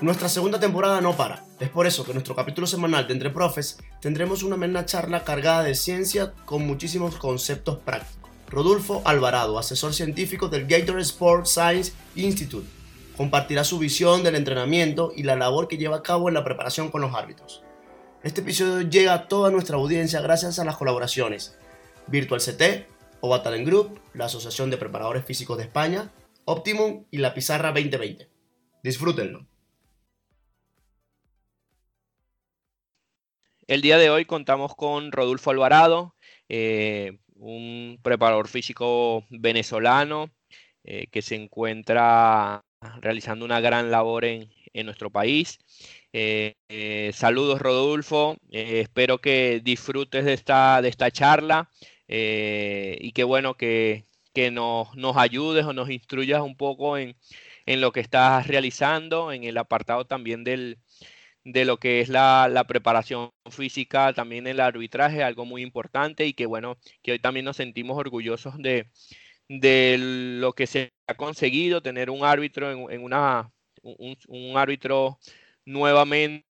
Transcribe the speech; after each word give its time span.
Nuestra 0.00 0.28
segunda 0.28 0.60
temporada 0.60 1.00
no 1.00 1.16
para. 1.16 1.44
Es 1.58 1.70
por 1.70 1.86
eso 1.86 2.04
que 2.04 2.12
en 2.12 2.14
nuestro 2.14 2.36
capítulo 2.36 2.66
semanal 2.66 3.06
de 3.06 3.14
Entre 3.14 3.30
Profes 3.30 3.78
tendremos 4.00 4.42
una 4.42 4.54
amena 4.54 4.86
charla 4.86 5.24
cargada 5.24 5.64
de 5.64 5.74
ciencia 5.74 6.32
con 6.44 6.66
muchísimos 6.66 7.16
conceptos 7.16 7.78
prácticos. 7.78 8.27
Rodolfo 8.48 9.02
Alvarado, 9.04 9.58
asesor 9.58 9.92
científico 9.92 10.48
del 10.48 10.66
Gator 10.66 11.00
Sports 11.00 11.50
Science 11.50 11.92
Institute, 12.16 12.66
compartirá 13.16 13.62
su 13.64 13.78
visión 13.78 14.22
del 14.22 14.36
entrenamiento 14.36 15.12
y 15.14 15.22
la 15.22 15.36
labor 15.36 15.68
que 15.68 15.76
lleva 15.76 15.96
a 15.96 16.02
cabo 16.02 16.28
en 16.28 16.34
la 16.34 16.44
preparación 16.44 16.90
con 16.90 17.02
los 17.02 17.14
árbitros. 17.14 17.62
Este 18.22 18.40
episodio 18.40 18.88
llega 18.88 19.12
a 19.12 19.28
toda 19.28 19.50
nuestra 19.50 19.76
audiencia 19.76 20.20
gracias 20.20 20.58
a 20.58 20.64
las 20.64 20.76
colaboraciones 20.76 21.58
Virtual 22.06 22.40
CT, 22.40 22.86
OVA 23.20 23.42
Talent 23.42 23.66
Group, 23.66 24.00
la 24.14 24.24
Asociación 24.24 24.70
de 24.70 24.78
Preparadores 24.78 25.24
Físicos 25.24 25.58
de 25.58 25.64
España, 25.64 26.10
Optimum 26.46 27.04
y 27.10 27.18
la 27.18 27.34
Pizarra 27.34 27.68
2020. 27.68 28.28
Disfrútenlo. 28.82 29.46
El 33.66 33.82
día 33.82 33.98
de 33.98 34.08
hoy 34.08 34.24
contamos 34.24 34.74
con 34.74 35.12
Rodolfo 35.12 35.50
Alvarado, 35.50 36.14
eh, 36.48 37.18
un 37.38 37.98
preparador 38.02 38.48
físico 38.48 39.24
venezolano 39.30 40.30
eh, 40.84 41.06
que 41.10 41.22
se 41.22 41.34
encuentra 41.36 42.62
realizando 43.00 43.44
una 43.44 43.60
gran 43.60 43.90
labor 43.90 44.24
en, 44.24 44.48
nuestro 44.84 45.10
país. 45.10 45.58
Eh, 46.12 46.54
saludos 47.12 47.60
Rodolfo, 47.60 48.36
espero 48.50 49.18
que 49.18 49.60
disfrutes 49.64 50.24
de 50.24 50.34
esta, 50.34 50.80
de 50.82 50.88
esta 50.88 51.10
charla 51.10 51.68
y 52.06 53.10
que 53.12 53.24
bueno 53.24 53.54
que, 53.54 54.04
nos, 54.52 54.94
nos, 54.94 55.16
ayudes 55.16 55.64
o 55.64 55.72
nos 55.72 55.90
instruyas 55.90 56.42
un 56.42 56.56
poco 56.56 56.96
en, 56.96 57.16
en 57.66 57.80
lo 57.80 57.90
que 57.92 58.00
estás 58.00 58.46
realizando, 58.46 59.32
en 59.32 59.42
el 59.44 59.58
apartado 59.58 60.06
también 60.06 60.44
del, 60.44 60.78
de 61.52 61.64
lo 61.64 61.78
que 61.78 62.00
es 62.00 62.10
la, 62.10 62.64
preparación 62.68 63.30
física, 63.50 64.12
también 64.12 64.46
el 64.46 64.60
arbitraje, 64.60 65.22
algo 65.22 65.46
muy 65.46 65.62
importante 65.62 66.26
y 66.26 66.34
que 66.34 66.46
bueno, 66.46 66.76
que 67.02 67.12
hoy 67.12 67.18
también 67.18 67.46
nos 67.46 67.56
sentimos 67.56 67.96
orgullosos 67.96 68.54
de, 68.58 68.86
lo 69.98 70.52
que 70.52 70.66
se 70.66 70.92
ha 71.06 71.14
conseguido, 71.14 71.80
tener 71.80 72.10
un 72.10 72.24
árbitro 72.24 72.90
en, 72.90 73.02
una, 73.02 73.50
un, 73.82 74.56
árbitro 74.58 75.18
nuevamente 75.64 76.44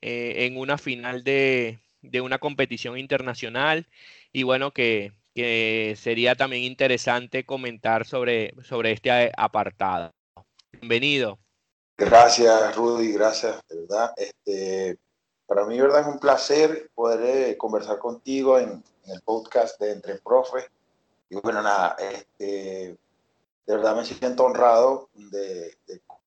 eh, 0.00 0.46
en 0.46 0.56
una 0.56 0.78
final 0.78 1.24
de, 1.24 1.80
una 2.22 2.38
competición 2.38 2.96
internacional 2.96 3.88
y 4.32 4.44
bueno, 4.44 4.70
que, 4.72 5.12
que, 5.34 5.94
sería 5.96 6.36
también 6.36 6.62
interesante 6.62 7.44
comentar 7.44 8.06
sobre, 8.06 8.54
sobre 8.62 8.92
este 8.92 9.32
apartado. 9.36 10.12
Bienvenido. 10.72 11.40
Gracias, 12.00 12.76
Rudy, 12.76 13.12
gracias, 13.12 13.60
de 13.68 13.80
verdad. 13.80 14.12
Este, 14.16 14.96
para 15.48 15.64
mí, 15.64 15.80
verdad, 15.80 16.02
es 16.02 16.06
un 16.06 16.20
placer 16.20 16.88
poder 16.94 17.50
eh, 17.50 17.58
conversar 17.58 17.98
contigo 17.98 18.56
en, 18.56 18.84
el 19.06 19.20
podcast 19.22 19.80
de 19.80 19.92
Entre 19.92 20.14
Profes. 20.18 20.70
Y 21.28 21.34
bueno, 21.36 21.60
nada, 21.60 21.96
este, 21.98 22.96
de 23.66 23.76
verdad 23.76 23.96
me 23.96 24.04
siento 24.04 24.44
honrado 24.44 25.08
de, 25.12 25.76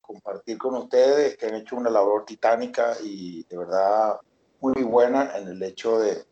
compartir 0.01 0.57
con 0.57 0.75
ustedes 0.75 1.37
que 1.37 1.45
han 1.45 1.55
hecho 1.55 1.77
una 1.77 1.89
labor 1.89 2.25
titánica 2.25 2.97
y 3.01 3.43
de 3.43 3.57
verdad 3.57 4.19
muy 4.59 4.83
buena 4.83 5.37
en 5.37 5.47
el 5.47 5.63
hecho 5.63 5.99
de 5.99 6.25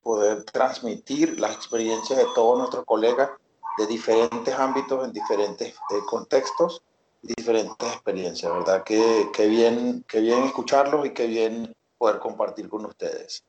poder 0.00 0.44
transmitir 0.44 1.38
las 1.38 1.54
experiencias 1.54 2.18
de 2.18 2.26
todos 2.34 2.58
nuestros 2.58 2.86
colegas 2.86 3.28
de 3.76 3.86
diferentes 3.86 4.54
ámbitos, 4.54 5.04
en 5.04 5.12
diferentes 5.12 5.74
eh, 5.74 6.00
contextos 6.08 6.82
diferentes 7.26 7.88
experiencias, 7.88 8.52
¿verdad? 8.52 8.84
Qué, 8.84 9.46
bien, 9.48 10.04
qué 10.08 10.20
bien 10.20 10.44
escucharlos 10.44 11.06
y 11.06 11.10
qué 11.10 11.26
bien 11.26 11.74
poder 11.98 12.18
compartir 12.18 12.68
con 12.68 12.86
ustedes. 12.86 13.44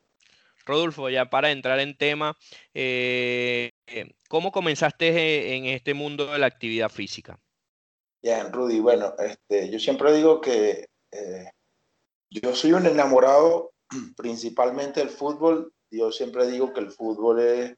Rodolfo, 0.64 1.08
ya 1.08 1.30
para 1.30 1.50
entrar 1.50 1.80
en 1.80 1.96
tema, 1.96 2.36
eh, 2.74 3.72
¿cómo 4.28 4.52
comenzaste 4.52 5.56
en 5.56 5.64
este 5.66 5.94
mundo 5.94 6.26
de 6.26 6.38
la 6.38 6.46
actividad 6.46 6.90
física? 6.90 7.38
Bien, 8.22 8.52
Rudy, 8.52 8.80
bueno, 8.80 9.14
este, 9.18 9.70
yo 9.70 9.78
siempre 9.78 10.12
digo 10.12 10.40
que 10.40 10.88
eh, 11.12 11.50
yo 12.30 12.54
soy 12.54 12.72
un 12.72 12.86
enamorado 12.86 13.72
principalmente 14.16 15.00
del 15.00 15.10
fútbol. 15.10 15.72
Yo 15.90 16.12
siempre 16.12 16.46
digo 16.48 16.72
que 16.72 16.80
el 16.80 16.90
fútbol 16.90 17.40
es, 17.40 17.76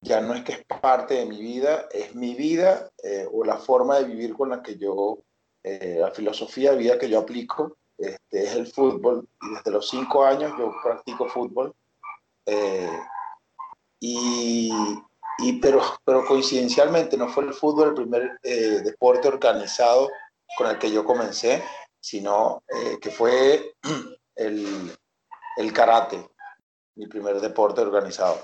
ya 0.00 0.20
no 0.20 0.34
es 0.34 0.42
que 0.42 0.52
es 0.52 0.64
parte 0.64 1.14
de 1.14 1.26
mi 1.26 1.40
vida, 1.40 1.86
es 1.92 2.14
mi 2.14 2.34
vida 2.34 2.90
eh, 3.02 3.28
o 3.30 3.44
la 3.44 3.58
forma 3.58 3.98
de 3.98 4.06
vivir 4.06 4.34
con 4.34 4.50
la 4.50 4.62
que 4.62 4.76
yo 4.76 5.18
eh, 5.64 5.96
la 5.98 6.10
filosofía 6.10 6.72
de 6.72 6.76
vida 6.76 6.98
que 6.98 7.08
yo 7.08 7.20
aplico 7.20 7.78
este, 7.96 8.44
es 8.44 8.54
el 8.54 8.66
fútbol 8.66 9.26
y 9.40 9.54
desde 9.54 9.70
los 9.70 9.88
cinco 9.88 10.22
años 10.22 10.52
yo 10.58 10.70
practico 10.82 11.26
fútbol. 11.26 11.74
Eh, 12.44 13.00
y, 13.98 14.70
pero, 15.62 15.80
pero 16.04 16.26
coincidencialmente 16.26 17.16
no 17.16 17.28
fue 17.28 17.44
el 17.44 17.54
fútbol 17.54 17.88
el 17.88 17.94
primer 17.94 18.38
eh, 18.42 18.82
deporte 18.84 19.26
organizado 19.26 20.10
con 20.58 20.68
el 20.68 20.78
que 20.78 20.92
yo 20.92 21.02
comencé, 21.02 21.64
sino 21.98 22.62
que 23.00 23.10
fue 23.10 23.74
el, 24.36 24.92
el, 25.56 25.72
karate, 25.72 26.28
mi 26.96 27.06
primer 27.06 27.40
deporte 27.40 27.80
organizado. 27.80 28.38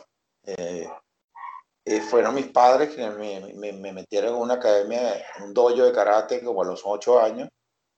Eh, 1.91 2.01
fueron 2.03 2.37
mis 2.37 2.47
padres 2.47 2.95
que 2.95 3.11
me, 3.11 3.73
me, 3.73 3.93
metieron 3.93 4.37
en 4.37 4.41
una 4.41 4.55
academia, 4.55 5.27
un 5.45 5.53
dojo 5.53 5.83
de 5.83 5.93
karate 5.93 6.41
como 6.41 6.63
a 6.63 6.65
los 6.65 6.83
ocho 6.85 7.19
años, 7.19 7.49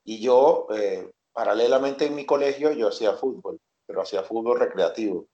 y 0.03 0.19
yo, 0.19 0.67
eh, 0.75 1.11
paralelamente 1.31 2.07
en 2.07 2.15
mi 2.15 2.25
colegio, 2.25 2.73
yo 2.73 2.89
hacía 2.89 3.13
fútbol, 3.13 3.61
pero 3.87 4.01
hacía 4.01 4.23
fútbol 4.23 4.59
recreativo. 4.59 5.27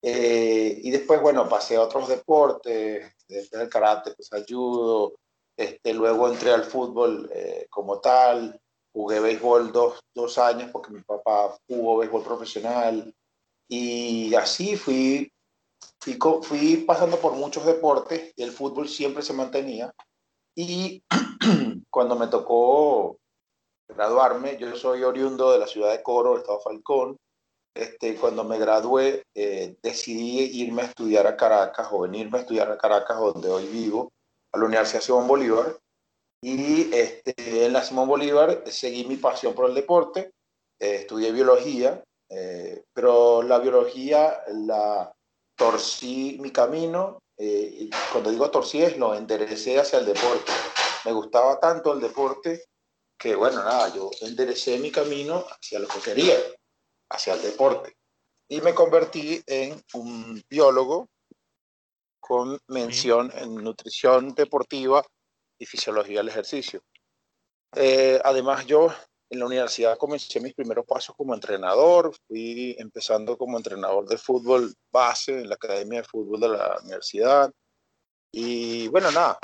Eh, 0.00 0.80
y 0.82 0.90
después, 0.90 1.20
bueno, 1.20 1.46
pasé 1.50 1.76
a 1.76 1.82
otros 1.82 2.08
deportes, 2.08 3.12
desde 3.28 3.62
el 3.62 3.68
karate, 3.68 4.14
pues 4.14 4.32
ayudo, 4.32 5.12
este, 5.54 5.92
luego 5.92 6.28
entré 6.28 6.52
al 6.52 6.64
fútbol 6.64 7.30
como 7.68 8.00
tal, 8.00 8.58
jugué 8.90 9.20
béisbol 9.20 9.70
dos, 9.70 10.00
dos 10.14 10.38
años 10.38 10.70
porque 10.72 10.94
mi 10.94 11.02
papá 11.02 11.54
jugó 11.68 11.98
béisbol 11.98 12.24
profesional, 12.24 13.14
y 13.68 14.34
así 14.34 14.76
fui 14.78 15.30
fui, 16.00 16.76
pasando 16.86 17.18
por 17.18 17.32
muchos 17.34 17.66
deportes 17.66 18.32
el 18.36 18.52
fútbol 18.52 18.88
siempre 18.88 19.22
se 19.22 19.32
mantenía. 19.32 19.92
Y 20.54 21.02
cuando 21.90 22.16
me 22.16 22.28
tocó 22.28 23.18
graduarme, 23.88 24.56
yo 24.58 24.74
soy 24.76 25.02
oriundo 25.02 25.52
de 25.52 25.58
la 25.58 25.66
ciudad 25.66 25.92
de 25.92 26.02
Coro, 26.02 26.38
estado 26.38 26.60
Falcón. 26.60 27.16
Este, 27.74 28.16
cuando 28.16 28.42
me 28.42 28.58
gradué, 28.58 29.22
eh, 29.34 29.76
decidí 29.82 30.62
irme 30.62 30.82
a 30.82 30.86
estudiar 30.86 31.26
a 31.26 31.36
Caracas 31.36 31.88
o 31.92 32.00
venirme 32.00 32.38
a 32.38 32.40
estudiar 32.40 32.70
a 32.70 32.78
Caracas, 32.78 33.18
donde 33.18 33.48
hoy 33.48 33.66
vivo, 33.66 34.10
a 34.52 34.58
la 34.58 34.64
Universidad 34.64 35.00
Simón 35.00 35.28
Bolívar. 35.28 35.78
Y 36.42 36.92
este, 36.92 37.66
en 37.66 37.72
la 37.72 37.82
Simón 37.82 38.08
Bolívar 38.08 38.64
seguí 38.66 39.04
mi 39.04 39.16
pasión 39.16 39.54
por 39.54 39.68
el 39.68 39.74
deporte, 39.74 40.32
eh, 40.80 40.96
estudié 40.96 41.32
biología, 41.32 42.02
eh, 42.30 42.84
pero 42.92 43.42
la 43.42 43.58
biología 43.58 44.42
la, 44.48 45.12
torcí 45.58 46.38
mi 46.40 46.52
camino, 46.52 47.20
eh, 47.36 47.90
cuando 48.12 48.30
digo 48.30 48.50
torcí 48.50 48.80
es 48.80 48.96
lo 48.96 49.14
enderecé 49.14 49.78
hacia 49.78 49.98
el 49.98 50.06
deporte. 50.06 50.52
Me 51.04 51.12
gustaba 51.12 51.58
tanto 51.58 51.92
el 51.92 52.00
deporte 52.00 52.64
que, 53.18 53.34
bueno, 53.34 53.64
nada, 53.64 53.92
yo 53.92 54.08
enderecé 54.20 54.78
mi 54.78 54.92
camino 54.92 55.44
hacia 55.50 55.80
lo 55.80 55.88
que 55.88 56.00
quería, 56.00 56.36
hacia 57.10 57.34
el 57.34 57.42
deporte. 57.42 57.96
Y 58.48 58.60
me 58.60 58.72
convertí 58.72 59.42
en 59.46 59.82
un 59.94 60.40
biólogo 60.48 61.08
con 62.20 62.58
mención 62.68 63.32
en 63.34 63.56
nutrición 63.56 64.34
deportiva 64.34 65.04
y 65.58 65.66
fisiología 65.66 66.18
del 66.18 66.28
ejercicio. 66.28 66.82
Eh, 67.74 68.20
además, 68.24 68.64
yo 68.66 68.94
en 69.30 69.38
la 69.38 69.46
universidad 69.46 69.98
comencé 69.98 70.40
mis 70.40 70.54
primeros 70.54 70.86
pasos 70.86 71.14
como 71.16 71.34
entrenador, 71.34 72.14
fui 72.26 72.74
empezando 72.78 73.36
como 73.36 73.56
entrenador 73.56 74.06
de 74.08 74.16
fútbol 74.16 74.74
base 74.90 75.40
en 75.40 75.48
la 75.48 75.56
Academia 75.56 76.00
de 76.00 76.08
Fútbol 76.08 76.40
de 76.40 76.48
la 76.48 76.78
universidad. 76.82 77.52
Y 78.32 78.88
bueno, 78.88 79.10
nada, 79.10 79.38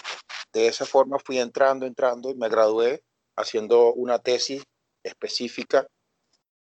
de 0.53 0.67
esa 0.67 0.87
forma 0.87 1.19
fui 1.19 1.39
entrando, 1.39 1.87
entrando 1.87 2.31
y 2.31 2.35
me 2.35 2.49
gradué 2.49 3.03
haciendo 3.37 3.93
una 3.93 4.19
tesis 4.19 4.63
específica 5.03 5.87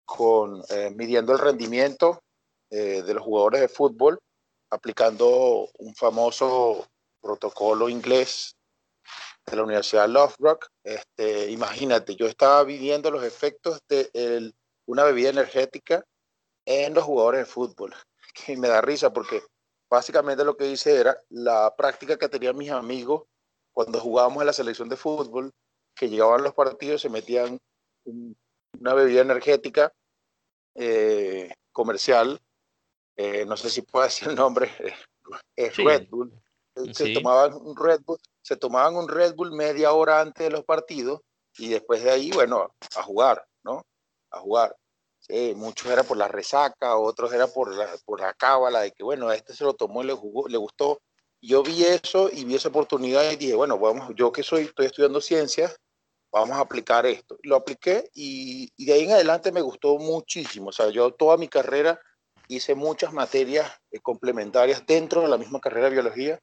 con 0.05 0.63
eh, 0.71 0.91
midiendo 0.95 1.33
el 1.33 1.39
rendimiento 1.39 2.23
eh, 2.71 3.03
de 3.03 3.15
los 3.15 3.23
jugadores 3.23 3.61
de 3.61 3.69
fútbol, 3.69 4.19
aplicando 4.71 5.69
un 5.79 5.95
famoso 5.95 6.87
protocolo 7.21 7.89
inglés 7.89 8.57
de 9.47 9.57
la 9.57 9.63
Universidad 9.63 10.09
Loughborough. 10.09 10.61
Este, 10.85 11.51
imagínate, 11.51 12.17
yo 12.17 12.27
estaba 12.27 12.65
viviendo 12.65 13.11
los 13.11 13.25
efectos 13.25 13.81
de 13.89 14.53
una 14.87 15.05
bebida 15.05 15.31
energética 15.31 16.05
en 16.67 16.95
los 16.95 17.05
jugadores 17.05 17.41
de 17.41 17.47
fútbol, 17.47 17.95
que 18.47 18.57
me 18.57 18.69
da 18.69 18.81
risa 18.81 19.13
porque 19.13 19.43
básicamente 19.91 20.45
lo 20.45 20.57
que 20.57 20.69
hice 20.69 20.99
era 20.99 21.19
la 21.29 21.75
práctica 21.77 22.17
que 22.17 22.29
tenían 22.29 22.57
mis 22.57 22.71
amigos 22.71 23.25
cuando 23.73 24.01
jugábamos 24.01 24.43
en 24.43 24.47
la 24.47 24.53
selección 24.53 24.89
de 24.89 24.97
fútbol, 24.97 25.51
que 25.95 26.09
llegaban 26.09 26.43
los 26.43 26.55
partidos, 26.55 27.01
se 27.03 27.09
metían 27.09 27.59
una 28.05 28.95
bebida 28.95 29.23
energética 29.23 29.93
eh, 30.75 31.53
comercial, 31.73 32.41
eh, 33.17 33.45
no 33.47 33.57
sé 33.57 33.71
si 33.71 33.83
puedo 33.83 34.05
decir 34.05 34.29
el 34.29 34.35
nombre, 34.35 34.71
es 35.57 35.77
Red 35.77 36.09
Bull. 36.09 36.33
Se, 36.95 37.13
tomaban 37.13 37.55
un 37.55 37.77
Red 37.77 38.01
Bull, 38.05 38.19
se 38.43 38.57
tomaban 38.57 38.97
un 38.97 39.09
Red 39.09 39.35
Bull 39.35 39.53
media 39.53 39.93
hora 39.93 40.21
antes 40.21 40.45
de 40.45 40.51
los 40.51 40.65
partidos 40.65 41.21
y 41.57 41.69
después 41.69 42.03
de 42.03 42.11
ahí, 42.11 42.31
bueno, 42.33 42.75
a 42.97 43.03
jugar, 43.03 43.45
¿no? 43.63 43.87
A 44.31 44.41
jugar. 44.41 44.77
Muchos 45.55 45.91
era 45.91 46.03
por 46.03 46.17
la 46.17 46.29
resaca, 46.29 46.97
otros 46.97 47.33
era 47.33 47.47
por 47.47 47.75
la, 47.75 47.89
por 48.05 48.21
la 48.21 48.35
cábala 48.35 48.81
de 48.81 48.93
que, 48.93 49.03
bueno, 49.05 49.31
este 49.33 49.55
se 49.55 49.65
lo 49.65 49.75
tomó 49.75 50.03
y 50.03 50.07
le, 50.07 50.13
jugó, 50.13 50.49
le 50.49 50.59
gustó. 50.59 51.01
Yo 51.41 51.63
vi 51.63 51.85
eso 51.85 52.29
y 52.31 52.45
vi 52.45 52.57
esa 52.57 52.69
oportunidad 52.69 53.31
y 53.31 53.37
dije, 53.37 53.55
bueno, 53.55 53.79
vamos, 53.79 54.13
yo 54.17 54.33
que 54.33 54.43
soy, 54.43 54.65
estoy 54.65 54.87
estudiando 54.87 55.21
ciencias, 55.21 55.77
vamos 56.33 56.57
a 56.57 56.61
aplicar 56.61 57.07
esto. 57.07 57.39
Lo 57.43 57.57
apliqué 57.57 58.11
y, 58.15 58.73
y, 58.77 58.85
de 58.85 58.93
ahí 58.95 59.05
en 59.05 59.13
adelante 59.13 59.53
me 59.53 59.61
gustó 59.61 59.97
muchísimo. 59.99 60.69
O 60.69 60.73
sea, 60.73 60.91
yo 60.91 61.13
toda 61.13 61.37
mi 61.37 61.49
carrera 61.49 62.01
hice 62.49 62.75
muchas 62.75 63.13
materias 63.13 63.71
eh, 63.91 64.01
complementarias 64.01 64.85
dentro 64.87 65.23
de 65.23 65.29
la 65.29 65.39
misma 65.39 65.61
carrera 65.61 65.89
de 65.89 65.95
biología. 65.95 66.41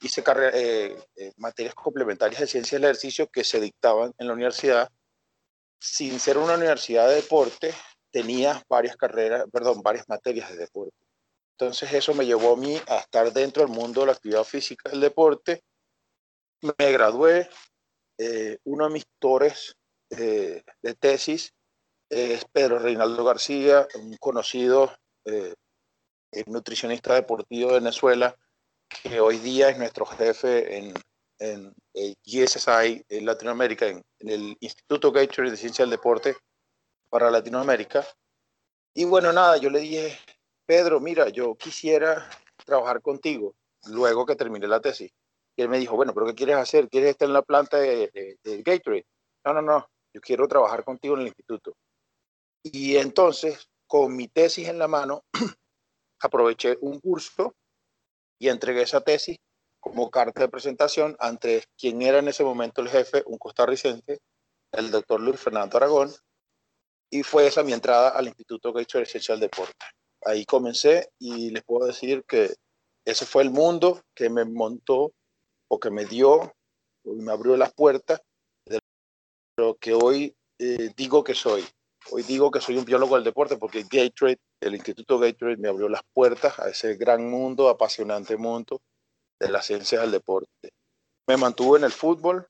Hice 0.00 0.22
eh, 0.54 0.96
eh, 1.16 1.32
materias 1.36 1.74
complementarias 1.74 2.40
de 2.40 2.46
ciencia 2.46 2.76
del 2.76 2.84
ejercicio 2.84 3.28
que 3.28 3.44
se 3.44 3.60
dictaban 3.60 4.12
en 4.18 4.26
la 4.26 4.32
universidad. 4.34 4.88
Sin 5.80 6.18
ser 6.20 6.38
una 6.38 6.54
universidad 6.54 7.08
de 7.08 7.16
deporte, 7.16 7.74
tenía 8.10 8.62
varias 8.68 8.96
carreras, 8.96 9.44
perdón, 9.52 9.82
varias 9.82 10.08
materias 10.08 10.50
de 10.50 10.56
deporte. 10.56 10.96
Entonces 11.52 11.92
eso 11.92 12.14
me 12.14 12.26
llevó 12.26 12.54
a 12.54 12.56
mí 12.56 12.80
a 12.86 12.98
estar 12.98 13.32
dentro 13.32 13.64
del 13.64 13.72
mundo 13.72 14.00
de 14.00 14.06
la 14.06 14.12
actividad 14.12 14.44
física 14.44 14.90
del 14.90 15.00
deporte. 15.00 15.62
Me 16.62 16.92
gradué. 16.92 17.48
uno 18.64 18.86
de 18.86 18.92
mis 18.92 19.06
tutores 19.06 19.76
de 20.10 20.94
tesis 20.98 21.52
es 22.08 22.44
Pedro 22.46 22.78
Reinaldo 22.78 23.24
García, 23.24 23.86
un 23.96 24.16
conocido 24.16 24.90
eh, 25.24 26.44
nutricionista 26.46 27.14
deportivo 27.14 27.68
de 27.68 27.80
Venezuela, 27.80 28.36
que 28.88 29.20
hoy 29.20 29.38
día 29.38 29.70
es 29.70 29.78
nuestro 29.78 30.06
jefe 30.06 30.76
en, 30.76 30.94
en 31.38 31.74
el 31.94 32.16
GSSI 32.24 33.04
en 33.08 33.26
Latinoamérica, 33.26 33.86
en, 33.86 34.02
el 34.20 34.56
Instituto 34.60 35.12
Gatorade 35.12 35.52
de 35.52 35.56
Ciencia 35.56 35.84
del 35.84 35.90
Deporte 35.90 36.36
para 37.08 37.30
Latinoamérica. 37.30 38.06
Y 38.94 39.04
bueno, 39.04 39.32
nada, 39.32 39.56
yo 39.58 39.70
le 39.70 39.80
dije, 39.80 40.18
Pedro, 40.66 41.00
mira, 41.00 41.28
yo 41.28 41.54
quisiera 41.54 42.28
trabajar 42.64 43.00
contigo 43.00 43.54
luego 43.86 44.26
que 44.26 44.36
termine 44.36 44.66
la 44.66 44.80
tesis. 44.80 45.10
Y 45.56 45.62
él 45.62 45.68
me 45.68 45.78
dijo, 45.78 45.96
bueno, 45.96 46.12
pero 46.14 46.26
¿qué 46.26 46.34
quieres 46.34 46.56
hacer? 46.56 46.88
¿Quieres 46.88 47.10
estar 47.10 47.26
en 47.26 47.34
la 47.34 47.42
planta 47.42 47.78
de, 47.78 48.10
de, 48.12 48.38
de 48.42 48.62
Gatorade? 48.62 49.06
No, 49.44 49.54
no, 49.54 49.62
no, 49.62 49.88
yo 50.12 50.20
quiero 50.20 50.48
trabajar 50.48 50.84
contigo 50.84 51.14
en 51.14 51.20
el 51.22 51.26
instituto. 51.28 51.76
Y 52.62 52.96
entonces 52.96 53.68
con 53.88 54.14
mi 54.14 54.28
tesis 54.28 54.68
en 54.68 54.78
la 54.78 54.86
mano, 54.86 55.24
aproveché 56.20 56.76
un 56.82 57.00
curso 57.00 57.54
y 58.38 58.48
entregué 58.48 58.82
esa 58.82 59.00
tesis 59.00 59.38
como 59.80 60.10
carta 60.10 60.42
de 60.42 60.48
presentación 60.48 61.16
ante 61.18 61.64
quien 61.76 62.02
era 62.02 62.18
en 62.18 62.28
ese 62.28 62.44
momento 62.44 62.80
el 62.80 62.88
jefe, 62.88 63.22
un 63.26 63.38
costarricense, 63.38 64.18
el 64.72 64.90
doctor 64.90 65.20
Luis 65.20 65.40
Fernando 65.40 65.76
Aragón, 65.76 66.12
y 67.10 67.22
fue 67.22 67.46
esa 67.46 67.62
mi 67.62 67.72
entrada 67.72 68.10
al 68.10 68.26
Instituto 68.26 68.72
Gator 68.72 69.02
Esencial 69.02 69.40
Deporte. 69.40 69.86
Ahí 70.24 70.44
comencé 70.44 71.10
y 71.18 71.50
les 71.50 71.64
puedo 71.64 71.86
decir 71.86 72.24
que 72.26 72.54
ese 73.04 73.24
fue 73.24 73.42
el 73.42 73.50
mundo 73.50 74.02
que 74.14 74.28
me 74.28 74.44
montó 74.44 75.12
o 75.68 75.80
que 75.80 75.90
me 75.90 76.04
dio, 76.04 76.52
me 77.04 77.32
abrió 77.32 77.56
las 77.56 77.72
puertas 77.72 78.20
de 78.66 78.80
lo 79.56 79.76
que 79.76 79.94
hoy 79.94 80.34
eh, 80.58 80.92
digo 80.96 81.24
que 81.24 81.34
soy, 81.34 81.64
Hoy 82.10 82.22
digo 82.22 82.50
que 82.50 82.60
soy 82.60 82.78
un 82.78 82.86
biólogo 82.86 83.16
del 83.16 83.24
deporte 83.24 83.58
porque 83.58 83.82
Gatorade, 83.82 84.38
el 84.60 84.74
Instituto 84.74 85.18
Gatorade 85.18 85.58
me 85.58 85.68
abrió 85.68 85.88
las 85.88 86.00
puertas 86.14 86.58
a 86.58 86.70
ese 86.70 86.96
gran 86.96 87.28
mundo, 87.28 87.68
apasionante 87.68 88.36
mundo 88.36 88.80
de 89.38 89.50
las 89.50 89.66
ciencias 89.66 90.00
del 90.00 90.12
deporte. 90.12 90.70
Me 91.26 91.36
mantuve 91.36 91.78
en 91.78 91.84
el 91.84 91.92
fútbol, 91.92 92.48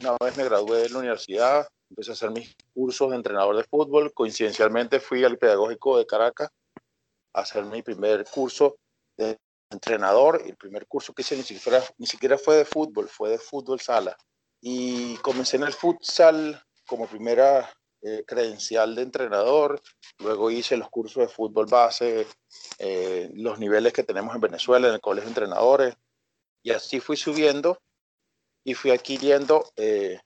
una 0.00 0.16
vez 0.20 0.36
me 0.36 0.44
gradué 0.44 0.82
de 0.82 0.90
la 0.90 0.98
universidad, 0.98 1.68
empecé 1.90 2.10
a 2.10 2.14
hacer 2.14 2.30
mis 2.30 2.54
cursos 2.72 3.10
de 3.10 3.16
entrenador 3.16 3.56
de 3.56 3.64
fútbol, 3.64 4.12
coincidencialmente 4.14 5.00
fui 5.00 5.24
al 5.24 5.36
Pedagógico 5.36 5.98
de 5.98 6.06
Caracas 6.06 6.50
a 7.34 7.40
hacer 7.40 7.64
mi 7.64 7.82
primer 7.82 8.24
curso 8.24 8.76
de 9.16 9.36
entrenador, 9.70 10.42
el 10.46 10.56
primer 10.56 10.86
curso 10.86 11.12
que 11.12 11.22
hice 11.22 11.36
ni 11.36 11.42
siquiera, 11.42 11.82
ni 11.98 12.06
siquiera 12.06 12.38
fue 12.38 12.56
de 12.56 12.64
fútbol, 12.64 13.08
fue 13.08 13.30
de 13.30 13.38
fútbol 13.38 13.80
sala. 13.80 14.16
Y 14.60 15.16
comencé 15.16 15.56
en 15.56 15.64
el 15.64 15.72
futsal 15.72 16.62
como 16.86 17.08
primera 17.08 17.68
eh, 18.02 18.24
credencial 18.26 18.94
de 18.94 19.02
entrenador, 19.02 19.80
luego 20.18 20.50
hice 20.50 20.76
los 20.76 20.90
cursos 20.90 21.22
de 21.22 21.28
fútbol 21.32 21.66
base, 21.66 22.26
eh, 22.78 23.30
los 23.34 23.58
niveles 23.58 23.92
que 23.92 24.02
tenemos 24.02 24.34
en 24.34 24.40
Venezuela, 24.40 24.88
en 24.88 24.94
el 24.94 25.00
colegio 25.00 25.26
de 25.26 25.30
entrenadores, 25.30 25.96
y 26.64 26.72
así 26.72 26.98
fui 26.98 27.16
subiendo 27.16 27.80
y 28.64 28.74
fui 28.74 28.90
adquiriendo 28.90 29.72
eh, 29.76 30.20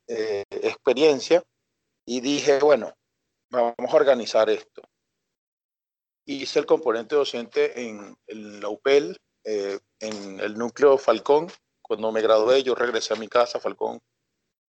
experiencia 0.48 1.44
y 2.06 2.20
dije, 2.20 2.58
bueno, 2.60 2.92
vamos 3.50 3.92
a 3.92 3.96
organizar 3.96 4.48
esto. 4.48 4.82
Hice 6.26 6.58
el 6.58 6.66
componente 6.66 7.14
docente 7.14 7.80
en, 7.80 8.16
en 8.26 8.60
la 8.60 8.68
UPEL, 8.68 9.18
en 9.44 10.40
el 10.40 10.58
núcleo 10.58 10.98
Falcón. 10.98 11.48
Cuando 11.82 12.10
me 12.10 12.20
gradué, 12.20 12.62
yo 12.62 12.74
regresé 12.74 13.14
a 13.14 13.16
mi 13.16 13.28
casa, 13.28 13.60
Falcón, 13.60 14.00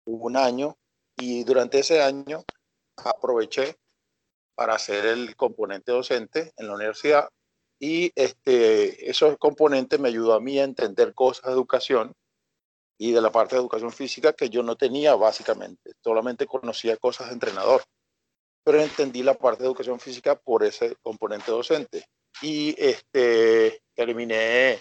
hubo 0.06 0.26
un 0.26 0.36
año, 0.36 0.78
y 1.18 1.44
durante 1.44 1.80
ese 1.80 2.02
año 2.02 2.44
aproveché 2.98 3.76
para 4.56 4.76
hacer 4.76 5.06
el 5.06 5.36
componente 5.36 5.92
docente 5.92 6.54
en 6.58 6.68
la 6.68 6.76
universidad 6.76 7.30
y 7.80 8.12
este, 8.16 9.10
esos 9.10 9.38
componentes 9.38 10.00
me 10.00 10.10
ayudó 10.10 10.34
a 10.34 10.40
mí 10.40 10.60
a 10.60 10.64
entender 10.64 11.14
cosas 11.14 11.46
de 11.46 11.52
educación 11.52 12.14
y 12.98 13.12
de 13.12 13.22
la 13.22 13.32
parte 13.32 13.56
de 13.56 13.62
educación 13.62 13.92
física 13.92 14.34
que 14.34 14.50
yo 14.50 14.64
no 14.64 14.76
tenía 14.76 15.16
básicamente, 15.16 15.94
solamente 16.02 16.46
conocía 16.46 16.96
cosas 16.98 17.28
de 17.28 17.34
entrenador, 17.34 17.84
pero 18.64 18.82
entendí 18.82 19.24
la 19.24 19.34
parte 19.34 19.64
de 19.64 19.68
educación 19.68 20.00
física 20.00 20.36
por 20.36 20.64
ese 20.64 20.96
componente 21.02 21.52
docente 21.52 22.06
y 22.42 22.76
este, 22.78 23.82
terminé 23.94 24.80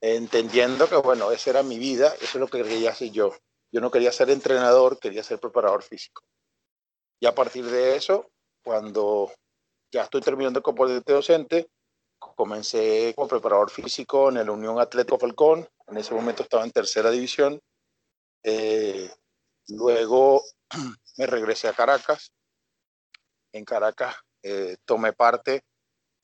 entendiendo 0.00 0.88
que 0.88 0.96
bueno, 0.96 1.32
esa 1.32 1.50
era 1.50 1.62
mi 1.62 1.78
vida, 1.78 2.14
eso 2.20 2.24
es 2.24 2.34
lo 2.36 2.48
que 2.48 2.62
quería 2.62 2.90
hacer 2.90 3.10
yo. 3.10 3.34
Yo 3.72 3.80
no 3.80 3.90
quería 3.90 4.12
ser 4.12 4.30
entrenador, 4.30 4.98
quería 4.98 5.22
ser 5.22 5.40
preparador 5.40 5.82
físico. 5.82 6.22
Y 7.20 7.26
a 7.26 7.34
partir 7.34 7.64
de 7.64 7.96
eso, 7.96 8.30
cuando 8.62 9.32
ya 9.92 10.02
estoy 10.04 10.20
terminando 10.20 10.62
como 10.62 10.86
docente, 10.86 11.68
comencé 12.18 13.12
como 13.14 13.28
preparador 13.28 13.70
físico 13.70 14.28
en 14.28 14.38
el 14.38 14.50
Unión 14.50 14.78
Atlético 14.80 15.18
Falcón. 15.18 15.68
En 15.86 15.96
ese 15.96 16.14
momento 16.14 16.42
estaba 16.42 16.64
en 16.64 16.70
tercera 16.70 17.10
división. 17.10 17.60
Eh, 18.42 19.10
luego 19.68 20.42
me 21.16 21.26
regresé 21.26 21.68
a 21.68 21.72
Caracas. 21.72 22.32
En 23.52 23.64
Caracas 23.64 24.14
eh, 24.42 24.76
tomé 24.84 25.12
parte 25.12 25.62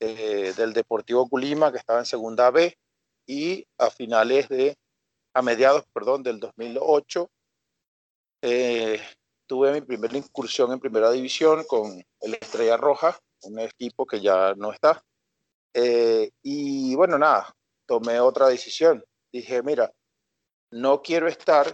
eh, 0.00 0.52
del 0.56 0.72
Deportivo 0.72 1.28
Culima, 1.28 1.72
que 1.72 1.78
estaba 1.78 1.98
en 2.00 2.06
segunda 2.06 2.50
B, 2.50 2.76
y 3.26 3.66
a 3.78 3.90
finales 3.90 4.48
de, 4.48 4.76
a 5.34 5.42
mediados, 5.42 5.84
perdón, 5.92 6.22
del 6.22 6.40
2008, 6.40 7.30
tuve 9.54 9.73
mi 9.73 9.82
primera 9.82 10.16
incursión 10.16 10.73
en 10.73 10.80
primera 10.80 11.12
división 11.12 11.62
con 11.68 12.04
el 12.20 12.34
Estrella 12.34 12.76
Roja, 12.76 13.16
un 13.42 13.61
equipo 13.61 14.04
que 14.04 14.20
ya 14.20 14.52
no 14.56 14.73
está. 14.73 15.00
Eh, 15.73 16.32
y 16.42 16.96
bueno, 16.96 17.18
nada, 17.18 17.54
tomé 17.87 18.18
otra 18.18 18.49
decisión. 18.49 19.04
Dije, 19.32 19.62
mira, 19.62 19.92
no 20.73 21.02
quiero 21.02 21.28
estar 21.28 21.73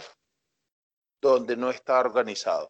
donde 1.19 1.57
no 1.57 1.71
está 1.71 1.99
organizado. 1.99 2.69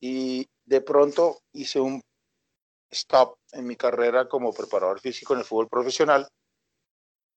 Y 0.00 0.48
de 0.64 0.80
pronto 0.80 1.38
hice 1.52 1.78
un 1.78 2.00
stop 2.90 3.38
en 3.52 3.68
mi 3.68 3.76
carrera 3.76 4.28
como 4.28 4.52
preparador 4.52 4.98
físico 4.98 5.34
en 5.34 5.40
el 5.40 5.44
fútbol 5.44 5.68
profesional 5.68 6.26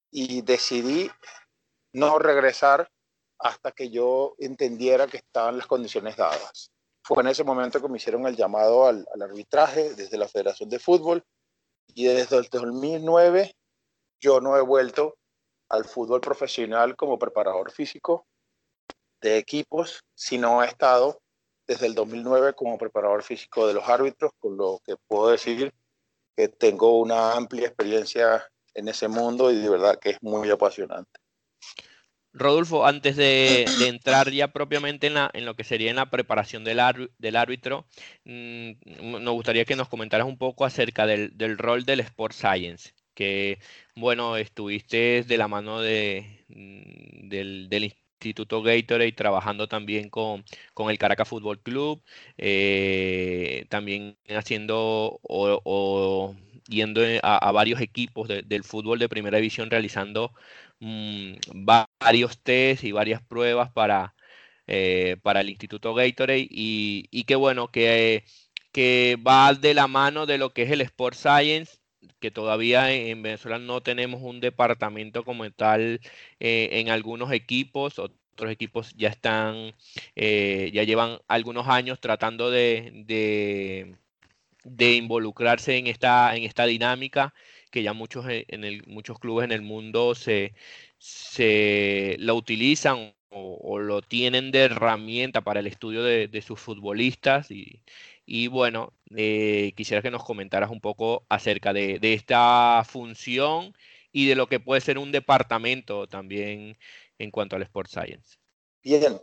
y 0.09 0.41
decidí 0.41 1.11
no 1.93 2.17
regresar 2.17 2.89
hasta 3.37 3.71
que 3.71 3.91
yo 3.91 4.33
entendiera 4.39 5.05
que 5.05 5.17
estaban 5.17 5.59
las 5.59 5.67
condiciones 5.67 6.15
dadas. 6.15 6.71
Fue 7.07 7.23
en 7.23 7.29
ese 7.29 7.45
momento 7.45 7.81
que 7.81 7.87
me 7.87 7.95
hicieron 7.95 8.27
el 8.27 8.35
llamado 8.35 8.85
al, 8.85 9.07
arbitraje 9.21 9.93
desde 9.93 10.17
la 10.17 10.27
Federación 10.27 10.67
de 10.67 10.77
Fútbol 10.77 11.23
y 11.95 12.03
desde 12.03 12.35
el 12.35 12.49
2009 12.51 13.55
yo 14.19 14.41
no 14.41 14.57
he 14.57 14.61
vuelto 14.61 15.15
al 15.69 15.85
fútbol 15.85 16.19
profesional 16.19 16.97
como 16.97 17.17
preparador 17.17 17.71
físico 17.71 18.27
de 19.21 19.37
equipos, 19.37 20.03
sino 20.15 20.61
he 20.61 20.67
estado 20.67 21.21
desde 21.65 21.87
el 21.87 21.95
2009 21.95 22.53
como 22.55 22.77
preparador 22.77 23.23
físico 23.23 23.65
de 23.67 23.75
los 23.75 23.87
árbitros, 23.87 24.33
con 24.37 24.57
lo 24.57 24.81
que 24.83 24.97
puedo 25.07 25.29
decir 25.29 25.73
que 26.35 26.49
tengo 26.49 26.99
una 26.99 27.31
amplia 27.37 27.67
experiencia 27.67 28.45
en 28.73 28.89
ese 28.89 29.07
mundo 29.07 29.49
y 29.49 29.55
de 29.55 29.69
verdad 29.69 29.97
que 29.97 30.09
es 30.09 30.21
muy 30.21 30.49
apasionante. 30.49 31.21
Rodolfo, 32.37 32.85
antes 32.85 33.15
de, 33.15 33.65
entrar 33.87 34.31
ya 34.31 34.49
propiamente 34.49 35.07
en, 35.07 35.45
lo 35.45 35.55
que 35.55 35.63
sería 35.63 35.89
en 35.89 35.95
la 35.97 36.09
preparación 36.09 36.63
del, 36.63 36.79
árbitro, 36.79 37.85
mm, 38.25 38.71
nos 39.01 39.33
gustaría 39.33 39.65
que 39.65 39.75
nos 39.75 39.89
comentaras 39.89 40.27
un 40.27 40.37
poco 40.37 40.65
acerca 40.65 41.05
del, 41.05 41.57
rol 41.57 41.85
del 41.85 41.99
Sport 42.01 42.33
Science, 42.33 42.93
que, 43.13 43.59
bueno, 43.95 44.37
estuviste 44.37 45.23
de 45.23 45.37
la 45.37 45.47
mano 45.47 45.81
de, 45.81 46.45
mm, 46.49 47.29
del, 47.29 47.93
Instituto 48.19 48.63
Gatorade 48.63 49.11
trabajando 49.11 49.67
también 49.67 50.09
con, 50.09 50.43
el 50.89 50.97
Caracas 50.97 51.27
Fútbol 51.27 51.61
Club, 51.61 52.01
eh, 52.37 53.65
también 53.69 54.17
haciendo 54.29 55.19
o, 55.21 56.35
yendo 56.67 57.01
a, 57.23 57.51
varios 57.51 57.79
equipos 57.81 58.27
del 58.27 58.63
fútbol 58.63 58.99
de 58.99 59.09
primera 59.09 59.37
división 59.37 59.69
realizando 59.69 60.33
Mm, 60.79 61.33
varios 61.99 62.37
test 62.43 62.83
y 62.83 62.91
varias 62.91 63.21
pruebas 63.23 63.71
para, 63.71 64.15
eh, 64.67 65.17
para 65.23 65.41
el 65.41 65.49
Instituto 65.49 65.93
Gatorade 65.93 66.47
y, 66.49 67.07
y 67.11 67.23
qué 67.23 67.35
bueno 67.35 67.69
que, 67.69 68.23
que 68.71 69.17
va 69.25 69.53
de 69.53 69.73
la 69.73 69.87
mano 69.87 70.25
de 70.25 70.37
lo 70.37 70.53
que 70.53 70.63
es 70.63 70.71
el 70.71 70.81
Sport 70.81 71.15
Science 71.15 71.79
que 72.19 72.31
todavía 72.31 72.91
en 72.93 73.21
Venezuela 73.21 73.59
no 73.59 73.81
tenemos 73.81 74.21
un 74.21 74.39
departamento 74.39 75.23
como 75.23 75.49
tal 75.51 76.01
eh, 76.39 76.69
en 76.73 76.89
algunos 76.89 77.31
equipos, 77.31 77.99
otros 77.99 78.51
equipos 78.51 78.93
ya 78.95 79.09
están, 79.09 79.73
eh, 80.15 80.71
ya 80.73 80.83
llevan 80.83 81.19
algunos 81.27 81.67
años 81.67 81.99
tratando 81.99 82.49
de, 82.51 83.03
de, 83.05 83.97
de, 84.63 84.95
involucrarse 84.95 85.77
en 85.77 85.87
esta, 85.87 86.35
en 86.35 86.43
esta 86.43 86.65
dinámica 86.65 87.33
que 87.69 87.83
ya 87.83 87.93
muchos, 87.93 88.27
eh, 88.29 88.45
en 88.49 88.83
muchos 88.87 89.19
clubes 89.19 89.45
en 89.45 89.51
el 89.51 89.61
mundo 89.61 90.15
se, 90.15 90.53
se 90.97 92.15
lo 92.19 92.35
utilizan 92.35 93.13
o, 93.29 93.79
lo 93.79 94.01
tienen 94.01 94.51
de 94.51 94.63
herramienta 94.63 95.41
para 95.41 95.59
el 95.59 95.67
estudio 95.67 96.03
de, 96.03 96.41
sus 96.41 96.59
futbolistas. 96.59 97.51
Y, 97.51 97.83
y 98.25 98.47
bueno, 98.47 98.93
eh, 99.15 99.73
quisiera 99.75 100.01
que 100.01 100.11
nos 100.11 100.23
comentaras 100.23 100.71
un 100.71 100.81
poco 100.81 101.25
acerca 101.29 101.73
de, 101.73 101.99
esta 102.01 102.83
función 102.87 103.73
y 104.11 104.27
de 104.27 104.35
lo 104.35 104.47
que 104.47 104.59
puede 104.59 104.81
ser 104.81 104.97
un 104.97 105.11
departamento 105.11 106.07
también 106.07 106.77
en 107.19 107.31
cuanto 107.31 107.55
al 107.55 107.63
Sport 107.63 107.89
Science. 107.89 108.37
Bien, 108.83 109.19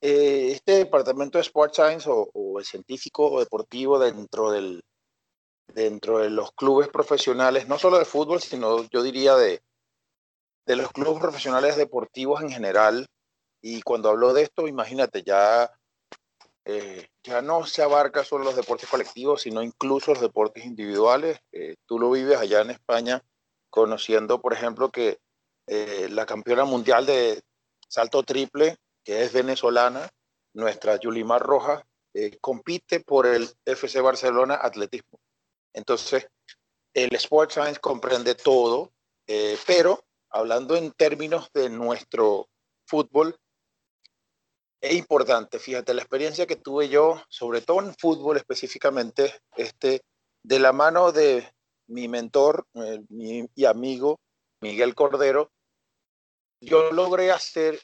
eh, 0.00 0.52
este 0.52 0.72
departamento 0.72 1.38
de 1.38 1.42
Sport 1.42 1.74
Science 1.74 2.08
o, 2.08 2.30
o, 2.32 2.58
el 2.58 2.64
científico 2.64 3.30
o 3.30 3.40
deportivo 3.40 3.98
dentro 3.98 4.50
del, 4.50 4.82
dentro 5.74 6.18
de 6.18 6.30
los 6.30 6.52
clubes 6.52 6.88
profesionales, 6.88 7.68
no 7.68 7.78
solo 7.78 7.98
de 7.98 8.04
fútbol, 8.04 8.40
sino 8.40 8.88
yo 8.90 9.02
diría 9.02 9.36
de, 9.36 9.62
de 10.66 10.76
los 10.76 10.92
clubes 10.92 11.20
profesionales 11.20 11.76
deportivos 11.76 12.42
en 12.42 12.50
general. 12.50 13.06
Y 13.60 13.82
cuando 13.82 14.08
hablo 14.08 14.32
de 14.32 14.42
esto, 14.42 14.68
imagínate, 14.68 15.22
ya, 15.22 15.70
eh, 16.64 17.08
ya 17.22 17.42
no 17.42 17.66
se 17.66 17.82
abarca 17.82 18.24
solo 18.24 18.44
los 18.44 18.56
deportes 18.56 18.88
colectivos, 18.88 19.42
sino 19.42 19.62
incluso 19.62 20.12
los 20.12 20.20
deportes 20.20 20.64
individuales. 20.64 21.40
Eh, 21.52 21.76
tú 21.86 21.98
lo 21.98 22.10
vives 22.10 22.38
allá 22.38 22.60
en 22.60 22.70
España, 22.70 23.22
conociendo, 23.68 24.40
por 24.40 24.52
ejemplo, 24.52 24.90
que 24.90 25.18
eh, 25.66 26.08
la 26.10 26.26
campeona 26.26 26.64
mundial 26.64 27.04
de 27.06 27.42
salto 27.88 28.22
triple, 28.22 28.76
que 29.04 29.22
es 29.24 29.32
venezolana, 29.32 30.08
nuestra 30.54 30.96
Yulimar 30.98 31.42
Rojas, 31.42 31.82
compite 32.40 32.98
por 32.98 33.24
el 33.24 33.48
FC 33.64 34.00
Barcelona 34.00 34.58
Atletismo. 34.60 35.20
Entonces, 35.72 36.28
el 36.94 37.14
Sport 37.14 37.52
Science 37.52 37.80
comprende 37.80 38.34
todo, 38.34 38.92
eh, 39.26 39.56
pero 39.66 40.02
hablando 40.30 40.76
en 40.76 40.92
términos 40.92 41.50
de 41.52 41.70
nuestro 41.70 42.48
fútbol, 42.86 43.36
es 44.80 44.94
importante, 44.94 45.58
fíjate, 45.58 45.92
la 45.92 46.00
experiencia 46.00 46.46
que 46.46 46.56
tuve 46.56 46.88
yo, 46.88 47.22
sobre 47.28 47.60
todo 47.60 47.80
en 47.80 47.94
fútbol 47.94 48.38
específicamente, 48.38 49.40
este, 49.56 50.02
de 50.42 50.58
la 50.58 50.72
mano 50.72 51.12
de 51.12 51.46
mi 51.88 52.08
mentor 52.08 52.66
eh, 52.74 53.00
mi, 53.08 53.46
y 53.54 53.64
amigo 53.66 54.20
Miguel 54.62 54.94
Cordero, 54.94 55.50
yo 56.62 56.92
logré 56.92 57.30
hacer 57.30 57.80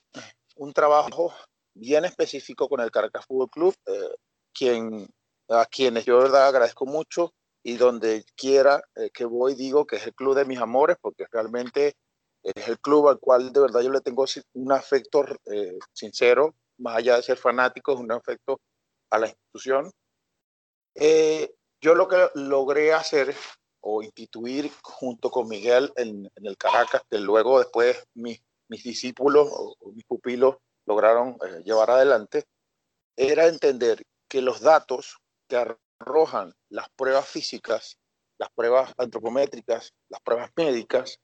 un 0.57 0.73
trabajo 0.73 1.35
bien 1.75 2.05
específico 2.05 2.69
con 2.69 2.81
el 2.81 2.91
Caracas 2.91 3.27
Fútbol 3.27 3.51
Club, 3.51 3.75
eh, 3.87 4.15
quien, 4.55 5.07
a 5.49 5.67
quienes 5.67 6.05
yo 6.07 6.17
de 6.17 6.25
verdad 6.25 6.49
agradezco 6.49 6.87
mucho 6.87 7.33
y 7.67 7.77
donde 7.79 8.25
quiera 8.37 8.81
eh, 8.95 9.11
que 9.11 9.25
voy 9.25 9.57
digo 9.57 9.89
que 9.89 9.97
es 9.97 10.07
el 10.07 10.15
club 10.15 10.37
de 10.37 10.45
mis 10.45 10.61
amores, 10.61 10.99
porque 11.01 11.27
realmente 11.33 11.97
es 12.45 12.69
el 12.69 12.79
club 12.79 13.09
al 13.09 13.19
cual 13.19 13.53
de 13.53 13.59
verdad 13.59 13.81
yo 13.81 13.91
le 13.91 14.01
tengo 14.01 14.25
un 14.53 14.71
afecto 14.71 15.25
eh, 15.47 15.77
sincero, 15.93 16.55
más 16.79 16.99
allá 16.99 17.17
de 17.17 17.25
ser 17.25 17.39
fanático, 17.39 17.93
es 17.93 17.99
un 17.99 18.13
afecto 18.13 18.61
a 19.11 19.19
la 19.19 19.27
institución. 19.27 19.91
Eh, 20.95 21.53
yo 21.81 21.97
lo 21.97 22.07
que 22.07 22.29
logré 22.37 22.93
hacer 22.93 23.35
o 23.81 24.01
instituir 24.01 24.71
junto 24.81 25.29
con 25.29 25.49
Miguel 25.49 25.93
en, 25.97 26.31
el 26.37 26.57
Caracas, 26.57 27.03
que 27.11 27.19
luego 27.19 27.59
después 27.59 28.01
mis, 28.15 28.41
mis 28.69 28.85
discípulos 28.85 29.49
o, 29.51 29.77
mis 29.93 30.05
pupilos 30.05 30.55
lograron 30.87 31.37
llevar 31.65 31.91
adelante, 31.91 32.45
era 33.17 33.49
entender 33.49 34.05
que 34.29 34.41
los 34.41 34.61
datos 34.61 35.19
que 35.49 35.57
arrojan 35.99 36.55
las 36.69 36.89
pruebas 36.91 37.29
físicas, 37.29 37.99
las 38.39 38.51
pruebas 38.51 38.93
antropométricas, 38.99 39.93
las 40.09 40.21
pruebas 40.21 40.51
médicas, 40.57 41.19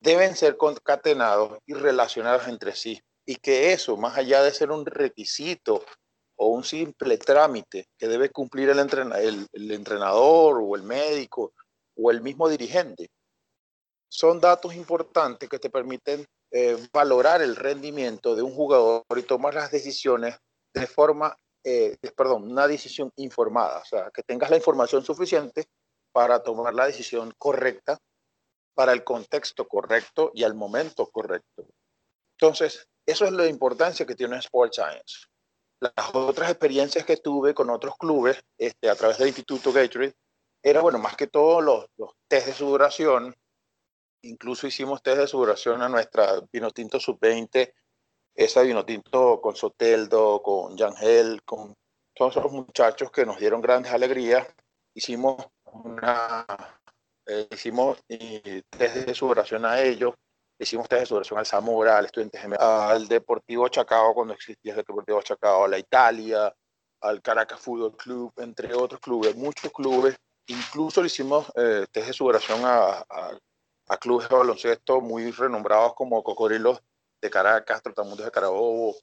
deben 0.00 0.36
ser 0.36 0.56
concatenados 0.56 1.58
y 1.66 1.74
relacionados 1.74 2.46
entre 2.48 2.74
sí. 2.74 3.00
Y 3.26 3.36
que 3.36 3.72
eso, 3.72 3.96
más 3.96 4.16
allá 4.16 4.42
de 4.42 4.52
ser 4.52 4.70
un 4.70 4.86
requisito 4.86 5.84
o 6.36 6.48
un 6.48 6.64
simple 6.64 7.18
trámite 7.18 7.88
que 7.98 8.08
debe 8.08 8.30
cumplir 8.30 8.70
el, 8.70 8.78
entrenador 8.78 10.60
o 10.62 10.76
el 10.76 10.82
médico 10.82 11.52
o 11.96 12.10
el 12.10 12.22
mismo 12.22 12.48
dirigente, 12.48 13.10
son 14.10 14.40
datos 14.40 14.74
importantes 14.74 15.48
que 15.48 15.58
te 15.58 15.68
permiten 15.68 16.24
eh, 16.50 16.78
valorar 16.92 17.42
el 17.42 17.56
rendimiento 17.56 18.34
de 18.34 18.42
un 18.42 18.54
jugador 18.54 19.04
y 19.16 19.22
tomar 19.22 19.54
las 19.54 19.70
decisiones 19.70 20.38
de 20.72 20.86
forma 20.86 21.36
eh, 21.68 22.10
perdón, 22.16 22.50
una 22.50 22.66
decisión 22.66 23.12
informada, 23.16 23.80
o 23.80 23.84
sea, 23.84 24.10
que 24.10 24.22
tengas 24.22 24.50
la 24.50 24.56
información 24.56 25.04
suficiente 25.04 25.66
para 26.12 26.42
tomar 26.42 26.74
la 26.74 26.86
decisión 26.86 27.34
correcta 27.36 27.98
para 28.74 28.92
el 28.92 29.04
contexto 29.04 29.66
correcto 29.66 30.30
y 30.34 30.44
al 30.44 30.54
momento 30.54 31.06
correcto. 31.10 31.66
Entonces, 32.40 32.88
eso 33.04 33.24
es 33.24 33.32
la 33.32 33.46
importancia 33.46 34.06
que 34.06 34.14
tiene 34.14 34.38
Sport 34.38 34.72
Science. 34.72 35.26
Las 35.80 36.14
otras 36.14 36.50
experiencias 36.50 37.04
que 37.04 37.16
tuve 37.16 37.54
con 37.54 37.70
otros 37.70 37.96
clubes 37.98 38.40
este, 38.56 38.88
a 38.88 38.94
través 38.94 39.18
del 39.18 39.28
Instituto 39.28 39.72
Gatorade 39.72 40.14
era, 40.62 40.80
bueno, 40.80 40.98
más 40.98 41.16
que 41.16 41.26
todo 41.26 41.60
los, 41.60 41.86
los 41.96 42.12
test 42.28 42.46
de 42.46 42.52
sudoración. 42.52 43.34
Incluso 44.22 44.66
hicimos 44.66 45.02
test 45.02 45.18
de 45.18 45.26
sudoración 45.26 45.82
a 45.82 45.88
nuestra 45.88 46.40
Vinotinto 46.52 46.98
Sub-20 46.98 47.72
esa 48.38 48.62
vino 48.62 48.84
tinto 48.84 49.40
con 49.40 49.56
Soteldo, 49.56 50.40
con 50.40 50.76
Yangel, 50.76 51.42
con 51.42 51.74
todos 52.14 52.36
esos 52.36 52.52
muchachos 52.52 53.10
que 53.10 53.26
nos 53.26 53.36
dieron 53.36 53.60
grandes 53.60 53.92
alegrías. 53.92 54.46
Hicimos 54.94 55.44
una, 55.64 56.46
eh, 57.26 57.48
hicimos 57.50 57.98
test 58.06 58.94
de 58.94 59.12
sudoración 59.12 59.66
a 59.66 59.82
ellos, 59.82 60.14
hicimos 60.56 60.88
test 60.88 61.00
de 61.00 61.06
sudoración 61.06 61.40
al 61.40 61.46
Zamora, 61.46 61.98
al 61.98 62.04
Estudiantes 62.04 62.40
al 62.60 63.08
Deportivo 63.08 63.68
Chacao 63.68 64.14
cuando 64.14 64.34
existía 64.34 64.70
el 64.70 64.78
Deportivo 64.78 65.20
Chacao, 65.20 65.64
a 65.64 65.68
la 65.68 65.78
Italia, 65.80 66.54
al 67.00 67.20
Caracas 67.20 67.58
Fútbol 67.58 67.96
Club, 67.96 68.32
entre 68.36 68.72
otros 68.72 69.00
clubes, 69.00 69.34
muchos 69.34 69.72
clubes. 69.72 70.14
Incluso 70.46 71.00
le 71.00 71.08
hicimos 71.08 71.50
eh, 71.56 71.86
test 71.90 72.06
de 72.06 72.12
sudoración 72.12 72.60
a, 72.64 73.04
a, 73.10 73.36
a 73.88 73.96
clubes 73.96 74.28
de 74.28 74.36
baloncesto 74.36 75.00
muy 75.00 75.32
renombrados 75.32 75.94
como 75.94 76.22
Cocorilos 76.22 76.80
de 77.20 77.30
Caracas, 77.30 77.82
Trotamundos 77.82 78.24
de 78.24 78.30
Carabobo, 78.30 78.96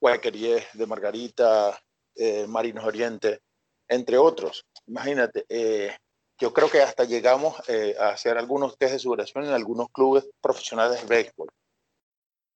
Guayqueríes 0.00 0.66
de 0.72 0.86
Margarita, 0.86 1.78
eh, 2.14 2.46
Marinos 2.46 2.84
Oriente, 2.84 3.40
entre 3.88 4.18
otros. 4.18 4.64
Imagínate, 4.86 5.44
eh, 5.48 5.96
yo 6.38 6.52
creo 6.52 6.70
que 6.70 6.80
hasta 6.80 7.04
llegamos 7.04 7.56
eh, 7.68 7.94
a 7.98 8.08
hacer 8.08 8.38
algunos 8.38 8.78
test 8.78 8.94
de 8.94 8.98
sudoración 8.98 9.44
en 9.44 9.52
algunos 9.52 9.88
clubes 9.90 10.28
profesionales 10.40 11.02
de 11.02 11.06
béisbol. 11.06 11.48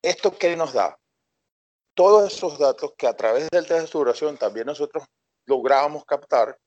¿Esto 0.03 0.37
qué 0.37 0.57
nos 0.57 0.73
da? 0.73 0.99
Todos 1.95 2.33
esos 2.33 2.59
datos 2.59 2.93
que 2.97 3.07
a 3.07 3.15
través 3.15 3.49
del 3.51 3.67
test 3.67 3.83
de 3.83 3.87
sudoración 3.87 4.37
también 4.37 4.67
nosotros 4.67 5.05
lográbamos 5.47 6.05
captar, 6.05 6.59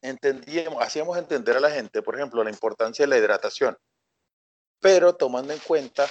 entendíamos, 0.00 0.82
hacíamos 0.82 1.16
entender 1.18 1.56
a 1.56 1.60
la 1.60 1.70
gente, 1.70 2.02
por 2.02 2.14
ejemplo, 2.14 2.42
la 2.42 2.50
importancia 2.50 3.04
de 3.04 3.08
la 3.08 3.18
hidratación, 3.18 3.76
pero 4.80 5.14
tomando 5.14 5.52
en 5.52 5.58
cuenta 5.60 6.08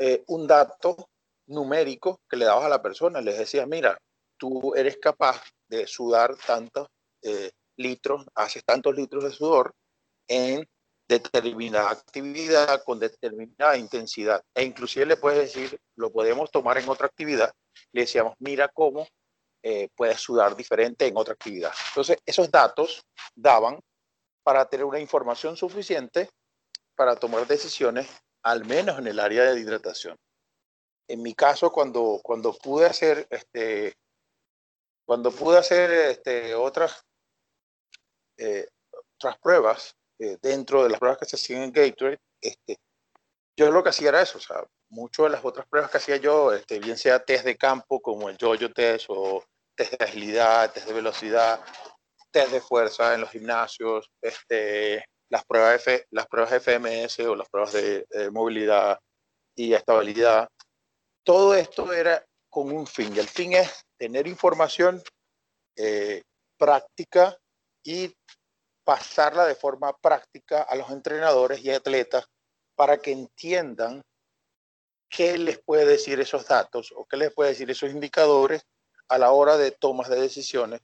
eh, 0.00 0.24
un 0.28 0.46
dato 0.46 1.10
numérico 1.48 2.22
que 2.26 2.36
le 2.36 2.46
dabas 2.46 2.64
a 2.64 2.70
la 2.70 2.80
persona. 2.80 3.20
Les 3.20 3.38
decías, 3.38 3.68
mira, 3.68 3.98
tú 4.38 4.74
eres 4.74 4.96
capaz 4.96 5.42
de 5.68 5.86
sudar 5.86 6.34
tantos 6.36 6.88
eh, 7.22 7.50
litros, 7.76 8.24
haces 8.34 8.64
tantos 8.64 8.94
litros 8.96 9.24
de 9.24 9.30
sudor 9.30 9.74
en 10.26 10.66
determinada 11.06 11.90
actividad 11.90 12.82
con 12.84 12.98
determinada 12.98 13.76
intensidad. 13.76 14.42
E 14.54 14.64
inclusive 14.64 15.04
le 15.04 15.16
puedes 15.16 15.52
decir, 15.52 15.78
lo 15.96 16.10
podemos 16.10 16.50
tomar 16.50 16.78
en 16.78 16.88
otra 16.88 17.06
actividad. 17.06 17.52
Le 17.92 18.02
decíamos, 18.02 18.34
mira 18.38 18.68
cómo 18.68 19.06
eh, 19.62 19.88
puedes 19.94 20.18
sudar 20.18 20.56
diferente 20.56 21.06
en 21.06 21.16
otra 21.16 21.34
actividad. 21.34 21.72
Entonces, 21.88 22.16
esos 22.24 22.50
datos 22.50 23.04
daban 23.34 23.78
para 24.42 24.64
tener 24.66 24.86
una 24.86 25.00
información 25.00 25.56
suficiente 25.56 26.30
para 26.94 27.16
tomar 27.16 27.46
decisiones, 27.46 28.08
al 28.42 28.64
menos 28.64 28.98
en 28.98 29.06
el 29.06 29.18
área 29.18 29.44
de 29.44 29.60
hidratación. 29.60 30.16
En 31.08 31.22
mi 31.22 31.34
caso, 31.34 31.72
cuando, 31.72 32.20
cuando 32.22 32.52
pude 32.52 32.86
hacer, 32.86 33.26
este, 33.30 33.94
cuando 35.04 35.32
pude 35.32 35.58
hacer 35.58 35.90
este, 35.90 36.54
otras, 36.54 37.04
eh, 38.36 38.68
otras 39.16 39.38
pruebas, 39.38 39.96
eh, 40.18 40.38
dentro 40.40 40.84
de 40.84 40.90
las 40.90 41.00
pruebas 41.00 41.18
que 41.18 41.26
se 41.26 41.36
hacían 41.36 41.62
en 41.62 41.72
Gatorade, 41.72 42.20
este, 42.40 42.76
yo 43.56 43.70
lo 43.70 43.82
que 43.82 43.90
hacía 43.90 44.10
era 44.10 44.22
eso, 44.22 44.38
o 44.38 44.40
sea, 44.40 44.64
muchas 44.88 45.24
de 45.24 45.30
las 45.30 45.44
otras 45.44 45.66
pruebas 45.66 45.90
que 45.90 45.98
hacía 45.98 46.16
yo, 46.16 46.52
este, 46.52 46.78
bien 46.78 46.96
sea 46.96 47.24
test 47.24 47.44
de 47.44 47.56
campo 47.56 48.00
como 48.00 48.28
el 48.28 48.36
yo-yo 48.38 48.72
test 48.72 49.06
o 49.08 49.44
test 49.74 49.92
de 49.98 50.04
agilidad, 50.04 50.72
test 50.72 50.86
de 50.86 50.94
velocidad, 50.94 51.60
test 52.30 52.52
de 52.52 52.60
fuerza 52.60 53.14
en 53.14 53.22
los 53.22 53.30
gimnasios, 53.30 54.10
este, 54.22 55.04
las, 55.30 55.44
pruebas 55.44 55.76
F, 55.76 56.06
las 56.10 56.26
pruebas 56.26 56.62
FMS 56.62 57.20
o 57.20 57.34
las 57.34 57.48
pruebas 57.48 57.72
de, 57.72 58.06
movilidad 58.32 59.00
y 59.54 59.72
estabilidad, 59.72 60.48
todo 61.24 61.54
esto 61.54 61.92
era 61.92 62.24
con 62.48 62.70
un 62.70 62.86
fin. 62.86 63.14
Y 63.14 63.20
el 63.20 63.28
fin 63.28 63.52
es 63.52 63.84
tener 63.96 64.26
información 64.26 65.02
eh, 65.76 66.22
práctica 66.58 67.36
y 67.82 68.14
pasarla 68.84 69.46
de 69.46 69.54
forma 69.54 69.96
práctica 69.96 70.62
a 70.62 70.74
los 70.74 70.90
entrenadores 70.90 71.64
y 71.64 71.70
atletas 71.70 72.24
para 72.74 72.98
que 72.98 73.12
entiendan 73.12 74.02
qué 75.08 75.38
les 75.38 75.60
puede 75.62 75.84
decir 75.84 76.18
esos 76.20 76.46
datos 76.46 76.92
o 76.96 77.04
qué 77.04 77.16
les 77.16 77.32
puede 77.32 77.50
decir 77.50 77.70
esos 77.70 77.90
indicadores 77.90 78.62
a 79.08 79.18
la 79.18 79.32
hora 79.32 79.56
de 79.56 79.70
tomas 79.72 80.08
de 80.08 80.20
decisiones 80.20 80.80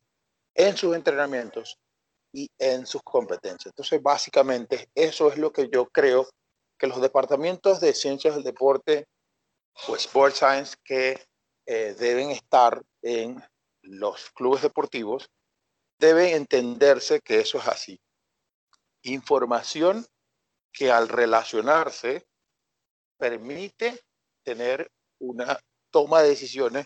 en 0.54 0.76
sus 0.76 0.94
entrenamientos 0.94 1.78
y 2.37 2.50
en 2.59 2.87
sus 2.87 3.02
competencias. 3.02 3.73
Entonces, 3.73 4.02
básicamente, 4.02 4.90
eso 4.95 5.33
es 5.33 5.38
lo 5.38 5.50
que 5.50 5.71
yo 5.73 5.87
creo 5.87 6.28
que 6.78 6.87
los 6.87 7.00
departamentos 7.00 7.81
de 7.81 7.95
ciencias 7.95 8.35
del 8.35 8.45
deporte 8.45 9.07
o 9.88 9.97
sport 9.97 10.35
science 10.35 10.76
que 10.85 11.19
eh, 11.64 11.97
deben 11.99 12.31
estar 12.31 12.83
en 13.00 13.43
los 13.81 14.28
clubes 14.33 14.61
deportivos 14.61 15.31
debe 15.99 16.35
entenderse 16.35 17.21
que 17.21 17.40
eso 17.40 17.57
es 17.57 17.69
así. 17.69 17.99
Información 19.05 20.05
que 20.75 20.93
al 20.93 21.09
relacionarse 21.09 22.26
permite 23.16 23.99
tener 24.45 24.90
una 25.21 25.59
toma 25.90 26.21
de 26.21 26.28
decisiones 26.28 26.85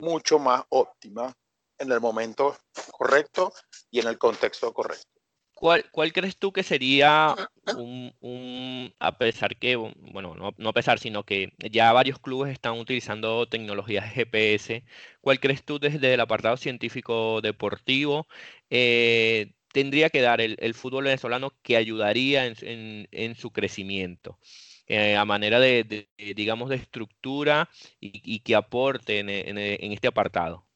mucho 0.00 0.38
más 0.38 0.64
óptima 0.68 1.32
en 1.80 1.90
el 1.90 2.00
momento 2.00 2.56
correcto 2.92 3.52
y 3.90 3.98
en 3.98 4.06
el 4.06 4.18
contexto 4.18 4.72
correcto. 4.72 5.20
¿Cuál, 5.60 5.84
¿Cuál, 5.90 6.14
crees 6.14 6.38
tú 6.38 6.52
que 6.54 6.62
sería 6.62 7.36
un, 7.76 8.94
a 8.98 9.18
pesar 9.18 9.58
que, 9.58 9.76
bueno, 9.76 10.34
no, 10.34 10.54
no, 10.56 10.68
a 10.70 10.72
pesar, 10.72 10.98
sino 10.98 11.24
que 11.24 11.52
ya 11.58 11.92
varios 11.92 12.18
clubes 12.18 12.50
están 12.50 12.78
utilizando 12.78 13.46
tecnologías 13.46 14.10
GPS, 14.10 14.84
¿cuál 15.20 15.38
crees 15.38 15.62
tú 15.62 15.78
desde 15.78 16.14
el 16.14 16.20
apartado 16.20 16.56
científico 16.56 17.42
deportivo 17.42 18.26
eh, 18.70 19.52
tendría 19.70 20.08
que 20.08 20.22
dar 20.22 20.40
el, 20.40 20.74
fútbol 20.74 21.04
venezolano 21.04 21.52
que 21.62 21.76
ayudaría 21.76 22.46
en, 22.46 23.34
su 23.36 23.50
crecimiento? 23.50 24.38
Eh, 24.86 25.14
a 25.14 25.26
manera 25.26 25.60
de, 25.60 26.08
digamos, 26.16 26.70
de 26.70 26.76
estructura 26.76 27.68
y, 28.00 28.40
que 28.40 28.56
aporte 28.56 29.18
en, 29.18 29.58
este 29.92 30.08
apartado. 30.08 30.66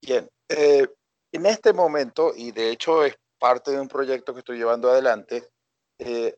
Bien, 0.00 0.30
eh, 0.50 0.88
en 1.32 1.46
este 1.46 1.72
momento, 1.72 2.32
y 2.36 2.50
de 2.50 2.70
hecho 2.70 3.04
es 3.04 3.16
parte 3.38 3.70
de 3.70 3.80
un 3.80 3.88
proyecto 3.88 4.32
que 4.32 4.40
estoy 4.40 4.58
llevando 4.58 4.90
adelante, 4.90 5.48
eh, 5.98 6.36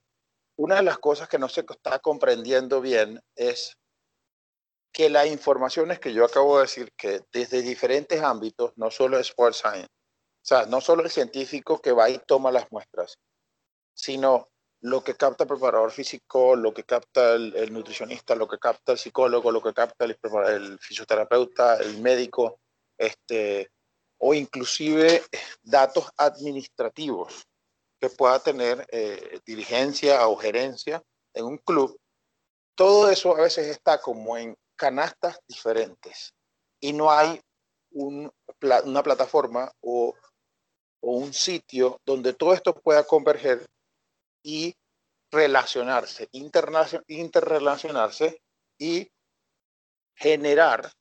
una 0.57 0.77
de 0.77 0.83
las 0.83 0.99
cosas 0.99 1.29
que 1.29 1.39
no 1.39 1.49
se 1.49 1.65
está 1.69 1.99
comprendiendo 1.99 2.81
bien 2.81 3.21
es 3.35 3.79
que 4.93 5.09
las 5.09 5.27
informaciones 5.27 5.99
que 5.99 6.13
yo 6.13 6.27
acabo 6.27 6.57
de 6.57 6.65
decir, 6.65 6.93
que 6.97 7.23
desde 7.33 7.63
diferentes 7.63 8.21
ámbitos, 8.23 8.73
no 8.77 8.91
solo 8.91 9.19
Sport 9.19 9.55
Science, 9.55 9.87
o 9.87 10.45
sea, 10.45 10.67
no 10.67 10.83
solo 10.83 11.05
el 11.05 11.11
científico 11.11 11.81
que 11.81 11.93
va 11.93 12.11
y 12.11 12.19
toma 12.19 12.53
las 12.53 12.71
muestras, 12.71 13.17
sino 13.95 14.51
lo 14.83 15.03
que 15.03 15.15
capta 15.15 15.45
el 15.45 15.49
preparador 15.49 15.91
físico, 15.91 16.55
lo 16.57 16.75
que 16.75 16.85
capta 16.85 17.33
el, 17.35 17.73
nutricionista, 17.73 18.35
lo 18.35 18.47
que 18.47 18.59
capta 18.59 18.93
el 18.93 18.99
psicólogo, 18.99 19.51
lo 19.51 19.63
que 19.63 19.73
capta 19.73 20.05
el, 20.05 20.19
el 20.49 20.79
fisioterapeuta, 20.81 21.77
el 21.77 22.03
médico, 22.03 22.61
este, 22.99 23.71
o 24.25 24.35
inclusive 24.35 25.21
datos 25.65 26.09
administrativos 26.17 27.45
que 28.01 28.09
pueda 28.09 28.39
tener 28.39 28.87
eh, 28.93 29.41
dirigencia 29.45 30.29
o 30.29 30.37
gerencia 30.37 31.03
en 31.35 31.45
un 31.45 31.59
club, 31.59 31.99
todo 32.77 33.11
eso 33.11 33.37
a 33.37 33.41
veces 33.41 33.67
está 33.67 34.01
como 34.01 34.37
en 34.37 34.57
canastas 34.77 35.41
diferentes 35.49 36.33
y 36.81 36.93
no 36.93 37.11
hay 37.11 37.41
una 37.91 39.03
plataforma 39.03 39.73
o, 39.81 40.15
o, 41.01 41.17
un 41.17 41.35
sitio 41.35 42.01
donde 42.07 42.33
todo 42.33 42.55
esto 42.55 42.75
pueda 42.75 43.03
converger 43.05 43.67
y 44.45 44.73
relacionarse, 45.33 46.29
interrelacionarse 46.33 48.41
y 48.79 49.11
generar 50.15 50.93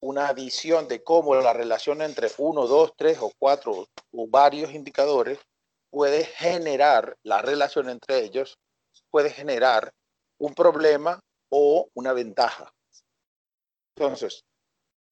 una 0.00 0.32
visión 0.32 0.88
de 0.88 1.02
cómo 1.02 1.34
la 1.34 1.52
relación 1.52 2.02
entre 2.02 2.30
uno, 2.38 2.66
dos, 2.66 2.92
tres 2.96 3.18
o 3.20 3.32
cuatro 3.38 3.88
o 4.12 4.28
varios 4.28 4.72
indicadores 4.72 5.38
puede 5.90 6.24
generar 6.24 7.16
la 7.22 7.42
relación 7.42 7.88
entre 7.88 8.22
ellos, 8.22 8.58
puede 9.10 9.30
generar 9.30 9.92
un 10.38 10.54
problema 10.54 11.20
o 11.50 11.88
una 11.94 12.12
ventaja. 12.12 12.72
Entonces, 13.96 14.44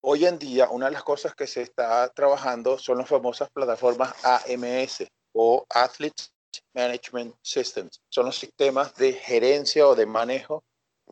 hoy 0.03 0.27
en 0.27 0.39
día 0.39 0.69
una 0.71 0.87
de 0.87 0.93
las 0.93 1.03
cosas 1.03 1.35
que 1.35 1.47
se 1.47 1.63
está 1.63 2.09
trabajando 2.11 2.79
son 2.79 2.99
las 2.99 3.09
famosas 3.09 3.51
plataformas 3.51 4.15
AMS 4.25 5.09
o 5.33 5.67
Athletes 5.71 6.31
Management 6.75 7.35
Systems. 7.43 8.01
Son 8.09 8.27
los 8.27 8.39
sistemas 8.39 8.95
de 8.95 9.13
gerencia 9.15 9.89
o 9.89 9.95
de 9.95 10.07
manejo 10.07 10.63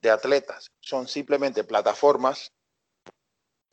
de 0.01 0.11
atletas. 0.11 0.71
Son 0.81 1.09
simplemente 1.09 1.65
plataformas 1.65 2.53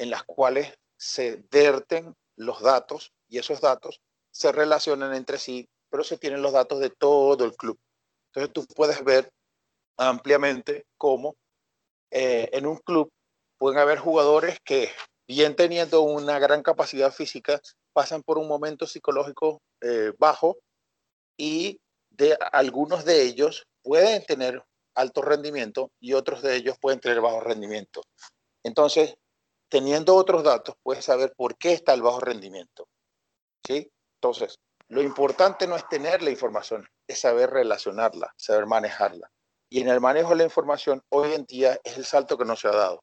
en 0.02 0.10
las 0.10 0.24
cuales 0.24 0.74
se 0.98 1.44
verten 1.52 2.16
los 2.36 2.60
datos 2.62 3.14
y 3.30 3.38
esos 3.38 3.62
datos 3.62 4.02
se 4.32 4.52
relacionan 4.52 5.14
entre 5.14 5.38
sí, 5.38 5.70
pero 5.92 6.04
se 6.04 6.18
tienen 6.18 6.42
los 6.42 6.54
datos 6.54 6.80
de 6.80 6.90
todo 6.90 7.46
el 7.46 7.56
club. 7.56 7.80
Entonces 8.30 8.52
tú 8.52 8.66
puedes 8.74 9.04
ver 9.04 9.32
ampliamente 9.98 10.88
cómo 10.98 11.36
eh, 12.10 12.50
en 12.52 12.66
un 12.66 12.78
club 12.78 13.12
pueden 13.60 13.78
haber 13.78 14.00
jugadores 14.00 14.58
que, 14.66 14.90
bien 15.28 15.56
teniendo 15.56 16.02
una 16.02 16.40
gran 16.40 16.64
capacidad 16.64 17.14
física, 17.14 17.62
pasan 17.94 18.24
por 18.24 18.40
un 18.40 18.48
momento 18.48 18.88
psicológico 18.88 19.62
eh, 19.82 20.14
bajo 20.18 20.58
y 21.38 21.80
de 22.10 22.36
algunos 22.52 23.06
de 23.06 23.22
ellos 23.22 23.68
pueden 23.84 24.26
tener 24.26 24.64
alto 24.96 25.22
rendimiento 25.22 25.92
y 26.00 26.14
otros 26.14 26.42
de 26.42 26.56
ellos 26.56 26.78
pueden 26.82 27.00
tener 27.00 27.22
bajo 27.22 27.40
rendimiento. 27.42 28.02
Entonces, 28.64 29.16
teniendo 29.72 30.16
otros 30.16 30.44
datos, 30.44 30.76
puedes 30.84 31.06
saber 31.06 31.34
por 31.36 31.58
qué 31.58 31.72
está 31.72 31.94
el 31.94 32.02
bajo 32.02 32.20
rendimiento. 32.20 32.90
¿Sí? 33.66 33.90
Entonces, 34.16 34.60
lo 34.90 35.02
importante 35.02 35.66
no 35.66 35.78
es 35.78 35.88
tener 35.88 36.22
la 36.22 36.30
información, 36.30 36.86
es 37.08 37.22
saber 37.22 37.50
relacionarla, 37.50 38.34
saber 38.36 38.66
manejarla. 38.66 39.32
Y 39.70 39.80
en 39.80 39.88
el 39.88 40.02
manejo 40.02 40.32
de 40.32 40.36
la 40.36 40.44
información, 40.44 41.02
hoy 41.10 41.34
en 41.34 41.46
día 41.46 41.80
es 41.86 41.98
el 41.98 42.04
salto 42.04 42.38
que 42.38 42.44
no 42.44 42.58
se 42.58 42.68
ha 42.68 42.72
dado. 42.72 43.02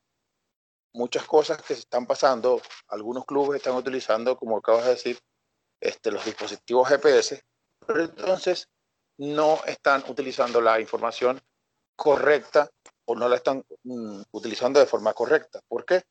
Muchas 0.92 1.24
cosas 1.24 1.62
que 1.62 1.74
se 1.74 1.80
están 1.80 2.06
pasando, 2.06 2.60
algunos 2.88 3.24
clubes 3.24 3.58
están 3.58 3.74
utilizando, 3.74 4.36
como 4.36 4.58
acabas 4.58 4.84
de 4.84 4.90
decir, 4.90 5.18
este, 5.80 6.12
los 6.12 6.24
dispositivos 6.26 6.88
GPS, 6.88 7.40
pero 7.86 8.02
entonces 8.02 8.68
no 9.16 9.58
están 9.64 10.04
utilizando 10.08 10.60
la 10.60 10.78
información 10.80 11.40
correcta 11.96 12.68
o 13.06 13.14
no 13.14 13.26
la 13.26 13.36
están 13.36 13.64
mm, 13.84 14.20
utilizando 14.32 14.80
de 14.80 14.86
forma 14.86 15.14
correcta. 15.14 15.60
¿Por 15.66 15.86
qué? 15.86 16.02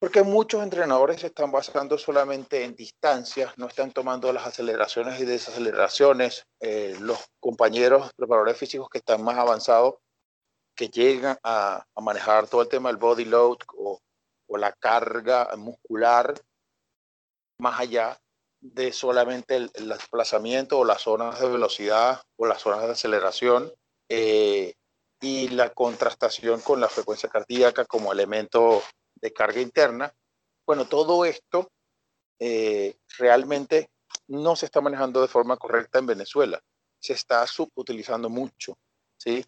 Porque 0.00 0.22
muchos 0.22 0.62
entrenadores 0.62 1.20
se 1.20 1.26
están 1.26 1.52
basando 1.52 1.98
solamente 1.98 2.64
en 2.64 2.74
distancias, 2.74 3.52
no 3.58 3.66
están 3.66 3.92
tomando 3.92 4.32
las 4.32 4.46
aceleraciones 4.46 5.20
y 5.20 5.26
desaceleraciones. 5.26 6.46
Eh, 6.58 6.96
los 7.00 7.18
compañeros 7.38 8.10
preparadores 8.16 8.56
físicos 8.56 8.88
que 8.88 8.96
están 8.96 9.22
más 9.22 9.36
avanzados, 9.36 9.96
que 10.74 10.88
llegan 10.88 11.36
a, 11.42 11.84
manejar 12.00 12.48
todo 12.48 12.62
el 12.62 12.68
tema 12.68 12.88
del 12.88 12.96
body 12.96 13.26
load 13.26 13.58
o, 13.76 14.00
la 14.56 14.72
carga 14.72 15.48
muscular 15.56 16.34
más 17.58 17.78
allá 17.78 18.18
de 18.60 18.92
solamente 18.92 19.56
el, 19.56 19.70
desplazamiento 19.74 20.78
o 20.78 20.84
las 20.84 21.02
zonas 21.02 21.38
de 21.38 21.48
velocidad 21.48 22.20
o 22.36 22.46
las 22.46 22.60
zonas 22.60 22.82
de 22.82 22.90
aceleración 22.90 23.72
eh, 24.08 24.74
y 25.20 25.48
la 25.50 25.70
contrastación 25.70 26.62
con 26.62 26.80
la 26.80 26.88
frecuencia 26.88 27.28
cardíaca 27.28 27.84
como 27.84 28.12
elemento 28.12 28.82
de 29.20 29.32
carga 29.32 29.60
interna. 29.60 30.14
Bueno, 30.66 30.86
todo 30.86 31.24
esto 31.24 31.70
eh, 32.38 32.96
realmente 33.18 33.90
no 34.28 34.56
se 34.56 34.66
está 34.66 34.80
manejando 34.80 35.20
de 35.20 35.28
forma 35.28 35.56
correcta 35.56 35.98
en 35.98 36.06
Venezuela. 36.06 36.62
Se 37.00 37.12
está 37.12 37.46
subutilizando 37.46 38.28
mucho, 38.28 38.78
¿sí? 39.18 39.44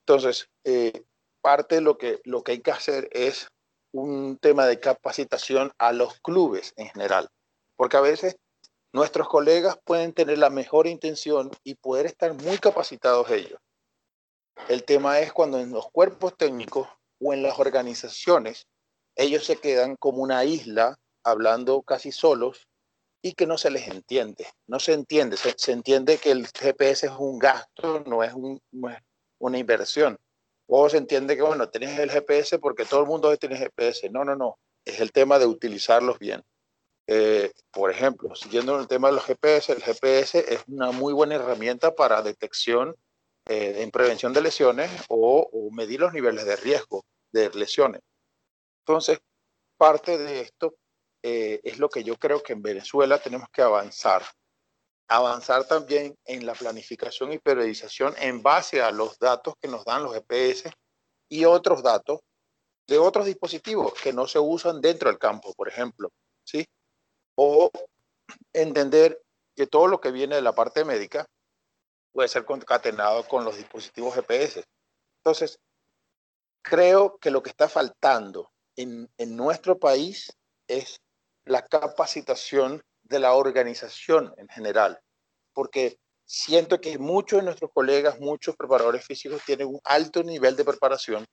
Entonces, 0.00 0.48
eh, 0.64 1.04
parte 1.40 1.76
de 1.76 1.80
lo 1.80 1.96
que, 1.96 2.20
lo 2.24 2.42
que 2.42 2.52
hay 2.52 2.60
que 2.60 2.70
hacer 2.70 3.08
es 3.12 3.48
un 3.92 4.38
tema 4.38 4.66
de 4.66 4.78
capacitación 4.78 5.72
a 5.78 5.92
los 5.92 6.20
clubes 6.20 6.74
en 6.76 6.88
general, 6.88 7.28
porque 7.76 7.96
a 7.96 8.02
veces 8.02 8.36
nuestros 8.92 9.28
colegas 9.28 9.78
pueden 9.84 10.12
tener 10.12 10.38
la 10.38 10.50
mejor 10.50 10.86
intención 10.86 11.50
y 11.64 11.74
poder 11.74 12.06
estar 12.06 12.34
muy 12.34 12.58
capacitados 12.58 13.30
ellos. 13.30 13.60
El 14.68 14.84
tema 14.84 15.20
es 15.20 15.32
cuando 15.32 15.58
en 15.58 15.70
los 15.70 15.90
cuerpos 15.90 16.36
técnicos 16.36 16.88
o 17.20 17.32
en 17.32 17.42
las 17.42 17.58
organizaciones 17.58 18.66
ellos 19.16 19.44
se 19.44 19.56
quedan 19.56 19.96
como 19.96 20.22
una 20.22 20.44
isla 20.44 20.98
hablando 21.24 21.82
casi 21.82 22.12
solos 22.12 22.68
y 23.22 23.32
que 23.32 23.46
no 23.46 23.58
se 23.58 23.70
les 23.70 23.88
entiende. 23.88 24.46
No 24.66 24.78
se 24.78 24.92
entiende, 24.92 25.36
se, 25.36 25.72
entiende 25.72 26.18
que 26.18 26.30
el 26.30 26.46
GPS 26.46 27.06
es 27.06 27.12
un 27.18 27.38
gasto, 27.38 28.04
no 28.06 28.22
es, 28.22 28.32
una 29.38 29.58
inversión. 29.58 30.18
O 30.68 30.88
se 30.88 30.98
entiende 30.98 31.36
que, 31.36 31.42
bueno, 31.42 31.68
tienes 31.68 31.98
el 31.98 32.10
GPS 32.10 32.58
porque 32.58 32.84
todo 32.84 33.00
el 33.00 33.06
mundo 33.06 33.36
tiene 33.36 33.56
GPS. 33.56 34.10
No, 34.10 34.24
no, 34.24 34.36
no. 34.36 34.58
Es 34.84 35.00
el 35.00 35.12
tema 35.12 35.38
de 35.38 35.46
utilizarlos 35.46 36.18
bien. 36.18 36.42
Eh, 37.08 37.52
por 37.72 37.90
ejemplo, 37.90 38.34
siguiendo 38.34 38.78
el 38.78 38.88
tema 38.88 39.08
de 39.08 39.14
los 39.14 39.24
GPS, 39.24 39.72
el 39.72 39.82
GPS 39.82 40.38
es 40.54 40.64
una 40.66 40.90
muy 40.90 41.12
buena 41.12 41.36
herramienta 41.36 41.94
para 41.94 42.22
detección 42.22 42.96
eh, 43.48 43.76
en 43.78 43.90
prevención 43.92 44.32
de 44.32 44.42
lesiones 44.42 44.90
o 45.08 45.48
medir 45.72 46.00
los 46.00 46.12
niveles 46.12 46.44
de 46.44 46.56
riesgo 46.56 47.04
de 47.32 47.50
lesiones. 47.50 48.02
Entonces, 48.86 49.18
parte 49.76 50.16
de 50.16 50.42
esto 50.42 50.76
eh, 51.20 51.60
es 51.64 51.80
lo 51.80 51.88
que 51.88 52.04
yo 52.04 52.16
creo 52.16 52.40
que 52.40 52.52
en 52.52 52.62
Venezuela 52.62 53.18
tenemos 53.18 53.48
que 53.52 53.60
avanzar. 53.60 54.22
Avanzar 55.08 55.66
también 55.66 56.16
en 56.24 56.46
la 56.46 56.54
planificación 56.54 57.32
y 57.32 57.38
periodización 57.38 58.14
en 58.18 58.44
base 58.44 58.80
a 58.80 58.92
los 58.92 59.18
datos 59.18 59.54
que 59.60 59.66
nos 59.66 59.84
dan 59.84 60.04
los 60.04 60.14
GPS 60.14 60.70
y 61.28 61.44
otros 61.44 61.82
datos 61.82 62.20
de 62.86 62.98
otros 62.98 63.26
dispositivos 63.26 63.92
que 63.94 64.12
no 64.12 64.28
se 64.28 64.38
usan 64.38 64.80
dentro 64.80 65.10
del 65.10 65.18
campo, 65.18 65.52
por 65.54 65.66
ejemplo, 65.66 66.10
¿sí? 66.44 66.64
O 67.34 67.68
entender 68.52 69.20
que 69.56 69.66
todo 69.66 69.88
lo 69.88 70.00
que 70.00 70.12
viene 70.12 70.36
de 70.36 70.42
la 70.42 70.54
parte 70.54 70.84
médica 70.84 71.26
puede 72.12 72.28
ser 72.28 72.44
concatenado 72.44 73.26
con 73.26 73.44
los 73.44 73.56
dispositivos 73.56 74.14
GPS. 74.14 74.62
Entonces, 75.24 75.58
creo 76.62 77.18
que 77.18 77.32
lo 77.32 77.42
que 77.42 77.50
está 77.50 77.68
faltando 77.68 78.52
en, 78.76 79.08
nuestro 79.36 79.78
país 79.78 80.32
es 80.68 81.00
la 81.44 81.62
capacitación 81.62 82.82
de 83.02 83.18
la 83.18 83.34
organización 83.34 84.34
en 84.36 84.48
general, 84.48 85.00
porque 85.52 85.98
siento 86.24 86.80
que 86.80 86.98
muchos 86.98 87.40
de 87.40 87.44
nuestros 87.44 87.70
colegas, 87.72 88.20
muchos 88.20 88.56
preparadores 88.56 89.04
físicos 89.04 89.42
tienen 89.44 89.68
un 89.68 89.80
alto 89.84 90.22
nivel 90.22 90.56
de 90.56 90.64
preparación, 90.64 91.24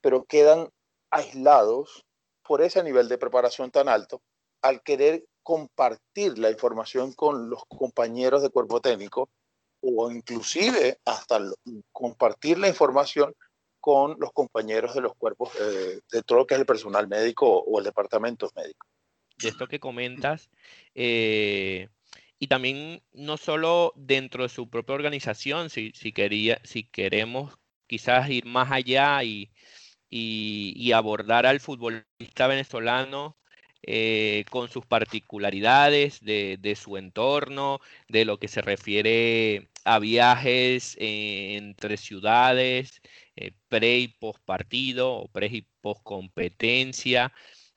pero 0.00 0.24
quedan 0.24 0.68
aislados 1.10 2.04
por 2.42 2.60
ese 2.62 2.82
nivel 2.82 3.08
de 3.08 3.18
preparación 3.18 3.70
tan 3.70 3.88
alto 3.88 4.20
al 4.62 4.82
querer 4.82 5.24
compartir 5.42 6.38
la 6.38 6.50
información 6.50 7.12
con 7.12 7.50
los 7.50 7.64
compañeros 7.66 8.42
de 8.42 8.50
cuerpo 8.50 8.80
técnico 8.80 9.28
o 9.80 10.10
inclusive 10.10 11.00
hasta 11.04 11.40
compartir 11.90 12.58
la 12.58 12.68
información 12.68 13.34
con 13.82 14.16
los 14.18 14.32
compañeros 14.32 14.94
de 14.94 15.02
los 15.02 15.14
cuerpos, 15.16 15.50
eh, 15.60 16.00
de 16.10 16.22
todo 16.22 16.38
lo 16.38 16.46
que 16.46 16.54
es 16.54 16.60
el 16.60 16.66
personal 16.66 17.06
médico 17.06 17.46
o 17.46 17.78
el 17.78 17.84
departamento 17.84 18.50
médico 18.56 18.86
de 19.42 19.48
esto 19.48 19.66
que 19.66 19.80
comentas. 19.80 20.50
Eh, 20.94 21.88
y 22.38 22.46
también 22.48 23.02
no 23.12 23.36
solo 23.36 23.92
dentro 23.96 24.44
de 24.44 24.48
su 24.48 24.68
propia 24.68 24.94
organización, 24.94 25.70
si, 25.70 25.92
si, 25.94 26.12
quería, 26.12 26.60
si 26.64 26.84
queremos 26.84 27.58
quizás 27.86 28.28
ir 28.30 28.46
más 28.46 28.72
allá 28.72 29.22
y, 29.22 29.50
y, 30.10 30.92
abordar 30.92 31.46
al 31.46 31.60
futbolista 31.60 32.46
venezolano 32.46 33.36
eh, 33.82 34.44
con 34.50 34.68
sus 34.68 34.86
particularidades 34.86 36.20
de, 36.20 36.58
de, 36.60 36.76
su 36.76 36.96
entorno, 36.96 37.80
de 38.08 38.24
lo 38.24 38.38
que 38.38 38.48
se 38.48 38.62
refiere 38.62 39.68
a 39.84 39.98
viajes 39.98 40.96
eh, 40.98 41.56
entre 41.56 41.96
ciudades, 41.96 43.00
pre 43.68 43.98
y 43.98 44.08
post 44.08 44.40
partido 44.44 45.12
o 45.14 45.28
pre 45.28 45.46
y 45.46 45.66
post 45.80 46.02
competencia. 46.02 47.32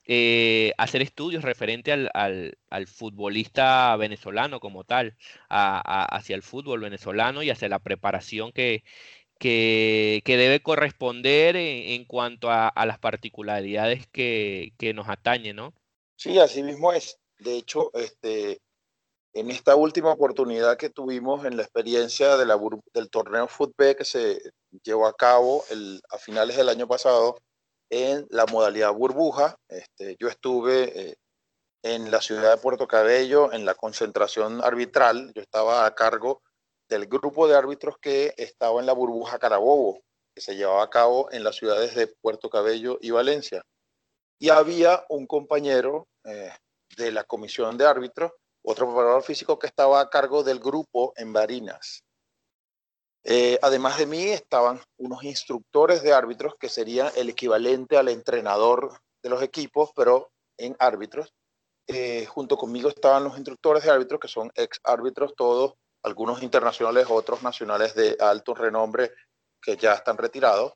Eh, 0.08 0.72
hacer 0.78 1.02
estudios 1.02 1.44
referente 1.44 1.92
al, 1.92 2.88
futbolista 2.88 3.96
venezolano 3.96 4.60
como 4.60 4.84
tal, 4.84 5.18
hacia 5.50 6.36
el 6.36 6.44
fútbol 6.44 6.82
venezolano 6.82 7.42
y 7.42 7.50
hacia 7.50 7.70
la 7.70 7.80
preparación 7.80 8.52
que, 8.52 8.84
que, 9.40 10.22
debe 10.26 10.62
corresponder 10.62 11.56
en, 11.56 12.06
cuanto 12.06 12.50
a, 12.52 12.72
las 12.86 13.00
particularidades 13.00 14.08
que, 14.08 14.74
nos 14.94 15.10
atañen, 15.10 15.56
¿no? 15.56 15.74
Sí, 16.16 16.38
así 16.40 16.62
mismo 16.62 16.94
es. 16.94 17.20
De 17.40 17.58
hecho, 17.58 17.92
este, 17.96 18.62
en 19.36 19.52
esta 19.52 19.76
última 19.76 20.14
oportunidad 20.14 20.78
que 20.78 20.90
tuvimos 20.90 21.46
en 21.46 21.58
la 21.58 21.64
experiencia 21.64 22.38
del 22.38 23.10
torneo 23.10 23.50
Fútbol 23.50 23.96
que 23.98 24.06
se 24.06 24.42
llevó 24.82 25.08
a 25.08 25.14
cabo 25.14 25.66
a 26.10 26.18
finales 26.18 26.56
del 26.56 26.70
año 26.70 26.88
pasado, 26.88 27.38
en 27.90 28.26
la 28.30 28.46
modalidad 28.46 28.94
burbuja. 28.94 29.58
Este, 29.68 30.16
yo 30.20 30.30
estuve 30.30 31.10
eh, 31.10 31.16
en 31.84 32.12
la 32.12 32.22
ciudad 32.22 32.56
de 32.56 32.62
Puerto 32.62 32.88
Cabello 32.88 33.52
en 33.52 33.66
la 33.66 33.76
concentración 33.76 34.64
arbitral. 34.64 35.34
Yo 35.36 35.42
estaba 35.42 35.86
a 35.86 35.94
cargo 35.94 36.42
del 36.88 37.06
grupo 37.06 37.48
de 37.48 37.56
árbitros 37.56 37.98
que 38.00 38.34
estaba 38.38 38.80
en 38.80 38.86
la 38.86 38.94
burbuja 38.94 39.38
Carabobo, 39.38 40.00
que 40.34 40.42
se 40.42 40.56
llevaba 40.56 40.84
a 40.84 40.90
cabo 40.90 41.30
en 41.34 41.44
las 41.44 41.58
ciudades 41.58 41.94
de 41.94 42.08
Puerto 42.08 42.50
Cabello 42.50 42.98
y 43.02 43.12
Valencia. 43.12 43.64
Y 44.40 44.50
había 44.50 45.04
un 45.10 45.28
compañero 45.28 46.08
eh, 46.24 46.52
de 46.96 47.12
la 47.12 47.26
comisión 47.26 47.78
de 47.78 47.86
árbitros, 47.86 48.32
otro 48.66 48.88
preparador 48.88 49.24
físico 49.24 49.60
que 49.60 49.68
estaba 49.68 50.02
a 50.02 50.10
cargo 50.10 50.44
del 50.44 50.60
grupo 50.60 51.14
en 51.16 51.32
Barinas. 51.32 52.04
Eh, 53.24 53.58
además 53.62 53.98
de 53.98 54.06
mí 54.06 54.24
estaban 54.24 54.80
unos 54.98 55.24
instructores 55.24 56.04
de 56.04 56.14
árbitros 56.14 56.56
que 56.60 56.70
serían 56.70 57.12
el 57.16 57.30
equivalente 57.30 57.98
al 57.98 58.10
entrenador 58.10 59.00
de 59.24 59.30
los 59.30 59.42
equipos, 59.42 59.92
pero 59.96 60.32
en 60.58 60.76
árbitros. 60.80 61.34
Eh, 61.88 62.26
junto 62.26 62.58
conmigo 62.58 62.90
estaban 62.90 63.24
los 63.24 63.36
instructores 63.36 63.84
de 63.84 63.92
árbitros, 63.92 64.20
que 64.20 64.28
son 64.28 64.52
ex 64.56 64.80
árbitros 64.84 65.34
todos, 65.36 65.74
algunos 66.04 66.44
internacionales, 66.44 67.08
otros 67.10 67.42
nacionales 67.42 67.96
de 67.96 68.16
alto 68.20 68.54
renombre 68.54 69.12
que 69.62 69.76
ya 69.76 69.94
están 69.94 70.18
retirados. 70.18 70.74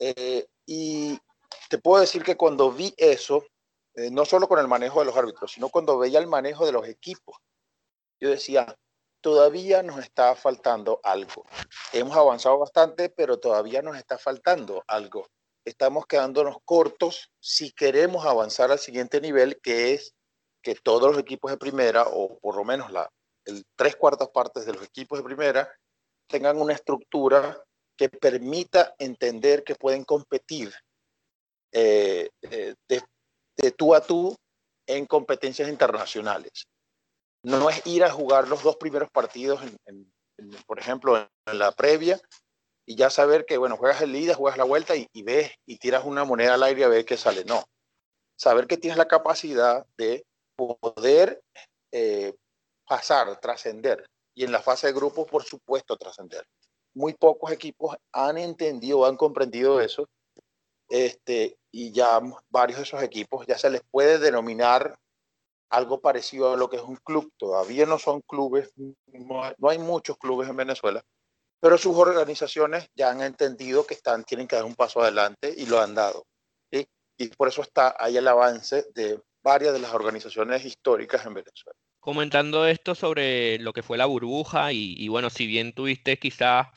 Eh, 0.00 0.46
y 0.66 1.18
te 1.68 1.78
puedo 1.78 2.00
decir 2.00 2.24
que 2.24 2.36
cuando 2.36 2.72
vi 2.72 2.92
eso, 2.96 3.44
no 4.10 4.24
solo 4.24 4.48
con 4.48 4.58
el 4.58 4.68
manejo 4.68 5.00
de 5.00 5.06
los 5.06 5.16
árbitros, 5.16 5.52
sino 5.52 5.68
cuando 5.68 5.98
veía 5.98 6.18
el 6.18 6.26
manejo 6.26 6.66
de 6.66 6.72
los 6.72 6.86
equipos, 6.88 7.36
yo 8.20 8.30
decía, 8.30 8.76
todavía 9.20 9.82
nos 9.82 9.98
está 10.00 10.34
faltando 10.34 11.00
algo. 11.02 11.46
Hemos 11.92 12.16
avanzado 12.16 12.58
bastante, 12.58 13.08
pero 13.08 13.38
todavía 13.38 13.82
nos 13.82 13.96
está 13.96 14.18
faltando 14.18 14.84
algo. 14.86 15.26
Estamos 15.64 16.06
quedándonos 16.06 16.56
cortos 16.64 17.30
si 17.40 17.72
queremos 17.72 18.26
avanzar 18.26 18.70
al 18.70 18.78
siguiente 18.78 19.20
nivel, 19.20 19.60
que 19.62 19.94
es 19.94 20.14
que 20.62 20.74
todos 20.74 21.12
los 21.12 21.18
equipos 21.18 21.50
de 21.50 21.56
primera, 21.56 22.04
o 22.06 22.38
por 22.38 22.56
lo 22.56 22.64
menos 22.64 22.90
la, 22.90 23.10
tres 23.76 23.96
cuartas 23.96 24.28
partes 24.28 24.66
de 24.66 24.74
los 24.74 24.82
equipos 24.82 25.18
de 25.18 25.24
primera, 25.24 25.70
tengan 26.26 26.60
una 26.60 26.72
estructura 26.72 27.62
que 27.96 28.08
permita 28.08 28.94
entender 28.98 29.64
que 29.64 29.74
pueden 29.74 30.04
competir 30.04 30.72
eh, 31.72 32.30
eh, 32.42 32.74
de 33.56 33.70
tú 33.70 33.94
a 33.94 34.00
tú 34.00 34.36
en 34.86 35.06
competencias 35.06 35.68
internacionales 35.68 36.66
no 37.44 37.68
es 37.68 37.86
ir 37.86 38.02
a 38.04 38.10
jugar 38.10 38.48
los 38.48 38.62
dos 38.62 38.76
primeros 38.76 39.10
partidos, 39.10 39.60
por 40.66 40.78
ejemplo, 40.78 41.16
en, 41.46 41.58
la 41.58 41.72
previa, 41.72 42.20
y 42.86 42.96
ya 42.96 43.10
saber 43.10 43.44
que, 43.44 43.58
bueno, 43.58 43.76
juegas 43.76 44.02
el 44.02 44.16
ida, 44.16 44.34
juegas 44.34 44.58
la 44.58 44.64
vuelta 44.64 44.94
y, 44.96 45.22
ves 45.22 45.52
y 45.66 45.78
tiras 45.78 46.04
una 46.04 46.24
moneda 46.24 46.54
al 46.54 46.62
aire 46.62 46.84
a 46.84 46.88
ver 46.88 47.04
qué 47.04 47.16
sale. 47.16 47.44
No. 47.44 47.64
Saber 48.36 48.66
que 48.66 48.76
tienes 48.76 48.98
la 48.98 49.06
capacidad 49.06 49.86
de 49.96 50.24
poder 50.56 51.42
eh, 51.92 52.34
pasar, 52.86 53.38
trascender. 53.40 54.06
Y 54.34 54.44
en 54.44 54.52
la 54.52 54.60
fase 54.60 54.88
de 54.88 54.94
grupo, 54.94 55.26
por 55.26 55.44
supuesto, 55.44 55.96
trascender. 55.96 56.44
muy 56.94 57.12
pocos 57.14 57.52
equipos 57.52 57.96
han 58.12 58.38
entendido, 58.38 59.04
han 59.04 59.16
comprendido 59.16 59.80
eso, 59.80 60.08
este, 60.88 61.56
y 61.76 61.90
ya 61.90 62.20
varios 62.50 62.78
de 62.78 62.84
esos 62.84 63.02
equipos 63.02 63.44
ya 63.48 63.58
se 63.58 63.68
les 63.68 63.82
puede 63.90 64.20
denominar 64.20 64.96
algo 65.70 66.00
parecido 66.00 66.52
a 66.52 66.56
lo 66.56 66.70
que 66.70 66.76
es 66.76 66.82
un 66.82 66.94
club. 67.02 67.32
Todavía 67.36 67.84
no 67.84 67.98
son 67.98 68.20
clubes, 68.20 68.72
no 68.78 69.68
hay, 69.68 69.78
muchos 69.78 70.16
clubes 70.16 70.48
en 70.48 70.56
Venezuela, 70.56 71.02
pero 71.58 71.76
sus 71.76 71.96
organizaciones 71.96 72.88
ya 72.94 73.10
han 73.10 73.22
entendido 73.22 73.84
que 73.84 73.94
están, 73.94 74.22
tienen 74.22 74.46
que 74.46 74.54
dar 74.54 74.64
un 74.64 74.76
paso 74.76 75.02
adelante 75.02 75.52
y 75.56 75.66
lo 75.66 75.80
han 75.80 75.96
dado. 75.96 76.24
Y 77.16 77.28
por 77.28 77.48
eso 77.48 77.62
está 77.62 77.96
ahí 77.98 78.16
el 78.16 78.26
avance 78.26 78.86
de 78.94 79.20
varias 79.42 79.72
de 79.72 79.78
las 79.80 79.94
organizaciones 79.94 80.64
históricas 80.64 81.26
en 81.26 81.34
Venezuela. 81.34 81.76
Comentando 81.98 82.66
esto 82.66 82.94
sobre 82.94 83.58
lo 83.58 83.72
que 83.72 83.82
fue 83.82 83.98
la 83.98 84.06
burbuja 84.06 84.72
y, 84.72 85.08
bueno, 85.08 85.30
si 85.30 85.46
bien 85.46 85.72
tuviste 85.72 86.18
quizás 86.18 86.68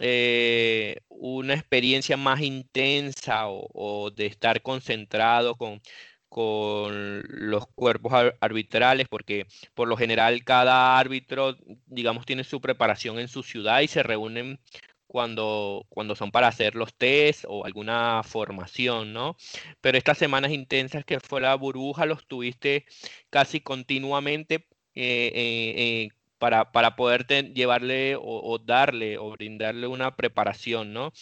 eh, 0.00 1.00
una 1.08 1.54
experiencia 1.54 2.16
más 2.16 2.40
intensa 2.40 3.48
o, 3.48 4.10
de 4.10 4.26
estar 4.26 4.62
concentrado 4.62 5.56
con, 5.56 5.80
con 6.28 7.22
los 7.28 7.66
cuerpos 7.74 8.12
arbitrales, 8.40 9.08
porque 9.08 9.46
por 9.74 9.88
lo 9.88 9.96
general 9.96 10.44
cada 10.44 10.98
árbitro, 10.98 11.56
digamos, 11.86 12.26
tiene 12.26 12.44
su 12.44 12.60
preparación 12.60 13.18
en 13.18 13.28
su 13.28 13.42
ciudad 13.42 13.80
y 13.80 13.88
se 13.88 14.02
reúnen 14.02 14.60
cuando, 15.06 15.86
cuando 15.90 16.16
son 16.16 16.32
para 16.32 16.48
hacer 16.48 16.74
los 16.74 16.92
test 16.94 17.44
o 17.48 17.64
alguna 17.64 18.22
formación, 18.24 19.12
¿no? 19.12 19.36
Pero 19.80 19.96
estas 19.96 20.18
semanas 20.18 20.50
intensas 20.50 21.04
que 21.04 21.20
fue 21.20 21.40
la 21.40 21.54
burbuja 21.54 22.04
los 22.06 22.26
tuviste 22.26 22.84
casi 23.30 23.60
continuamente 23.60 24.66
eh, 24.94 25.32
eh, 25.34 25.74
eh, 25.76 26.08
para, 26.38 26.72
para 26.72 26.96
poder 26.96 27.26
llevarle 27.54 28.16
o, 28.20 28.58
darle 28.58 29.18
o 29.18 29.30
brindarle 29.30 29.86
una 29.86 30.14
preparación, 30.16 30.92
¿no? 30.92 31.12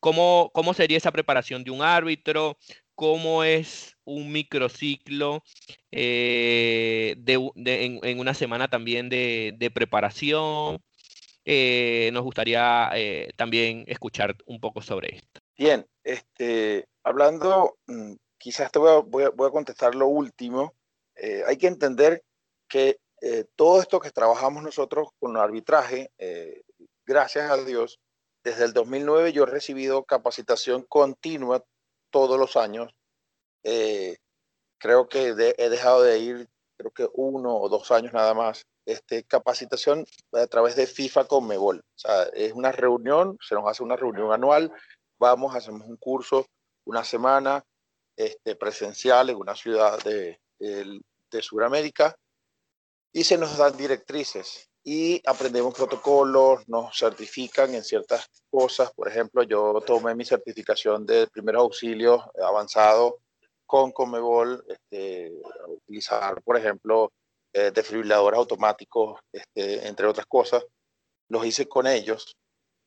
¿Cómo, 0.00 0.50
¿Cómo 0.54 0.74
sería 0.74 0.96
esa 0.96 1.12
preparación 1.12 1.64
de 1.64 1.70
un 1.70 1.82
árbitro? 1.82 2.56
cómo 2.94 3.42
es 3.42 3.96
un 4.04 4.32
microciclo 4.32 5.42
eh, 5.90 7.16
en, 7.26 8.18
una 8.20 8.34
semana 8.34 8.68
también 8.68 9.08
de, 9.08 9.72
preparación. 9.74 10.78
Eh, 11.44 12.10
nos 12.12 12.22
gustaría 12.22 12.90
eh, 12.94 13.30
también 13.36 13.84
escuchar 13.88 14.36
un 14.46 14.60
poco 14.60 14.82
sobre 14.82 15.16
esto. 15.16 15.40
Bien, 15.58 15.84
este, 16.04 16.86
hablando, 17.02 17.76
mm, 17.86 18.14
quizás 18.38 18.70
te 18.70 18.78
voy 18.78 19.24
a, 19.24 19.50
contestar 19.50 19.94
lo 19.94 20.06
último. 20.06 20.74
hay 21.46 21.56
que 21.56 21.66
entender 21.66 22.22
que 22.68 22.98
todo 23.54 23.80
esto 23.80 24.00
que 24.00 24.10
trabajamos 24.10 24.62
nosotros 24.62 25.08
con 25.20 25.36
arbitraje, 25.36 26.10
gracias 27.06 27.50
a 27.50 27.56
Dios, 27.58 28.00
desde 28.44 28.64
el 28.64 28.72
2009 28.72 29.32
yo 29.32 29.44
he 29.44 29.46
recibido 29.46 30.04
capacitación 30.04 30.82
continua 30.82 31.64
todos 32.10 32.38
los 32.38 32.56
años. 32.56 32.92
Eh, 33.62 34.16
creo 34.78 35.08
que 35.08 35.28
he 35.28 35.68
dejado 35.68 36.02
de 36.02 36.18
ir, 36.18 36.48
creo 36.76 36.90
que 36.90 37.08
uno 37.14 37.56
o 37.56 37.68
dos 37.68 37.90
años 37.92 38.12
nada 38.12 38.34
más, 38.34 38.66
este, 38.84 39.22
capacitación 39.24 40.04
a 40.32 40.46
través 40.48 40.74
de 40.74 40.88
FIFA 40.88 41.26
con 41.26 41.46
Mebol. 41.46 41.78
O 41.78 41.98
sea, 41.98 42.24
es 42.34 42.52
una 42.52 42.72
reunión, 42.72 43.38
se 43.40 43.54
nos 43.54 43.68
hace 43.68 43.84
una 43.84 43.96
reunión 43.96 44.32
anual, 44.32 44.72
vamos, 45.18 45.54
hacemos 45.54 45.82
un 45.86 45.96
curso 45.96 46.46
una 46.84 47.04
semana 47.04 47.64
este, 48.16 48.56
presencial 48.56 49.30
en 49.30 49.36
una 49.36 49.54
ciudad 49.54 50.02
de, 50.02 50.40
de, 50.58 51.00
de 51.30 51.42
Sudamérica 51.42 52.16
y 53.12 53.24
se 53.24 53.36
nos 53.36 53.56
dan 53.58 53.76
directrices 53.76 54.68
y 54.84 55.22
aprendemos 55.26 55.74
protocolos, 55.74 56.66
nos 56.68 56.96
certifican 56.96 57.74
en 57.74 57.84
ciertas 57.84 58.26
cosas. 58.50 58.92
Por 58.94 59.08
ejemplo, 59.08 59.42
yo 59.44 59.80
tomé 59.86 60.14
mi 60.14 60.24
certificación 60.24 61.06
de 61.06 61.28
primeros 61.28 61.62
auxilios 61.62 62.20
avanzado 62.42 63.18
con 63.64 63.92
Comebol, 63.92 64.64
este, 64.66 65.32
utilizar, 65.68 66.42
por 66.42 66.56
ejemplo, 66.56 67.12
eh, 67.52 67.70
desfibriladores 67.72 68.38
automáticos, 68.38 69.20
este, 69.32 69.86
entre 69.86 70.06
otras 70.06 70.26
cosas. 70.26 70.64
Los 71.28 71.46
hice 71.46 71.68
con 71.68 71.86
ellos. 71.86 72.34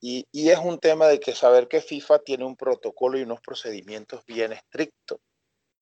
Y, 0.01 0.25
y, 0.31 0.49
es 0.49 0.59
un 0.59 0.77
tema 0.79 1.07
de 1.07 1.19
que 1.19 1.33
saber 1.33 1.67
que 1.67 1.81
FIFA 1.81 2.19
tiene 2.19 2.45
un 2.45 2.57
protocolo 2.57 3.17
y 3.17 3.23
unos 3.23 3.39
procedimientos 3.41 4.23
bien 4.25 4.51
estrictos. 4.51 5.19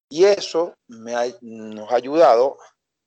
Y 0.10 0.26
eso 0.26 0.76
me 0.88 1.16
ha, 1.16 1.26
nos 1.42 1.92
ha 1.92 1.96
ayudado 1.96 2.58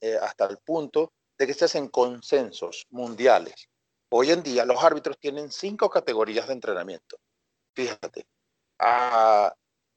eh, 0.01 0.19
hasta 0.21 0.47
el 0.47 0.59
punto 0.59 1.13
de 1.39 1.47
que 1.47 1.55
se 1.55 1.67
hacen 1.67 1.89
consensos 1.89 2.87
mundiales. 2.91 3.69
Hoy 4.11 4.31
en 4.31 4.43
día 4.43 4.65
los 4.65 4.83
árbitros 4.83 5.19
tienen 5.19 5.51
cinco 5.51 5.91
categorías 5.91 6.47
de 6.47 6.55
entrenamiento. 6.55 7.19
Fíjate, 7.75 8.27
ah, 8.79 9.55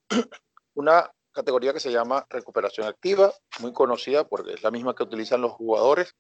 una 0.74 1.12
categoría 1.32 1.74
que 1.74 1.80
se 1.80 1.92
llama 1.92 2.26
recuperación 2.30 2.88
activa, 2.88 3.34
muy 3.60 3.72
conocida 3.72 4.28
porque 4.28 4.54
es 4.54 4.64
la 4.64 4.72
misma 4.72 4.96
que 4.96 5.04
utilizan 5.04 5.42
los 5.42 5.52
jugadores. 5.52 6.16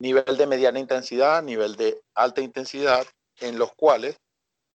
Nivel 0.00 0.36
de 0.36 0.46
mediana 0.46 0.78
intensidad, 0.78 1.42
nivel 1.42 1.76
de 1.76 2.02
alta 2.14 2.40
intensidad, 2.40 3.06
en 3.40 3.58
los 3.58 3.74
cuales 3.74 4.20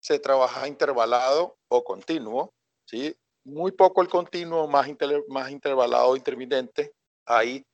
se 0.02 0.20
trabaja 0.20 0.68
intervalado 0.68 1.58
o 1.70 1.84
continuo, 1.84 2.54
¿sí? 2.86 3.16
Muy 3.46 3.72
poco 3.72 4.02
el 4.02 4.10
continuo, 4.10 4.68
más, 4.68 4.88
más 5.30 5.50
intervalado 5.50 6.16
intermitente. 6.16 6.94
Ahí 7.26 7.66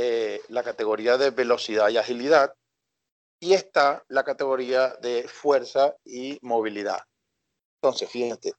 eh, 0.00 0.40
la 0.46 0.62
categoría 0.62 1.18
de 1.18 1.30
velocidad 1.30 1.88
y 1.88 1.96
agilidad 1.96 2.54
y 3.40 3.54
está 3.54 4.04
la 4.06 4.22
categoría 4.22 4.94
de 5.02 5.26
fuerza 5.26 5.96
y 6.04 6.38
movilidad. 6.40 7.00
Entonces, 7.82 8.08
fíjate, 8.08 8.52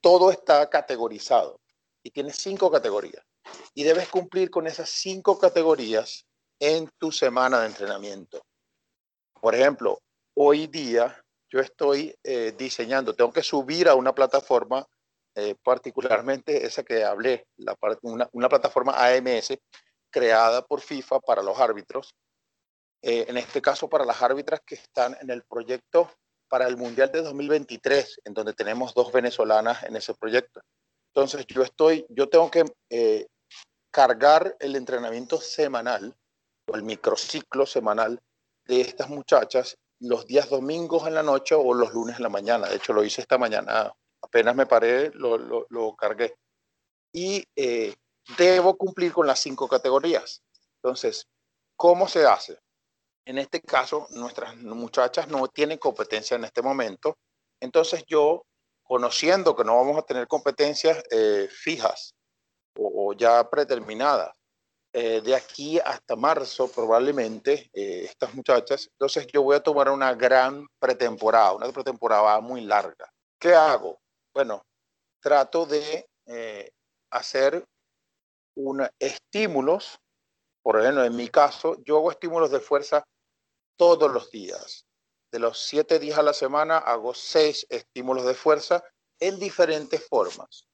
todo 0.00 0.32
está 0.32 0.68
categorizado 0.68 1.60
y 2.02 2.10
tiene 2.10 2.32
cinco 2.32 2.72
categorías 2.72 3.24
y 3.72 3.84
debes 3.84 4.08
cumplir 4.08 4.50
con 4.50 4.66
esas 4.66 4.90
cinco 4.90 5.38
categorías 5.38 6.26
en 6.58 6.90
tu 6.98 7.12
semana 7.12 7.60
de 7.60 7.68
entrenamiento. 7.68 8.42
Por 9.40 9.54
ejemplo, 9.54 10.00
hoy 10.34 10.66
día 10.66 11.24
yo 11.52 11.60
estoy 11.60 12.12
eh, 12.24 12.52
diseñando, 12.58 13.14
tengo 13.14 13.32
que 13.32 13.44
subir 13.44 13.88
a 13.88 13.94
una 13.94 14.12
plataforma, 14.12 14.84
eh, 15.36 15.54
particularmente 15.62 16.66
esa 16.66 16.82
que 16.82 17.04
hablé, 17.04 17.46
la, 17.58 17.76
una, 18.02 18.28
una 18.32 18.48
plataforma 18.48 18.94
AMS, 18.96 19.56
creada 20.10 20.62
por 20.62 20.80
FIFA 20.80 21.20
para 21.20 21.42
los 21.42 21.58
árbitros, 21.58 22.14
eh, 23.02 23.26
en 23.28 23.36
este 23.36 23.62
caso 23.62 23.88
para 23.88 24.04
las 24.04 24.20
árbitras 24.22 24.60
que 24.64 24.74
están 24.74 25.16
en 25.20 25.30
el 25.30 25.42
proyecto 25.44 26.10
para 26.48 26.66
el 26.66 26.76
Mundial 26.76 27.10
de 27.12 27.22
2023, 27.22 28.20
en 28.24 28.34
donde 28.34 28.52
tenemos 28.52 28.92
dos 28.92 29.12
venezolanas 29.12 29.84
en 29.84 29.96
ese 29.96 30.14
proyecto. 30.14 30.60
Entonces 31.14 31.46
yo 31.46 31.62
estoy, 31.62 32.04
yo 32.08 32.28
tengo 32.28 32.50
que 32.50 32.64
eh, 32.90 33.26
cargar 33.90 34.56
el 34.58 34.76
entrenamiento 34.76 35.40
semanal 35.40 36.14
o 36.66 36.74
el 36.74 36.82
microciclo 36.82 37.66
semanal 37.66 38.20
de 38.66 38.80
estas 38.80 39.08
muchachas 39.08 39.76
los 40.00 40.26
días 40.26 40.48
domingos 40.48 41.06
en 41.06 41.14
la 41.14 41.22
noche 41.22 41.54
o 41.54 41.74
los 41.74 41.92
lunes 41.92 42.16
en 42.16 42.22
la 42.22 42.28
mañana. 42.28 42.68
De 42.68 42.76
hecho, 42.76 42.92
lo 42.92 43.04
hice 43.04 43.20
esta 43.20 43.38
mañana, 43.38 43.92
apenas 44.22 44.54
me 44.56 44.66
paré, 44.66 45.10
lo, 45.14 45.36
lo, 45.36 45.66
lo 45.68 45.94
cargué. 45.94 46.34
Y 47.12 47.44
eh, 47.54 47.94
debo 48.36 48.76
cumplir 48.76 49.12
con 49.12 49.26
las 49.26 49.40
cinco 49.40 49.68
categorías. 49.68 50.42
Entonces, 50.82 51.26
¿cómo 51.76 52.08
se 52.08 52.26
hace? 52.26 52.58
En 53.24 53.38
este 53.38 53.60
caso, 53.60 54.06
nuestras 54.10 54.56
muchachas 54.56 55.28
no 55.28 55.46
tienen 55.48 55.78
competencia 55.78 56.36
en 56.36 56.44
este 56.44 56.62
momento. 56.62 57.18
Entonces 57.60 58.04
yo, 58.06 58.44
conociendo 58.82 59.54
que 59.54 59.64
no 59.64 59.76
vamos 59.76 59.98
a 59.98 60.02
tener 60.02 60.26
competencias 60.26 61.02
eh, 61.10 61.48
fijas 61.50 62.14
o, 62.76 63.12
ya 63.12 63.48
predeterminadas, 63.48 64.34
eh, 64.92 65.20
de 65.20 65.36
aquí 65.36 65.78
hasta 65.78 66.16
marzo 66.16 66.68
probablemente 66.68 67.70
eh, 67.72 68.04
estas 68.04 68.34
muchachas, 68.34 68.88
entonces 68.92 69.26
yo 69.32 69.42
voy 69.42 69.56
a 69.56 69.62
tomar 69.62 69.90
una 69.90 70.14
gran 70.14 70.66
pretemporada, 70.80 71.52
una 71.52 71.70
pretemporada 71.70 72.40
muy 72.40 72.62
larga. 72.62 73.12
¿Qué 73.38 73.54
hago? 73.54 74.00
Bueno, 74.34 74.62
trato 75.20 75.66
de 75.66 76.06
hacer 77.10 77.64
un, 78.60 78.88
estímulos, 78.98 79.98
por 80.62 80.80
ejemplo, 80.80 81.04
en 81.04 81.16
mi 81.16 81.28
caso, 81.28 81.76
yo 81.84 81.98
hago 81.98 82.10
estímulos 82.10 82.50
de 82.50 82.60
fuerza 82.60 83.04
todos 83.76 84.10
los 84.10 84.30
días. 84.30 84.86
De 85.32 85.38
los 85.38 85.58
siete 85.58 85.98
días 85.98 86.18
a 86.18 86.22
la 86.22 86.32
semana 86.32 86.78
hago 86.78 87.14
seis 87.14 87.66
estímulos 87.70 88.24
de 88.26 88.34
fuerza 88.34 88.82
en 89.20 89.38
diferentes 89.38 90.06
formas. 90.06 90.64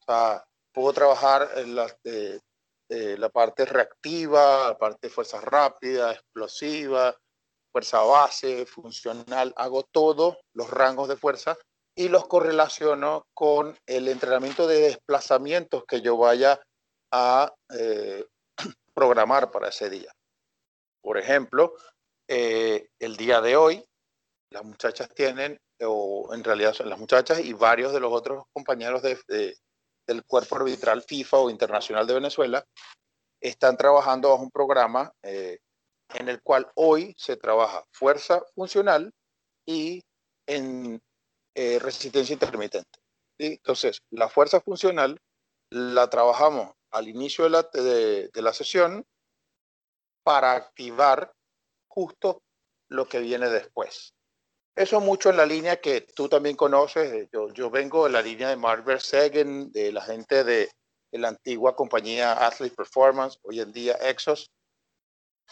O 0.00 0.04
sea, 0.06 0.44
puedo 0.72 0.92
trabajar 0.92 1.50
en 1.56 1.74
la, 1.74 1.86
la 2.88 3.28
parte 3.28 3.64
reactiva, 3.64 4.68
la 4.68 4.78
parte 4.78 5.08
de 5.08 5.14
fuerza 5.14 5.40
rápida, 5.40 6.12
explosiva, 6.12 7.14
fuerza 7.72 8.00
base, 8.02 8.66
funcional. 8.66 9.52
Hago 9.56 9.84
todos 9.84 10.38
los 10.54 10.70
rangos 10.70 11.08
de 11.08 11.16
fuerza 11.16 11.56
y 11.96 12.08
los 12.08 12.26
correlaciono 12.26 13.26
con 13.34 13.76
el 13.86 14.08
entrenamiento 14.08 14.66
de 14.66 14.80
desplazamientos 14.80 15.84
que 15.86 16.00
yo 16.00 16.16
vaya 16.16 16.60
eh, 17.78 18.24
programar 18.94 19.50
para 19.50 19.68
ese 19.68 19.90
día. 19.90 20.12
Por 21.02 21.18
ejemplo, 21.18 21.74
eh, 22.28 22.88
el 22.98 23.16
día 23.16 23.40
de 23.40 23.56
hoy, 23.56 23.84
las 24.50 24.64
muchachas 24.64 25.08
tienen, 25.14 25.58
o 25.82 26.30
en 26.32 26.44
realidad 26.44 26.72
son 26.72 26.88
las 26.88 26.98
muchachas 26.98 27.40
y 27.40 27.52
varios 27.52 27.92
de 27.92 28.00
los 28.00 28.12
otros 28.12 28.44
compañeros 28.52 29.02
de, 29.02 29.56
del 30.06 30.24
cuerpo 30.24 30.56
arbitral 30.56 31.02
FIFA 31.02 31.38
o 31.38 31.50
internacional 31.50 32.06
de 32.06 32.14
Venezuela, 32.14 32.64
están 33.40 33.76
trabajando 33.76 34.30
bajo 34.30 34.42
un 34.42 34.50
programa 34.50 35.12
eh, 35.22 35.58
en 36.14 36.28
el 36.28 36.40
cual 36.42 36.70
hoy 36.74 37.14
se 37.18 37.36
trabaja 37.36 37.84
fuerza 37.92 38.42
funcional 38.54 39.12
y 39.66 40.02
en 40.46 41.02
eh, 41.54 41.78
resistencia 41.78 42.32
intermitente. 42.32 42.98
Entonces, 43.38 44.00
la 44.10 44.28
fuerza 44.28 44.60
funcional 44.60 45.20
la 45.70 46.08
trabajamos 46.08 46.72
al 46.94 47.08
inicio 47.08 47.44
de 47.44 47.50
la, 47.50 47.62
de, 47.62 48.42
la 48.42 48.52
sesión 48.52 49.04
para 50.22 50.52
activar 50.52 51.32
justo 51.88 52.42
lo 52.88 53.06
que 53.06 53.18
viene 53.18 53.48
después. 53.48 54.14
Eso 54.76 55.00
mucho 55.00 55.30
en 55.30 55.36
la 55.36 55.46
línea 55.46 55.80
que 55.80 56.02
tú 56.02 56.28
también 56.28 56.56
conoces. 56.56 57.28
Yo, 57.32 57.52
yo 57.52 57.68
vengo 57.68 58.04
de 58.04 58.12
la 58.12 58.22
línea 58.22 58.48
de 58.48 58.56
Mark 58.56 58.84
Verstegen, 58.84 59.70
de 59.72 59.92
la 59.92 60.02
gente 60.02 60.44
de, 60.44 60.70
de, 61.10 61.18
la 61.18 61.28
antigua 61.28 61.74
compañía 61.74 62.46
Athlete 62.46 62.76
Performance, 62.76 63.38
hoy 63.42 63.60
en 63.60 63.72
día 63.72 63.94
Exos. 63.94 64.50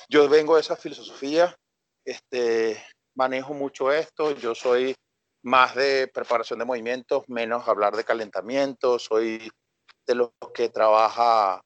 Yo 0.08 0.28
vengo 0.28 0.54
de 0.54 0.60
esa 0.60 0.76
filosofía, 0.76 1.56
este, 2.04 2.82
manejo 3.14 3.52
mucho 3.52 3.92
esto. 3.92 4.30
Yo 4.32 4.54
soy 4.54 4.94
más 5.42 5.74
de 5.74 6.06
preparación 6.06 6.60
de 6.60 6.64
movimientos, 6.64 7.28
menos 7.28 7.66
hablar 7.66 7.96
de 7.96 8.04
calentamiento. 8.04 8.98
Soy 8.98 9.50
de 10.06 10.14
los 10.14 10.30
que 10.54 10.68
trabaja 10.68 11.60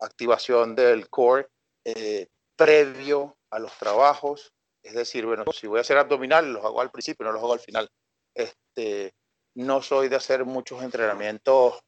activación 0.00 0.74
del 0.74 1.08
core 1.08 1.48
eh, 1.84 2.26
previo 2.56 3.36
a 3.50 3.58
los 3.58 3.72
trabajos. 3.78 4.52
Es 4.82 4.94
decir, 4.94 5.26
bueno, 5.26 5.44
si 5.52 5.66
voy 5.66 5.78
a 5.78 5.80
hacer 5.82 5.98
abdominales, 5.98 6.50
los 6.50 6.64
hago 6.64 6.80
al 6.80 6.90
principio, 6.90 7.24
no 7.24 7.32
los 7.32 7.42
hago 7.42 7.52
al 7.52 7.60
final. 7.60 7.88
Este, 8.34 9.12
no 9.56 9.82
soy 9.82 10.08
de 10.08 10.16
hacer 10.16 10.44
muchos 10.44 10.82
entrenamientos 10.82 11.80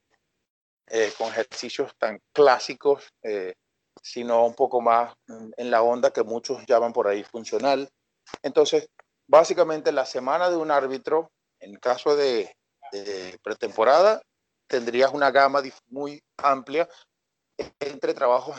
eh, 0.88 1.12
con 1.16 1.28
ejercicios 1.28 1.92
tan 1.98 2.18
clásicos, 2.32 3.08
eh, 3.22 3.54
sino 4.02 4.44
un 4.44 4.54
poco 4.54 4.80
más 4.80 5.14
en 5.56 5.70
la 5.70 5.82
onda 5.82 6.12
que 6.12 6.22
muchos 6.22 6.64
llaman 6.66 6.92
por 6.92 7.06
ahí 7.06 7.22
funcional. 7.22 7.88
Entonces, 8.42 8.88
básicamente 9.26 9.92
la 9.92 10.06
semana 10.06 10.50
de 10.50 10.56
un 10.56 10.70
árbitro, 10.70 11.30
en 11.60 11.76
caso 11.76 12.16
de, 12.16 12.54
pretemporada, 13.42 14.20
tendrías 14.72 15.12
una 15.12 15.30
gama 15.30 15.62
muy 15.90 16.22
amplia 16.38 16.88
entre 17.78 18.14
trabajos 18.14 18.56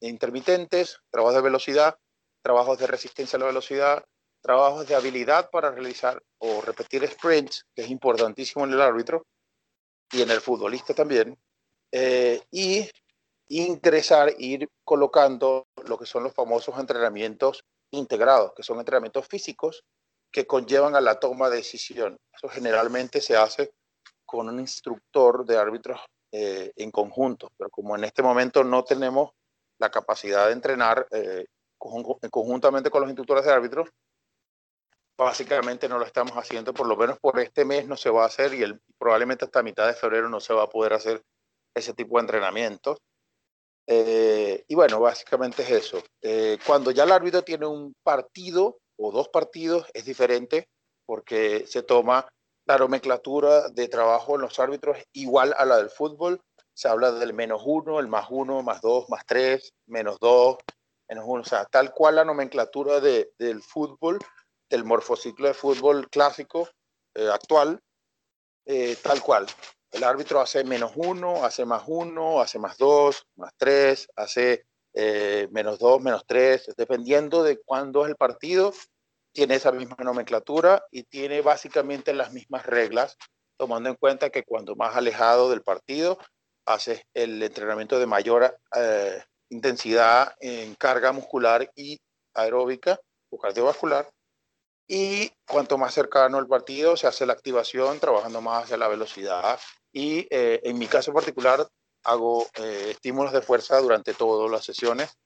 intermitentes, 0.00 0.98
trabajos 1.12 1.36
de 1.36 1.42
velocidad, 1.42 1.96
trabajos 2.42 2.76
de 2.80 2.88
resistencia 2.88 3.36
a 3.36 3.40
la 3.40 3.46
velocidad, 3.46 4.04
trabajos 4.42 4.88
de 4.88 4.96
habilidad 4.96 5.50
para 5.50 5.70
realizar 5.70 6.20
o 6.38 6.60
repetir 6.60 7.06
sprints, 7.06 7.66
que 7.72 7.82
es 7.82 7.88
importantísimo 7.88 8.64
en 8.64 8.72
el 8.72 8.80
árbitro 8.80 9.22
y 10.10 10.22
en 10.22 10.32
el 10.32 10.40
futbolista 10.40 10.92
también, 10.92 11.38
eh, 11.92 12.42
y 12.50 12.90
ingresar, 13.46 14.34
ir 14.38 14.68
colocando 14.82 15.68
lo 15.86 15.96
que 15.96 16.06
son 16.06 16.24
los 16.24 16.34
famosos 16.34 16.76
entrenamientos 16.80 17.62
integrados, 17.92 18.54
que 18.56 18.64
son 18.64 18.80
entrenamientos 18.80 19.28
físicos 19.28 19.84
que 20.32 20.48
conllevan 20.48 20.96
a 20.96 21.00
la 21.00 21.20
toma 21.20 21.48
de 21.48 21.58
decisión. 21.58 22.16
Eso 22.32 22.48
generalmente 22.48 23.20
se 23.20 23.36
hace 23.36 23.72
con 24.24 24.48
un 24.48 24.60
instructor 24.60 25.44
de 25.44 25.56
árbitros 25.56 26.00
eh, 26.32 26.72
en 26.76 26.90
conjunto, 26.90 27.48
pero 27.56 27.70
como 27.70 27.94
en 27.96 28.04
este 28.04 28.22
momento 28.22 28.64
no 28.64 28.82
tenemos 28.82 29.30
la 29.78 29.90
capacidad 29.90 30.46
de 30.46 30.52
entrenar 30.52 31.06
eh, 31.10 31.46
conjuntamente 31.78 32.90
con 32.90 33.02
los 33.02 33.10
instructores 33.10 33.44
de 33.44 33.52
árbitros, 33.52 33.88
básicamente 35.16 35.88
no 35.88 35.98
lo 35.98 36.04
estamos 36.04 36.32
haciendo, 36.32 36.74
por 36.74 36.88
lo 36.88 36.96
menos 36.96 37.18
por 37.20 37.38
este 37.38 37.64
mes 37.64 37.86
no 37.86 37.96
se 37.96 38.10
va 38.10 38.24
a 38.24 38.26
hacer 38.26 38.52
y 38.54 38.62
el, 38.62 38.80
probablemente 38.98 39.44
hasta 39.44 39.62
mitad 39.62 39.86
de 39.86 39.94
febrero 39.94 40.28
no 40.28 40.40
se 40.40 40.54
va 40.54 40.64
a 40.64 40.68
poder 40.68 40.94
hacer 40.94 41.22
ese 41.72 41.94
tipo 41.94 42.16
de 42.16 42.22
entrenamientos. 42.22 42.98
Eh, 43.86 44.64
y 44.66 44.74
bueno, 44.74 44.98
básicamente 44.98 45.62
es 45.62 45.70
eso. 45.70 46.02
cuando 46.66 46.90
ya 46.90 47.04
el 47.04 47.12
árbitro 47.12 47.42
tiene 47.42 47.66
un 47.66 47.94
partido 48.02 48.78
o 48.96 49.12
dos 49.12 49.28
partidos 49.28 49.86
es 49.92 50.04
diferente 50.04 50.68
porque 51.06 51.66
se 51.66 51.82
toma 51.82 52.26
la 52.66 52.78
nomenclatura 52.78 53.68
de 53.70 53.88
trabajo 53.88 54.34
en 54.34 54.42
los 54.42 54.58
árbitros 54.58 54.98
igual 55.12 55.54
a 55.56 55.64
la 55.64 55.76
del 55.76 55.90
fútbol. 55.90 56.40
Se 56.72 56.88
habla 56.88 57.12
del 57.12 57.34
menos 57.34 57.62
uno, 57.64 58.00
el 58.00 58.08
más 58.08 58.26
uno, 58.30 58.62
más 58.62 58.80
dos, 58.80 59.08
más 59.08 59.24
tres, 59.26 59.72
menos 59.86 60.18
dos, 60.18 60.56
menos 61.08 61.24
uno. 61.26 61.42
O 61.42 61.44
sea, 61.44 61.64
tal 61.66 61.92
cual 61.92 62.16
la 62.16 62.24
nomenclatura 62.24 63.00
de, 63.00 63.32
del 63.38 63.62
fútbol, 63.62 64.18
del 64.68 64.84
morfociclo 64.84 65.48
de 65.48 65.54
fútbol 65.54 66.08
clásico 66.08 66.68
eh, 67.14 67.28
actual, 67.32 67.80
eh, 68.66 68.96
tal 69.02 69.20
cual. 69.22 69.46
El 69.92 70.02
árbitro 70.02 70.40
hace 70.40 70.64
menos 70.64 70.92
uno, 70.96 71.44
hace 71.44 71.64
más 71.64 71.84
uno, 71.86 72.40
hace 72.40 72.58
más 72.58 72.76
dos, 72.76 73.26
más 73.36 73.52
tres, 73.56 74.08
hace 74.16 74.66
eh, 74.96 75.48
menos 75.50 75.80
2, 75.80 76.00
menos 76.00 76.24
3, 76.24 76.72
dependiendo 76.76 77.42
de 77.42 77.60
cuándo 77.60 78.04
es 78.04 78.10
el 78.10 78.16
partido, 78.16 78.72
tiene 79.34 79.56
esa 79.56 79.72
misma 79.72 79.96
nomenclatura 79.98 80.84
y 80.90 81.02
tiene 81.02 81.42
básicamente 81.42 82.14
las 82.14 82.32
mismas 82.32 82.64
reglas, 82.64 83.18
tomando 83.58 83.90
en 83.90 83.96
cuenta 83.96 84.30
que 84.30 84.44
cuando 84.44 84.76
más 84.76 84.96
alejado 84.96 85.50
del 85.50 85.62
partido 85.62 86.18
haces 86.66 87.02
el 87.12 87.42
entrenamiento 87.42 87.98
de 87.98 88.06
mayor 88.06 88.56
eh, 88.74 89.22
intensidad 89.50 90.34
en 90.40 90.74
carga 90.76 91.12
muscular 91.12 91.68
y 91.74 92.00
aeróbica 92.32 92.98
o 93.28 93.38
cardiovascular, 93.38 94.08
y 94.86 95.30
cuanto 95.46 95.78
más 95.78 95.94
cercano 95.94 96.38
al 96.38 96.46
partido 96.46 96.96
se 96.96 97.06
hace 97.06 97.26
la 97.26 97.32
activación 97.32 97.98
trabajando 97.98 98.40
más 98.40 98.64
hacia 98.64 98.76
la 98.76 98.88
velocidad. 98.88 99.58
Y 99.92 100.26
eh, 100.30 100.60
en 100.62 100.78
mi 100.78 100.86
caso 100.86 101.12
particular 101.12 101.66
hago 102.04 102.46
eh, 102.56 102.90
estímulos 102.90 103.32
de 103.32 103.42
fuerza 103.42 103.80
durante 103.80 104.14
todas 104.14 104.50
las 104.50 104.64
sesiones 104.64 105.16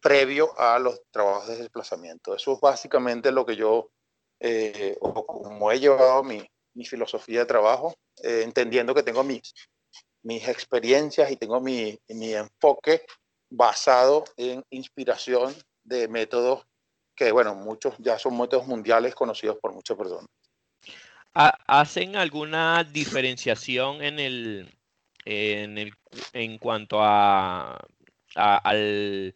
previo 0.00 0.58
a 0.58 0.78
los 0.78 1.00
trabajos 1.10 1.48
de 1.48 1.56
desplazamiento. 1.58 2.34
Eso 2.34 2.54
es 2.54 2.60
básicamente 2.60 3.32
lo 3.32 3.44
que 3.44 3.56
yo, 3.56 3.90
eh, 4.40 4.96
o 5.00 5.26
como 5.26 5.72
he 5.72 5.80
llevado 5.80 6.22
mi, 6.22 6.42
mi 6.74 6.84
filosofía 6.84 7.40
de 7.40 7.46
trabajo, 7.46 7.94
eh, 8.22 8.42
entendiendo 8.44 8.94
que 8.94 9.02
tengo 9.02 9.24
mis, 9.24 9.54
mis 10.22 10.46
experiencias 10.48 11.30
y 11.30 11.36
tengo 11.36 11.60
mi, 11.60 11.98
mi 12.08 12.34
enfoque 12.34 13.04
basado 13.50 14.24
en 14.36 14.64
inspiración 14.70 15.54
de 15.84 16.08
métodos 16.08 16.66
que, 17.14 17.32
bueno, 17.32 17.54
muchos 17.54 17.94
ya 17.98 18.18
son 18.18 18.38
métodos 18.38 18.66
mundiales 18.66 19.14
conocidos 19.14 19.56
por 19.60 19.72
muchas 19.72 19.96
personas. 19.96 20.28
¿Hacen 21.32 22.16
alguna 22.16 22.84
diferenciación 22.84 24.02
en 24.02 24.18
el, 24.18 24.78
en, 25.24 25.78
el, 25.78 25.92
en 26.32 26.58
cuanto 26.58 26.98
a, 27.02 27.78
al, 28.34 29.34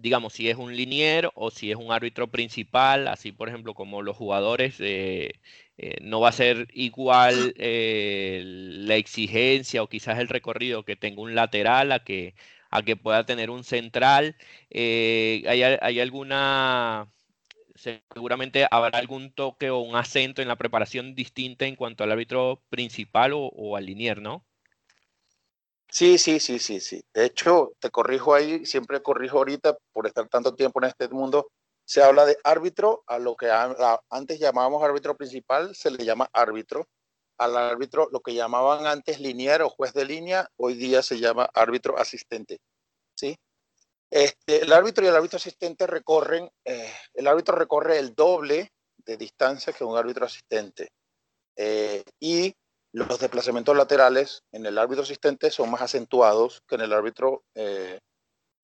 digamos, 0.00 0.32
si 0.32 0.48
es 0.48 0.56
un 0.56 0.74
linier 0.76 1.30
o 1.34 1.50
si 1.50 1.70
es 1.70 1.76
un 1.76 1.92
árbitro 1.92 2.28
principal, 2.30 3.08
así 3.08 3.32
por 3.32 3.48
ejemplo 3.48 3.74
como 3.74 4.02
los 4.02 4.16
jugadores, 4.16 4.76
eh, 4.80 5.40
eh, 5.78 5.96
no 6.02 6.20
va 6.20 6.30
a 6.30 6.32
ser 6.32 6.68
igual 6.72 7.54
eh, 7.58 8.42
la 8.44 8.96
exigencia 8.96 9.82
o 9.82 9.88
quizás 9.88 10.18
el 10.18 10.28
recorrido 10.28 10.84
que 10.84 10.96
tenga 10.96 11.22
un 11.22 11.34
lateral 11.34 11.92
a 11.92 12.04
que, 12.04 12.34
a 12.70 12.82
que 12.82 12.96
pueda 12.96 13.26
tener 13.26 13.50
un 13.50 13.64
central. 13.64 14.36
¿hay, 14.74 15.44
¿hay, 15.46 16.00
alguna 16.00 17.08
seguramente 17.78 18.66
habrá 18.70 18.98
algún 18.98 19.32
toque 19.32 19.70
o 19.70 19.78
un 19.80 19.96
acento 19.96 20.42
en 20.42 20.48
la 20.48 20.56
preparación 20.56 21.14
distinta 21.14 21.66
en 21.66 21.76
cuanto 21.76 22.04
al 22.04 22.12
árbitro 22.12 22.62
principal 22.70 23.32
o, 23.34 23.76
al 23.76 23.86
linier, 23.86 24.20
¿no? 24.20 24.44
Sí, 25.98 26.16
sí, 26.16 26.38
sí, 26.38 26.60
sí, 26.60 26.78
sí. 26.78 27.02
De 27.12 27.24
hecho, 27.24 27.72
te 27.80 27.90
corrijo 27.90 28.32
ahí, 28.32 28.64
siempre 28.64 29.02
corrijo 29.02 29.38
ahorita 29.38 29.76
por 29.92 30.06
estar 30.06 30.28
tanto 30.28 30.54
tiempo 30.54 30.80
en 30.80 30.90
este 30.90 31.08
mundo. 31.08 31.50
Se 31.84 32.04
habla 32.04 32.24
de 32.24 32.38
árbitro, 32.44 33.02
a 33.08 33.18
lo 33.18 33.34
que 33.34 33.50
antes 34.08 34.38
llamábamos 34.38 34.80
árbitro 34.84 35.16
principal, 35.16 35.74
se 35.74 35.90
le 35.90 36.04
llama 36.04 36.30
árbitro. 36.32 36.86
Al 37.36 37.56
árbitro, 37.56 38.08
lo 38.12 38.20
que 38.20 38.32
llamaban 38.32 38.86
antes 38.86 39.18
linier 39.18 39.60
o 39.62 39.70
juez 39.70 39.92
de 39.92 40.04
línea, 40.04 40.48
hoy 40.56 40.74
día 40.74 41.02
se 41.02 41.18
llama 41.18 41.50
árbitro 41.52 41.98
asistente. 41.98 42.60
¿sí? 43.16 43.36
Este, 44.08 44.62
el 44.62 44.72
árbitro 44.72 45.04
y 45.04 45.08
el 45.08 45.16
árbitro 45.16 45.38
asistente 45.38 45.84
recorren, 45.88 46.48
eh, 46.64 46.92
el 47.14 47.26
árbitro 47.26 47.56
recorre 47.56 47.98
el 47.98 48.14
doble 48.14 48.70
de 48.98 49.16
distancia 49.16 49.72
que 49.72 49.82
un 49.82 49.98
árbitro 49.98 50.26
asistente. 50.26 50.92
Eh, 51.56 52.04
y 52.20 52.54
los 52.98 53.20
desplazamientos 53.20 53.76
laterales 53.76 54.42
en 54.50 54.66
el 54.66 54.76
árbitro 54.76 55.04
asistente 55.04 55.50
son 55.50 55.70
más 55.70 55.82
acentuados 55.82 56.62
que 56.66 56.74
en 56.74 56.80
el 56.80 56.92
árbitro 56.92 57.44
eh, 57.54 58.00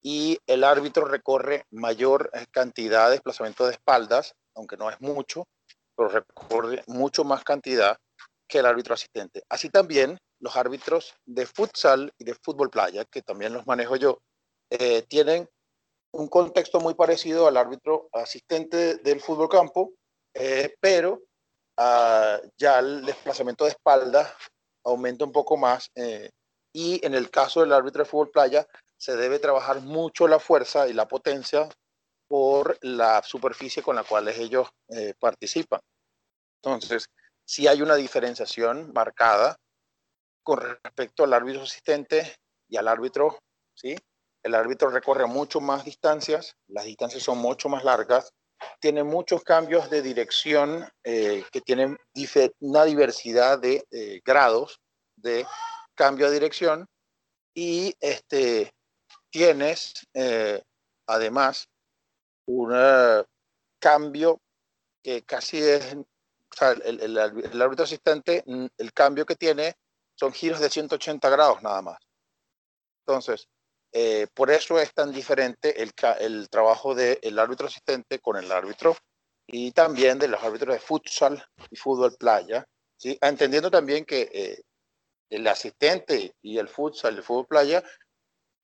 y 0.02 0.38
el 0.46 0.64
árbitro 0.64 1.04
recorre 1.04 1.64
mayor 1.70 2.30
cantidad 2.50 3.06
de 3.06 3.12
desplazamiento 3.12 3.64
de 3.64 3.72
espaldas, 3.72 4.34
aunque 4.56 4.76
no 4.76 4.90
es 4.90 5.00
mucho, 5.00 5.46
pero 5.96 6.08
recorre 6.08 6.82
mucho 6.88 7.24
más 7.24 7.44
cantidad 7.44 7.96
que 8.48 8.58
el 8.58 8.66
árbitro 8.66 8.94
asistente. 8.94 9.42
Así 9.48 9.70
también 9.70 10.18
los 10.40 10.56
árbitros 10.56 11.14
de 11.24 11.46
futsal 11.46 12.12
y 12.18 12.24
de 12.24 12.34
fútbol 12.34 12.70
playa, 12.70 13.04
que 13.04 13.22
también 13.22 13.52
los 13.52 13.66
manejo 13.66 13.96
yo, 13.96 14.18
eh, 14.68 15.02
tienen 15.08 15.48
un 16.12 16.28
contexto 16.28 16.80
muy 16.80 16.94
parecido 16.94 17.46
al 17.46 17.56
árbitro 17.56 18.08
asistente 18.12 18.96
del 18.96 19.20
fútbol 19.20 19.48
campo, 19.48 19.92
eh, 20.34 20.74
pero 20.80 21.22
ya 21.76 22.78
el 22.78 23.04
desplazamiento 23.04 23.64
de 23.64 23.70
espalda 23.70 24.36
aumenta 24.84 25.24
un 25.24 25.32
poco 25.32 25.56
más 25.56 25.90
eh, 25.94 26.30
y 26.72 27.04
en 27.04 27.14
el 27.14 27.30
caso 27.30 27.60
del 27.60 27.72
árbitro 27.72 28.04
de 28.04 28.10
fútbol 28.10 28.30
playa 28.30 28.66
se 28.96 29.16
debe 29.16 29.38
trabajar 29.38 29.80
mucho 29.80 30.28
la 30.28 30.38
fuerza 30.38 30.88
y 30.88 30.92
la 30.92 31.08
potencia 31.08 31.68
por 32.28 32.78
la 32.82 33.22
superficie 33.22 33.82
con 33.82 33.96
la 33.96 34.04
cual 34.04 34.28
ellos 34.28 34.68
eh, 34.88 35.14
participan. 35.18 35.80
Entonces, 36.62 37.06
si 37.44 37.66
hay 37.66 37.82
una 37.82 37.96
diferenciación 37.96 38.92
marcada 38.94 39.56
con 40.42 40.60
respecto 40.60 41.24
al 41.24 41.34
árbitro 41.34 41.62
asistente 41.62 42.34
y 42.68 42.76
al 42.76 42.88
árbitro, 42.88 43.38
¿sí? 43.74 43.96
El 44.42 44.54
árbitro 44.54 44.90
recorre 44.90 45.26
mucho 45.26 45.60
más 45.60 45.84
distancias, 45.84 46.54
las 46.68 46.84
distancias 46.84 47.22
son 47.22 47.38
mucho 47.38 47.68
más 47.68 47.84
largas, 47.84 48.30
tiene 48.80 49.04
muchos 49.04 49.42
cambios 49.42 49.90
de 49.90 50.02
dirección 50.02 50.88
eh, 51.02 51.44
que 51.52 51.60
tienen 51.60 51.98
una 52.60 52.84
diversidad 52.84 53.58
de 53.58 53.84
eh, 53.90 54.20
grados 54.24 54.80
de 55.16 55.46
cambio 55.94 56.26
de 56.26 56.34
dirección 56.34 56.86
y 57.54 57.94
este, 58.00 58.72
tienes 59.30 59.94
eh, 60.14 60.62
además 61.06 61.68
un 62.46 62.74
cambio 63.78 64.40
que 65.02 65.22
casi 65.22 65.58
es, 65.58 65.94
o 65.94 66.56
sea, 66.56 66.72
el, 66.72 67.00
el, 67.00 67.16
el, 67.18 67.62
árbitro 67.62 67.84
asistente, 67.84 68.42
mm, 68.46 68.66
el 68.78 68.92
cambio 68.92 69.26
que 69.26 69.36
tiene 69.36 69.76
son 70.14 70.32
giros 70.32 70.60
de 70.60 70.70
180 70.70 71.28
grados 71.30 71.62
nada 71.62 71.82
más. 71.82 71.98
Entonces, 73.06 73.48
eh, 73.96 74.26
por 74.34 74.50
eso 74.50 74.80
es 74.80 74.92
tan 74.92 75.12
diferente 75.12 75.80
el, 75.80 76.48
trabajo 76.48 76.96
del 76.96 77.38
árbitro 77.38 77.68
asistente 77.68 78.18
con 78.18 78.36
el 78.36 78.50
árbitro 78.50 78.96
y 79.46 79.70
también 79.70 80.18
de 80.18 80.26
los 80.26 80.42
árbitros 80.42 80.74
de 80.74 80.80
futsal 80.80 81.46
y 81.70 81.76
fútbol 81.76 82.16
playa, 82.18 82.66
¿sí? 82.96 83.16
entendiendo 83.22 83.70
también 83.70 84.04
que 84.04 84.28
eh, 84.32 84.62
el 85.30 85.46
asistente 85.46 86.34
y 86.42 86.58
el 86.58 86.68
futsal 86.68 87.14
y 87.14 87.18
el 87.18 87.22
fútbol 87.22 87.46
playa 87.46 87.84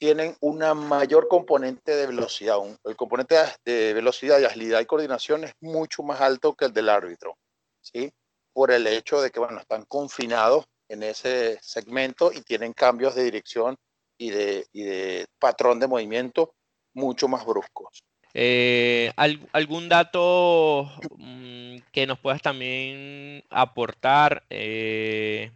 tienen 0.00 0.36
una 0.40 0.74
mayor 0.74 1.28
componente 1.28 1.94
de 1.94 2.08
velocidad. 2.08 2.56
el 2.82 2.96
componente 2.96 3.36
de 3.64 3.94
velocidad 3.94 4.40
y 4.40 4.46
agilidad 4.46 4.80
y 4.80 4.86
coordinación 4.86 5.44
es 5.44 5.52
mucho 5.60 6.02
más 6.02 6.20
alto 6.20 6.56
que 6.56 6.64
el 6.64 6.72
del 6.72 6.88
árbitro, 6.88 7.38
¿sí? 7.80 8.12
por 8.52 8.72
el 8.72 8.84
hecho 8.88 9.20
de 9.20 9.30
que 9.30 9.38
bueno, 9.38 9.60
están 9.60 9.84
confinados 9.84 10.64
en 10.88 11.04
ese 11.04 11.60
segmento 11.62 12.32
y 12.32 12.40
tienen 12.40 12.72
cambios 12.72 13.14
de 13.14 13.22
dirección 13.22 13.76
y 14.20 14.28
de, 14.30 14.66
y 14.74 14.82
de 14.82 15.26
patrón 15.38 15.80
de 15.80 15.88
movimiento 15.88 16.54
mucho 16.92 17.26
más 17.26 17.44
bruscos. 17.46 18.04
Eh, 18.34 19.10
¿Algún 19.16 19.88
dato 19.88 20.90
mm, 21.16 21.78
que 21.90 22.06
nos 22.06 22.18
puedas 22.18 22.42
también 22.42 23.42
aportar 23.48 24.44
eh, 24.50 25.50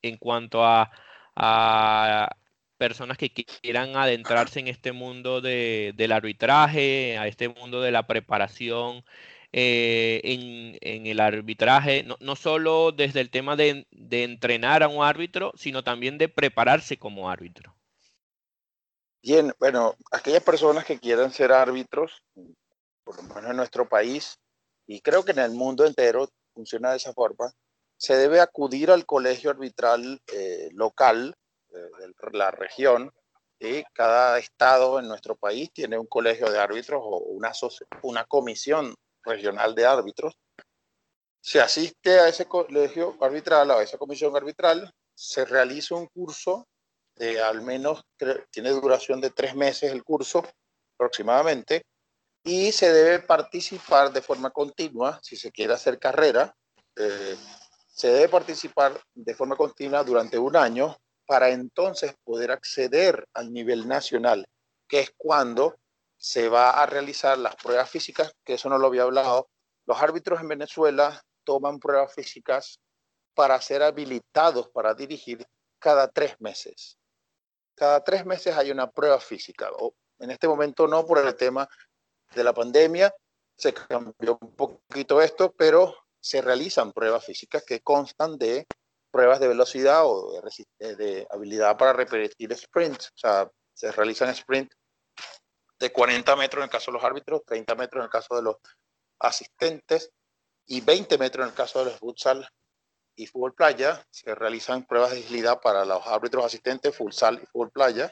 en 0.00 0.16
cuanto 0.16 0.64
a, 0.64 0.90
a, 1.36 2.30
personas 2.78 3.18
que 3.18 3.30
quieran 3.30 3.96
adentrarse 3.96 4.60
en 4.60 4.68
este 4.68 4.92
mundo 4.92 5.42
de, 5.42 5.92
del 5.94 6.12
arbitraje, 6.12 7.18
a 7.18 7.26
este 7.26 7.50
mundo 7.50 7.82
de 7.82 7.92
la 7.92 8.06
preparación 8.06 9.04
eh, 9.52 10.20
en, 10.80 11.06
el 11.06 11.20
arbitraje, 11.20 12.02
no, 12.02 12.16
no, 12.20 12.34
solo 12.34 12.92
desde 12.92 13.20
el 13.20 13.30
tema 13.30 13.56
de, 13.56 13.86
de 13.90 14.24
entrenar 14.24 14.82
a 14.82 14.88
un 14.88 15.04
árbitro, 15.04 15.52
sino 15.56 15.84
también 15.84 16.16
de 16.18 16.28
prepararse 16.30 16.96
como 16.98 17.30
árbitro? 17.30 17.75
Bien, 19.26 19.52
bueno, 19.58 19.96
aquellas 20.12 20.44
personas 20.44 20.84
que 20.84 21.00
quieran 21.00 21.32
ser 21.32 21.50
árbitros, 21.50 22.22
por 23.02 23.16
lo 23.16 23.22
menos 23.24 23.50
en 23.50 23.56
nuestro 23.56 23.88
país, 23.88 24.38
y 24.86 25.00
creo 25.00 25.24
que 25.24 25.32
en 25.32 25.40
el 25.40 25.50
mundo 25.50 25.84
entero 25.84 26.28
funciona 26.54 26.92
de 26.92 26.98
esa 26.98 27.12
forma, 27.12 27.50
se 27.96 28.16
debe 28.16 28.40
acudir 28.40 28.88
al 28.88 29.04
colegio 29.04 29.50
arbitral 29.50 30.22
eh, 30.32 30.68
local 30.74 31.34
eh, 31.70 32.12
de 32.30 32.38
la 32.38 32.52
región. 32.52 33.10
y 33.58 33.82
Cada 33.92 34.38
estado 34.38 35.00
en 35.00 35.08
nuestro 35.08 35.34
país 35.34 35.72
tiene 35.72 35.98
un 35.98 36.06
colegio 36.06 36.48
de 36.48 36.60
árbitros 36.60 37.00
o 37.02 37.18
una, 37.18 37.50
una 38.02 38.24
comisión 38.26 38.94
regional 39.24 39.74
de 39.74 39.86
árbitros. 39.86 40.38
Se 41.40 41.60
asiste 41.60 42.20
a 42.20 42.28
ese 42.28 42.46
colegio 42.46 43.16
arbitral, 43.20 43.72
a 43.72 43.82
esa 43.82 43.98
comisión 43.98 44.36
arbitral, 44.36 44.88
se 45.16 45.44
realiza 45.44 45.96
un 45.96 46.06
curso 46.06 46.68
de 47.16 47.40
al 47.40 47.62
menos, 47.62 48.04
tiene 48.50 48.70
duración 48.70 49.20
de 49.20 49.30
tres 49.30 49.54
meses 49.54 49.90
el 49.90 50.04
curso 50.04 50.46
aproximadamente, 50.94 51.84
y 52.44 52.70
se 52.72 52.92
debe 52.92 53.18
participar 53.20 54.12
de 54.12 54.22
forma 54.22 54.50
continua, 54.50 55.18
si 55.22 55.36
se 55.36 55.50
quiere 55.50 55.72
hacer 55.72 55.98
carrera, 55.98 56.54
eh, 56.94 57.36
se 57.88 58.08
debe 58.08 58.28
participar 58.28 59.00
de 59.14 59.34
forma 59.34 59.56
continua 59.56 60.04
durante 60.04 60.38
un 60.38 60.54
año 60.54 60.96
para 61.26 61.50
entonces 61.50 62.14
poder 62.22 62.52
acceder 62.52 63.26
al 63.34 63.52
nivel 63.52 63.88
nacional, 63.88 64.46
que 64.86 65.00
es 65.00 65.10
cuando 65.16 65.76
se 66.16 66.48
va 66.48 66.70
a 66.70 66.86
realizar 66.86 67.36
las 67.36 67.56
pruebas 67.56 67.90
físicas, 67.90 68.32
que 68.44 68.54
eso 68.54 68.68
no 68.68 68.78
lo 68.78 68.86
había 68.86 69.02
hablado. 69.02 69.48
Los 69.86 70.00
árbitros 70.00 70.40
en 70.40 70.48
Venezuela 70.48 71.20
toman 71.44 71.80
pruebas 71.80 72.14
físicas 72.14 72.78
para 73.34 73.60
ser 73.60 73.82
habilitados 73.82 74.68
para 74.68 74.94
dirigir 74.94 75.44
cada 75.78 76.08
tres 76.08 76.36
meses 76.40 76.96
cada 77.76 78.02
tres 78.02 78.24
meses 78.26 78.56
hay 78.56 78.70
una 78.70 78.90
prueba 78.90 79.20
física. 79.20 79.70
O 79.78 79.94
en 80.18 80.30
este 80.30 80.48
momento 80.48 80.88
no 80.88 81.06
por 81.06 81.18
el 81.18 81.36
tema 81.36 81.68
de 82.34 82.42
la 82.42 82.52
pandemia, 82.52 83.14
se 83.56 83.72
cambió 83.72 84.38
un 84.40 84.54
poquito 84.56 85.22
esto, 85.22 85.54
pero 85.56 85.94
se 86.18 86.42
realizan 86.42 86.92
pruebas 86.92 87.24
físicas 87.24 87.62
que 87.64 87.80
constan 87.80 88.36
de 88.38 88.66
pruebas 89.10 89.38
de 89.38 89.48
velocidad 89.48 90.04
o 90.04 90.40
de, 90.78 90.96
de 90.96 91.26
habilidad 91.30 91.76
para 91.76 91.92
repetir 91.92 92.54
sprints. 92.56 93.08
O 93.14 93.18
sea, 93.18 93.50
se 93.72 93.92
realizan 93.92 94.34
sprints 94.34 94.76
de 95.78 95.92
40 95.92 96.34
metros 96.36 96.60
en 96.60 96.64
el 96.64 96.70
caso 96.70 96.90
de 96.90 96.94
los 96.96 97.04
árbitros, 97.04 97.42
30 97.46 97.74
metros 97.74 98.00
en 98.00 98.04
el 98.04 98.10
caso 98.10 98.34
de 98.34 98.42
los 98.42 98.56
asistentes 99.18 100.10
y 100.66 100.80
20 100.80 101.18
metros 101.18 101.44
en 101.44 101.50
el 101.50 101.56
caso 101.56 101.80
de 101.80 101.86
los 101.86 101.98
futsal 101.98 102.48
y 103.16 103.26
fútbol 103.26 103.54
playa. 103.54 104.02
Se 104.10 104.34
realizan 104.34 104.86
pruebas 104.86 105.12
de 105.12 105.18
agilidad 105.18 105.60
para 105.60 105.84
los 105.84 106.06
árbitros 106.06 106.44
asistentes, 106.44 106.94
futsal 106.94 107.40
y 107.42 107.46
fútbol 107.46 107.70
playa. 107.70 108.10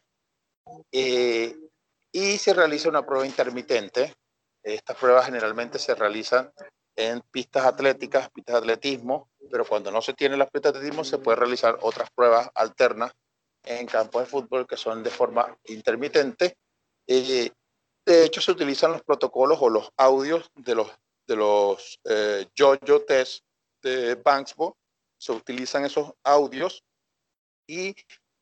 Eh, 0.90 1.56
y 2.10 2.38
se 2.38 2.54
realiza 2.54 2.88
una 2.88 3.04
prueba 3.04 3.26
intermitente. 3.26 4.14
Estas 4.62 4.96
pruebas 4.96 5.26
generalmente 5.26 5.78
se 5.78 5.94
realizan 5.94 6.50
en 6.96 7.20
pistas 7.30 7.64
atléticas, 7.64 8.30
pistas 8.30 8.54
de 8.54 8.58
atletismo, 8.60 9.28
pero 9.50 9.64
cuando 9.64 9.90
no 9.90 10.00
se 10.00 10.14
tiene 10.14 10.36
las 10.36 10.50
pistas 10.50 10.72
de 10.72 10.78
atletismo 10.78 11.04
se 11.04 11.18
puede 11.18 11.36
realizar 11.36 11.78
otras 11.82 12.08
pruebas 12.14 12.48
alternas 12.54 13.12
en 13.64 13.86
campos 13.86 14.22
de 14.22 14.30
fútbol 14.30 14.66
que 14.66 14.76
son 14.76 15.02
de 15.02 15.10
forma 15.10 15.56
intermitente. 15.64 16.56
Eh, 17.06 17.50
de 18.06 18.24
hecho, 18.24 18.40
se 18.40 18.52
utilizan 18.52 18.92
los 18.92 19.02
protocolos 19.02 19.58
o 19.60 19.68
los 19.68 19.90
audios 19.96 20.50
de 20.54 20.74
los, 20.74 20.90
de 21.26 21.36
los 21.36 21.98
eh, 22.04 22.46
yo-yo 22.54 23.02
test 23.02 23.42
de 23.82 24.14
Banksbo 24.14 24.76
se 25.24 25.32
utilizan 25.32 25.86
esos 25.86 26.12
audios 26.22 26.84
y 27.66 27.94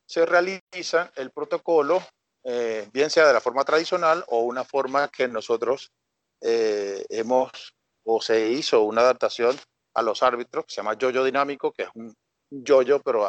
se 0.04 0.26
realiza 0.26 1.12
el 1.14 1.30
protocolo, 1.30 2.02
eh, 2.42 2.88
bien 2.92 3.08
sea 3.08 3.28
de 3.28 3.32
la 3.32 3.40
forma 3.40 3.64
tradicional 3.64 4.24
o 4.26 4.40
una 4.40 4.64
forma 4.64 5.06
que 5.06 5.28
nosotros 5.28 5.92
eh, 6.40 7.06
hemos 7.08 7.72
o 8.04 8.20
se 8.20 8.50
hizo 8.50 8.82
una 8.82 9.02
adaptación 9.02 9.56
a 9.94 10.02
los 10.02 10.24
árbitros, 10.24 10.64
que 10.66 10.74
se 10.74 10.80
llama 10.80 10.98
yoyo 10.98 11.22
dinámico, 11.22 11.70
que 11.70 11.84
es 11.84 11.88
un 11.94 12.12
yoyo, 12.50 13.00
pero 13.00 13.28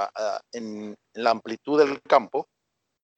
en, 0.52 0.96
la 1.14 1.30
amplitud 1.30 1.78
del 1.78 2.02
campo, 2.02 2.48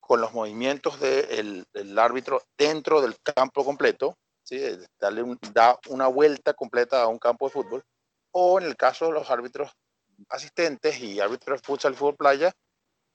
con 0.01 0.19
los 0.19 0.33
movimientos 0.33 0.99
del 0.99 1.65
árbitro 1.97 2.41
dentro 2.57 3.01
del 3.01 3.15
campo 3.23 3.63
completo, 3.63 4.17
¿sí? 4.43 4.59
darle 4.99 5.23
da 5.53 5.79
una 5.88 6.07
vuelta 6.07 6.53
completa 6.53 7.03
a 7.03 7.07
un 7.07 7.19
campo 7.19 7.45
de 7.45 7.53
fútbol, 7.53 7.83
o 8.31 8.59
en 8.59 8.65
el 8.65 8.75
caso 8.75 9.05
de 9.05 9.13
los 9.13 9.31
árbitros 9.31 9.71
asistentes 10.30 10.99
y 10.99 11.20
árbitros 11.20 11.61
de 11.61 11.66
futsal 11.66 11.93
y 11.93 11.95
fútbol 11.95 12.16
playa, 12.16 12.53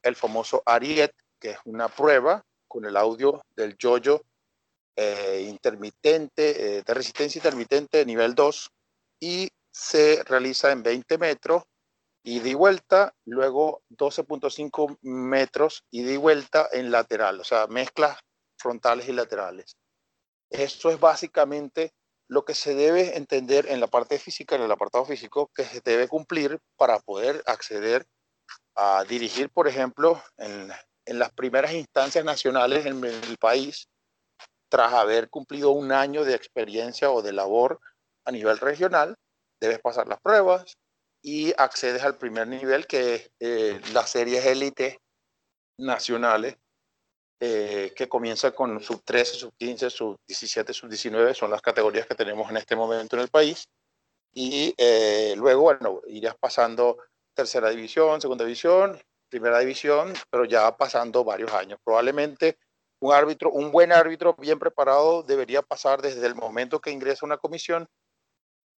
el 0.02 0.16
famoso 0.16 0.62
Ariet, 0.66 1.12
que 1.38 1.50
es 1.50 1.58
una 1.64 1.88
prueba 1.88 2.44
con 2.68 2.84
el 2.84 2.96
audio 2.96 3.42
del 3.56 3.76
yoyo 3.76 4.22
eh, 4.96 5.46
intermitente, 5.48 6.78
eh, 6.78 6.82
de 6.82 6.94
resistencia 6.94 7.38
intermitente 7.38 8.04
nivel 8.04 8.34
2, 8.34 8.70
y 9.20 9.50
se 9.70 10.22
realiza 10.24 10.72
en 10.72 10.82
20 10.82 11.18
metros 11.18 11.64
y 12.22 12.40
de 12.40 12.54
vuelta, 12.54 13.14
luego 13.24 13.82
12.5 13.90 14.98
metros 15.02 15.84
y 15.90 16.02
de 16.02 16.16
vuelta 16.16 16.68
en 16.72 16.90
lateral, 16.90 17.40
o 17.40 17.44
sea, 17.44 17.66
mezclas 17.66 18.18
frontales 18.58 19.08
y 19.08 19.12
laterales. 19.12 19.76
Esto 20.50 20.90
es 20.90 21.00
básicamente 21.00 21.94
lo 22.30 22.44
que 22.44 22.54
se 22.54 22.76
debe 22.76 23.16
entender 23.16 23.66
en 23.68 23.80
la 23.80 23.88
parte 23.88 24.16
física, 24.16 24.54
en 24.54 24.62
el 24.62 24.70
apartado 24.70 25.04
físico, 25.04 25.50
que 25.52 25.64
se 25.64 25.80
debe 25.80 26.06
cumplir 26.06 26.60
para 26.76 27.00
poder 27.00 27.42
acceder 27.44 28.06
a 28.76 29.04
dirigir, 29.04 29.50
por 29.50 29.66
ejemplo, 29.66 30.22
en, 30.38 30.70
en 31.06 31.18
las 31.18 31.32
primeras 31.32 31.72
instancias 31.72 32.24
nacionales 32.24 32.86
en 32.86 33.04
el 33.04 33.36
país, 33.36 33.88
tras 34.68 34.92
haber 34.92 35.28
cumplido 35.28 35.72
un 35.72 35.90
año 35.90 36.24
de 36.24 36.36
experiencia 36.36 37.10
o 37.10 37.20
de 37.20 37.32
labor 37.32 37.80
a 38.24 38.30
nivel 38.30 38.58
regional, 38.58 39.16
debes 39.60 39.80
pasar 39.80 40.06
las 40.06 40.20
pruebas 40.20 40.76
y 41.20 41.52
accedes 41.58 42.04
al 42.04 42.16
primer 42.16 42.46
nivel 42.46 42.86
que 42.86 43.14
es 43.16 43.30
eh, 43.40 43.80
las 43.92 44.08
series 44.08 44.46
élite 44.46 45.00
nacionales 45.78 46.56
eh, 47.42 47.94
que 47.96 48.06
comienza 48.06 48.50
con 48.50 48.80
sub 48.80 49.02
13, 49.02 49.34
sub 49.34 49.54
15, 49.56 49.88
sub 49.88 50.20
17, 50.26 50.74
sub 50.74 50.90
19, 50.90 51.32
son 51.32 51.50
las 51.50 51.62
categorías 51.62 52.06
que 52.06 52.14
tenemos 52.14 52.50
en 52.50 52.58
este 52.58 52.76
momento 52.76 53.16
en 53.16 53.22
el 53.22 53.28
país. 53.28 53.66
Y 54.32 54.74
eh, 54.76 55.34
luego, 55.38 55.62
bueno, 55.62 56.02
irías 56.06 56.36
pasando 56.38 56.98
tercera 57.34 57.70
división, 57.70 58.20
segunda 58.20 58.44
división, 58.44 59.00
primera 59.30 59.58
división, 59.60 60.12
pero 60.30 60.44
ya 60.44 60.76
pasando 60.76 61.24
varios 61.24 61.50
años. 61.52 61.78
Probablemente 61.82 62.58
un 63.00 63.14
árbitro, 63.14 63.50
un 63.50 63.72
buen 63.72 63.92
árbitro 63.92 64.34
bien 64.34 64.58
preparado 64.58 65.22
debería 65.22 65.62
pasar 65.62 66.02
desde 66.02 66.26
el 66.26 66.34
momento 66.34 66.80
que 66.80 66.90
ingresa 66.90 67.24
una 67.24 67.38
comisión, 67.38 67.88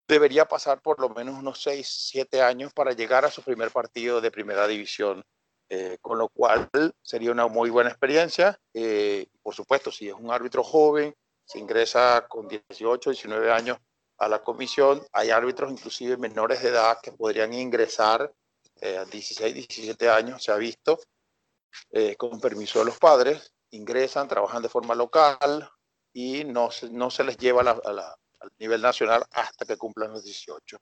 debería 0.06 0.44
pasar 0.44 0.82
por 0.82 1.00
lo 1.00 1.08
menos 1.08 1.38
unos 1.38 1.62
6, 1.62 1.88
7 2.10 2.42
años 2.42 2.74
para 2.74 2.92
llegar 2.92 3.24
a 3.24 3.30
su 3.30 3.42
primer 3.42 3.70
partido 3.70 4.20
de 4.20 4.30
primera 4.30 4.66
división 4.66 5.24
eh, 5.72 5.98
con 6.00 6.18
lo 6.18 6.28
cual 6.28 6.68
sería 7.00 7.30
una 7.30 7.46
muy 7.46 7.70
buena 7.70 7.90
experiencia. 7.90 8.58
Eh, 8.74 9.28
por 9.40 9.54
supuesto, 9.54 9.92
si 9.92 10.08
es 10.08 10.14
un 10.14 10.32
árbitro 10.32 10.64
joven, 10.64 11.14
se 11.44 11.60
ingresa 11.60 12.26
con 12.28 12.48
18, 12.48 13.10
19 13.10 13.52
años 13.52 13.78
a 14.18 14.28
la 14.28 14.42
comisión, 14.42 15.00
hay 15.12 15.30
árbitros 15.30 15.70
inclusive 15.70 16.16
menores 16.16 16.60
de 16.64 16.70
edad 16.70 16.98
que 17.00 17.12
podrían 17.12 17.54
ingresar 17.54 18.34
eh, 18.80 18.98
a 18.98 19.04
16, 19.04 19.54
17 19.54 20.10
años, 20.10 20.42
se 20.42 20.50
ha 20.50 20.56
visto, 20.56 20.98
con 22.18 22.40
permiso 22.40 22.80
de 22.80 22.86
los 22.86 22.98
padres, 22.98 23.54
ingresan, 23.70 24.26
trabajan 24.26 24.62
de 24.62 24.68
forma 24.68 24.96
local 24.96 25.70
y 26.12 26.42
no 26.42 26.72
se, 26.72 26.90
no 26.90 27.12
se 27.12 27.22
les 27.22 27.36
lleva 27.36 27.60
al 27.60 28.50
nivel 28.58 28.82
nacional 28.82 29.24
hasta 29.30 29.64
que 29.64 29.76
cumplan 29.76 30.10
los 30.10 30.24
18. 30.24 30.78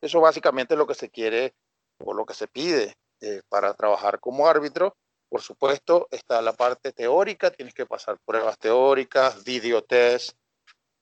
Eso 0.00 0.20
básicamente 0.20 0.74
es 0.74 0.78
lo 0.78 0.86
que 0.88 0.94
se 0.94 1.10
quiere 1.10 1.54
o 1.98 2.12
lo 2.12 2.26
que 2.26 2.34
se 2.34 2.48
pide 2.48 2.96
eh, 3.22 3.40
para 3.48 3.72
trabajar 3.74 4.18
como 4.18 4.48
árbitro. 4.48 4.96
Por 5.28 5.40
supuesto, 5.40 6.08
está 6.10 6.42
la 6.42 6.52
parte 6.52 6.92
teórica, 6.92 7.52
tienes 7.52 7.72
que 7.72 7.86
pasar 7.86 8.18
pruebas 8.24 8.58
teóricas, 8.58 9.44
videotest 9.44 10.36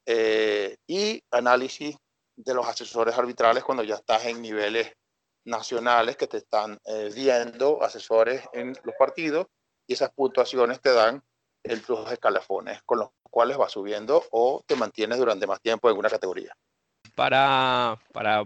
eh, 0.06 0.76
y 0.86 1.22
análisis 1.30 1.96
de 2.36 2.54
los 2.54 2.66
asesores 2.66 3.16
arbitrales 3.16 3.64
cuando 3.64 3.82
ya 3.82 3.94
estás 3.94 4.26
en 4.26 4.42
niveles 4.42 4.92
nacionales 5.46 6.18
que 6.18 6.26
te 6.26 6.36
están 6.36 6.78
eh, 6.84 7.10
viendo, 7.14 7.82
asesores 7.82 8.44
en 8.52 8.76
los 8.84 8.94
partidos, 8.98 9.46
y 9.86 9.94
esas 9.94 10.10
puntuaciones 10.10 10.80
te 10.80 10.92
dan 10.92 11.22
el, 11.64 11.82
los 11.88 12.12
escalafones 12.12 12.82
con 12.84 12.98
los 12.98 13.08
cuales 13.22 13.56
vas 13.56 13.72
subiendo 13.72 14.22
o 14.30 14.62
te 14.66 14.76
mantienes 14.76 15.18
durante 15.18 15.46
más 15.46 15.60
tiempo 15.60 15.90
en 15.90 15.96
una 15.96 16.10
categoría 16.10 16.54
para, 17.14 17.98
para 18.12 18.44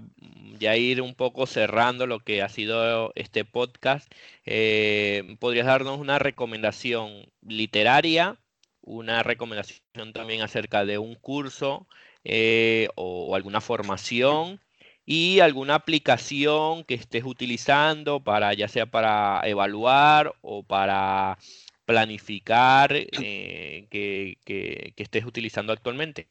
ya 0.58 0.76
ir 0.76 1.02
un 1.02 1.14
poco 1.14 1.46
cerrando 1.46 2.06
lo 2.06 2.20
que 2.20 2.42
ha 2.42 2.48
sido 2.48 3.12
este 3.14 3.44
podcast, 3.44 4.10
eh, 4.46 5.36
¿podrías 5.40 5.66
darnos 5.66 5.98
una 5.98 6.18
recomendación 6.18 7.26
literaria, 7.42 8.38
una 8.82 9.22
recomendación 9.22 10.12
también 10.12 10.42
acerca 10.42 10.84
de 10.84 10.98
un 10.98 11.14
curso 11.14 11.86
eh, 12.24 12.88
o, 12.96 13.34
alguna 13.36 13.60
formación 13.60 14.60
y 15.06 15.40
alguna 15.40 15.74
aplicación 15.76 16.84
que 16.84 16.94
estés 16.94 17.24
utilizando 17.24 18.20
para 18.20 18.54
ya 18.54 18.68
sea 18.68 18.86
para 18.86 19.40
evaluar 19.44 20.34
o 20.42 20.62
para 20.62 21.38
planificar 21.84 22.92
eh, 22.94 23.86
que 23.90 24.94
estés 24.96 25.24
utilizando 25.26 25.72
actualmente? 25.72 26.26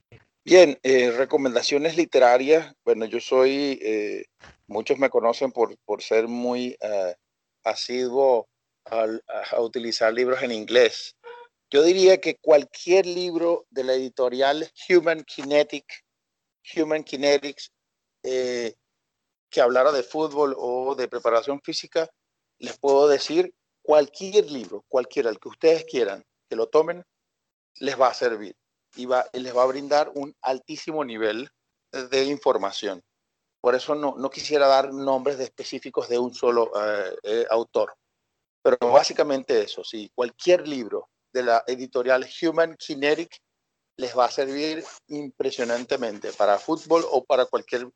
Bien, 0.46 0.78
eh, 0.84 1.10
recomendaciones 1.12 1.96
literarias. 1.96 2.76
Bueno, 2.84 3.06
yo 3.06 3.22
soy, 3.22 3.80
eh, 3.82 4.26
muchos 4.68 5.00
me 5.00 5.10
conocen 5.10 5.54
por, 5.54 5.78
por 5.86 6.02
ser 6.04 6.28
muy 6.28 6.76
uh, 6.82 7.14
asiduo 7.64 8.50
a, 8.84 9.08
utilizar 9.62 10.14
libros 10.14 10.44
en 10.44 10.52
inglés. 10.52 11.16
Yo 11.70 11.82
diría 11.82 12.20
que 12.20 12.36
cualquier 12.36 13.06
libro 13.06 13.66
de 13.70 13.86
la 13.86 13.94
editorial 13.94 14.70
Human 14.89 15.24
Kinetic, 15.24 15.86
Human 16.76 17.06
Kinetics, 17.06 17.72
que 18.22 19.62
hablara 19.62 19.94
de 19.94 20.04
fútbol 20.04 20.56
o 20.58 20.94
de 20.96 21.08
preparación 21.08 21.62
física, 21.62 22.10
les 22.58 22.78
puedo 22.78 23.08
decir 23.08 23.56
cualquier 23.82 24.52
libro, 24.52 24.84
cualquiera, 24.89 25.30
el 25.30 25.39
que 25.39 25.50
ustedes 25.50 25.86
quieran, 25.86 26.22
que 26.50 26.58
lo 26.58 26.68
tomen, 26.68 27.06
les 27.80 28.00
va 28.00 28.10
a 28.10 28.14
servir 28.14 28.56
y, 28.96 29.08
les 29.08 29.56
va 29.56 29.64
a 29.64 29.68
brindar 29.68 30.12
un 30.16 30.36
altísimo 30.41 31.04
nivel 31.04 31.50
de 31.91 32.26
información. 32.26 33.02
Por 33.62 33.76
eso 33.76 33.96
no, 33.96 34.16
no 34.18 34.30
quisiera 34.30 34.68
dar 34.68 34.94
nombres 34.94 35.38
de 35.38 35.46
específicos 35.46 36.10
de 36.10 36.20
un 36.20 36.34
solo 36.34 36.72
eh, 36.76 37.16
eh, 37.24 37.46
autor. 37.50 37.96
Pero 38.62 38.78
básicamente 38.91 39.62
eso, 39.62 39.84
sí, 39.84 40.12
cualquier 40.14 40.68
libro 40.68 41.10
de 41.34 41.44
la 41.44 41.64
editorial 41.68 42.28
Human 42.41 42.76
Kinetic 42.78 43.38
les 43.98 44.18
va 44.18 44.26
a 44.26 44.32
servir 44.32 44.84
impresionantemente 45.08 46.34
para 46.34 46.58
fútbol 46.58 47.06
o 47.12 47.24
para 47.24 47.46
cualquier 47.46 47.88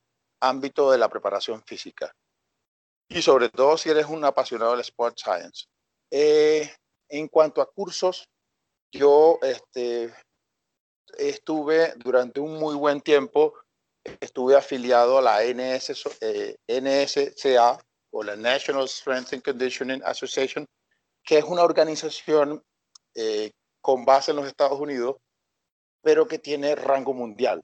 ámbito 0.41 0.91
de 0.91 0.97
la 0.97 1.09
preparación 1.09 1.63
física. 1.63 2.13
Y 3.09 3.21
sobre 3.21 3.49
todo 3.49 3.77
si 3.77 3.89
eres 3.89 4.05
un 4.05 4.23
apasionado 4.25 4.71
del 4.71 4.81
Sport 4.81 5.17
Science. 5.17 5.65
Eh, 6.11 6.69
en 7.09 7.27
cuanto 7.27 7.61
a 7.61 7.71
cursos, 7.71 8.27
yo 8.91 9.39
este, 9.41 10.13
estuve 11.17 11.93
durante 11.97 12.39
un 12.39 12.57
muy 12.57 12.75
buen 12.75 13.01
tiempo, 13.01 13.53
estuve 14.19 14.55
afiliado 14.55 15.17
a 15.17 15.21
la 15.21 15.43
NS, 15.43 16.07
eh, 16.21 16.57
NSCA 16.67 17.79
o 18.11 18.23
la 18.23 18.35
National 18.35 18.87
Strength 18.87 19.33
and 19.33 19.43
Conditioning 19.43 20.01
Association, 20.03 20.65
que 21.23 21.37
es 21.37 21.43
una 21.43 21.63
organización 21.63 22.63
eh, 23.15 23.51
con 23.81 24.05
base 24.05 24.31
en 24.31 24.37
los 24.37 24.47
Estados 24.47 24.79
Unidos, 24.79 25.17
pero 26.01 26.27
que 26.27 26.39
tiene 26.39 26.75
rango 26.75 27.13
mundial. 27.13 27.61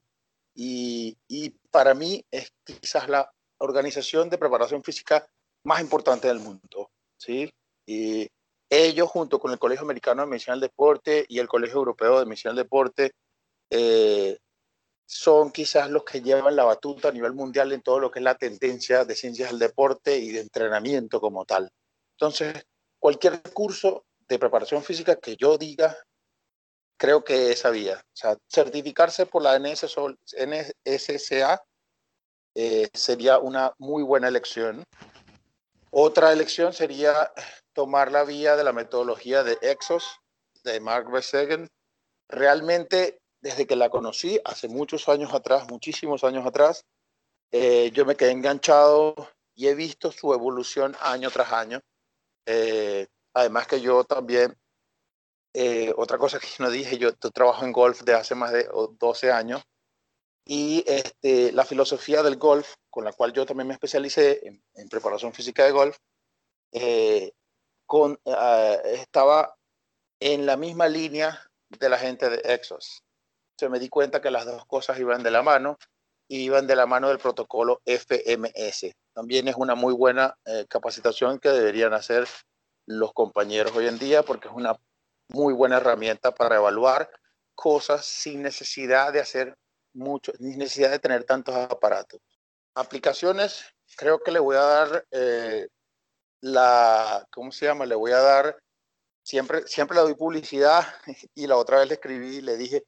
Y, 0.56 1.18
y, 1.28 1.50
para 1.72 1.94
mí 1.94 2.24
es 2.30 2.52
quizás 2.64 3.10
la 3.10 3.32
organización 3.58 4.30
de 4.30 4.38
preparación 4.38 4.84
física 4.84 5.26
más 5.64 5.82
importante 5.82 6.28
del 6.28 6.40
mundo. 6.40 6.92
¿sí? 7.18 7.50
Y 7.88 8.28
ellos, 8.70 9.10
junto 9.10 9.40
con 9.40 9.52
el 9.52 9.60
Colegio 9.60 9.84
Americano 9.84 10.22
de 10.22 10.28
Medicina 10.28 10.54
del 10.54 10.62
Deporte 10.62 11.26
y 11.28 11.40
el 11.40 11.48
Colegio 11.48 11.78
Europeo 11.78 12.20
de 12.20 12.26
Medicina 12.26 12.54
del 12.54 12.64
Deporte, 12.64 13.12
eh, 13.76 14.38
son 15.04 15.52
quizás 15.52 15.90
los 15.90 16.04
que 16.04 16.22
llevan 16.22 16.56
la 16.56 16.64
batuta 16.64 17.08
a 17.10 17.12
nivel 17.12 17.34
mundial 17.34 17.72
en 17.72 17.82
todo 17.82 18.00
lo 18.00 18.12
que 18.12 18.20
es 18.20 18.24
la 18.24 18.36
tendencia 18.36 19.04
de 19.04 19.16
ciencias 19.16 19.50
del 19.50 19.58
deporte 19.58 20.16
y 20.18 20.32
de 20.32 20.42
entrenamiento 20.42 21.20
como 21.20 21.44
tal. 21.44 21.72
Entonces, 22.12 22.54
cualquier 23.00 23.42
curso 23.52 24.06
de 24.28 24.38
preparación 24.38 24.84
física 24.84 25.16
que 25.16 25.36
yo 25.36 25.58
diga, 25.58 25.98
creo 26.98 27.24
que 27.24 27.52
esa 27.52 27.72
vía. 27.72 27.98
O 27.98 28.16
sea, 28.16 28.38
certificarse 28.48 29.26
por 29.26 29.42
la 29.42 29.58
NSCA 29.58 30.04
eh, 32.54 32.90
sería 32.94 33.40
una 33.40 33.74
muy 33.80 34.04
buena 34.04 34.28
elección. 34.28 34.84
Otra 35.90 36.32
elección 36.32 36.74
sería 36.74 37.34
tomar 37.74 38.12
la 38.12 38.24
vía 38.24 38.56
de 38.56 38.64
la 38.64 38.72
metodología 38.72 39.44
de 39.44 39.58
Exos 39.62 40.20
de 40.64 40.80
Mark 40.80 41.12
Verstegen. 41.12 41.68
Realmente 42.30 43.23
desde 43.44 43.68
que 43.68 43.76
la 43.76 43.90
conocí 43.90 44.40
hace 44.46 44.70
muchos 44.70 45.10
años 45.10 45.34
atrás, 45.34 45.70
muchísimos 45.70 46.24
años 46.24 46.46
atrás, 46.46 46.86
eh, 47.52 47.92
yo 47.94 48.06
me 48.06 48.16
quedé 48.16 48.32
enganchado 48.32 49.16
y 49.54 49.68
he 49.68 49.76
visto 49.76 50.14
su 50.14 50.34
evolución 50.34 50.96
año 51.02 51.30
tras 51.30 51.52
año. 51.52 51.82
Eh, 52.46 53.06
además 53.34 53.68
que 53.68 53.82
yo 53.82 54.06
también, 54.06 54.58
eh, 55.54 55.94
otra 55.98 56.18
cosa 56.18 56.40
que 56.40 56.48
no 56.60 56.70
dije, 56.70 56.98
yo, 56.98 57.14
trabajo 57.18 57.66
en 57.66 57.74
golf 57.74 58.04
de 58.04 58.14
hace 58.14 58.34
más 58.34 58.54
de 58.54 58.66
12 58.98 59.32
años 59.34 59.62
y 60.46 60.86
este, 60.88 61.52
la 61.52 61.66
filosofía 61.66 62.24
del 62.24 62.38
golf, 62.38 62.76
con 62.90 63.04
la 63.04 63.12
cual 63.12 63.34
yo 63.34 63.46
también 63.46 63.68
me 63.68 63.74
especialicé 63.74 64.42
en, 64.74 64.90
preparación 64.90 65.34
física 65.34 65.66
de 65.66 65.72
golf, 65.72 65.98
con, 67.86 68.18
estaba 68.86 69.54
en 70.22 70.46
la 70.46 70.56
misma 70.56 70.88
línea 70.88 71.46
de 71.68 71.90
la 71.90 71.98
gente 71.98 72.30
de 72.30 72.42
Exos 72.54 73.04
se 73.58 73.70
me 73.70 73.80
di 73.80 73.90
cuenta 73.90 74.22
que 74.22 74.32
las 74.32 74.46
dos 74.46 74.66
cosas 74.66 75.00
iban 75.00 75.24
de 75.24 75.32
la 75.32 75.44
mano 75.44 75.78
iban 76.28 76.68
de 76.68 76.76
la 76.76 76.86
mano 76.86 77.10
del 77.10 77.20
protocolo 77.20 77.82
FMS. 77.86 78.96
También 79.14 79.48
es 79.48 79.56
una 79.56 79.76
muy 79.76 79.94
buena 79.94 80.38
eh, 80.46 80.66
capacitación 80.68 81.40
que 81.40 81.50
deberían 81.50 81.94
hacer 81.94 82.28
los 82.86 83.14
compañeros 83.14 83.76
hoy 83.76 83.88
en 83.88 84.00
día 84.00 84.24
porque 84.24 84.48
es 84.48 84.54
una 84.54 84.78
muy 85.30 85.54
buena 85.54 85.78
herramienta 85.78 86.34
para 86.34 86.56
evaluar 86.56 87.10
cosas 87.56 88.06
sin 88.06 88.42
necesidad 88.42 89.14
de 89.14 89.20
hacer 89.20 89.56
mucho, 89.94 90.32
sin 90.38 90.58
necesidad 90.58 90.92
de 90.92 91.00
tener 91.00 91.24
tantos 91.24 91.56
aparatos. 91.56 92.20
Aplicaciones, 92.76 93.66
creo 93.96 94.20
que 94.20 94.32
le 94.32 94.40
voy 94.40 94.56
a 94.56 94.62
dar 94.62 95.06
eh, 95.12 95.68
la, 96.42 97.26
¿cómo 97.32 97.52
se 97.52 97.66
llama? 97.66 97.86
Le 97.86 97.96
voy 97.96 98.12
a 98.12 98.20
dar, 98.20 98.58
siempre, 99.22 99.68
siempre 99.68 99.96
le 99.96 100.02
doy 100.02 100.16
publicidad 100.16 100.84
y 101.36 101.48
la 101.48 101.58
otra 101.58 101.80
vez 101.80 101.88
le 101.88 101.94
escribí 101.94 102.38
y 102.38 102.42
le 102.42 102.58
dije, 102.58 102.84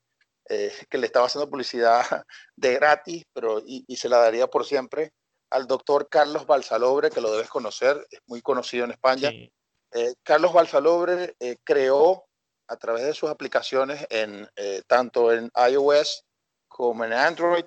eh, 0.47 0.71
que 0.89 0.99
le 0.99 1.07
estaba 1.07 1.25
haciendo 1.25 1.49
publicidad 1.49 2.03
de 2.55 2.73
gratis, 2.75 3.23
pero 3.33 3.61
y, 3.65 3.83
se 3.95 4.09
la 4.09 4.19
daría 4.19 4.47
por 4.47 4.65
siempre 4.65 5.11
al 5.49 5.65
doctor 5.65 6.07
Carlos 6.09 6.45
Balsalobre, 6.45 7.09
que 7.09 7.21
lo 7.21 7.31
debes 7.31 7.49
conocer, 7.49 8.05
es 8.11 8.19
muy 8.27 8.41
conocido 8.41 8.85
en 8.85 8.91
España. 8.91 9.31
Eh, 9.31 10.13
Carlos 10.23 10.53
Balsalobre 10.53 11.35
eh, 11.39 11.57
creó 11.63 12.25
a 12.67 12.75
través 12.77 13.05
de 13.05 13.13
sus 13.13 13.29
aplicaciones 13.29 14.05
en 14.09 14.47
tanto 14.87 15.31
en 15.31 15.51
iOS 15.69 16.23
como 16.67 17.05
en 17.05 17.13
Android, 17.13 17.65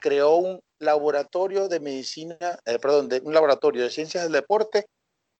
creó 0.00 0.36
un 0.36 0.60
laboratorio 0.78 1.68
de 1.68 1.78
medicina, 1.78 2.36
perdón, 2.64 3.10
de, 3.10 3.20
un 3.20 3.34
laboratorio 3.34 3.82
de 3.82 3.90
ciencias 3.90 4.24
del 4.24 4.32
deporte 4.32 4.86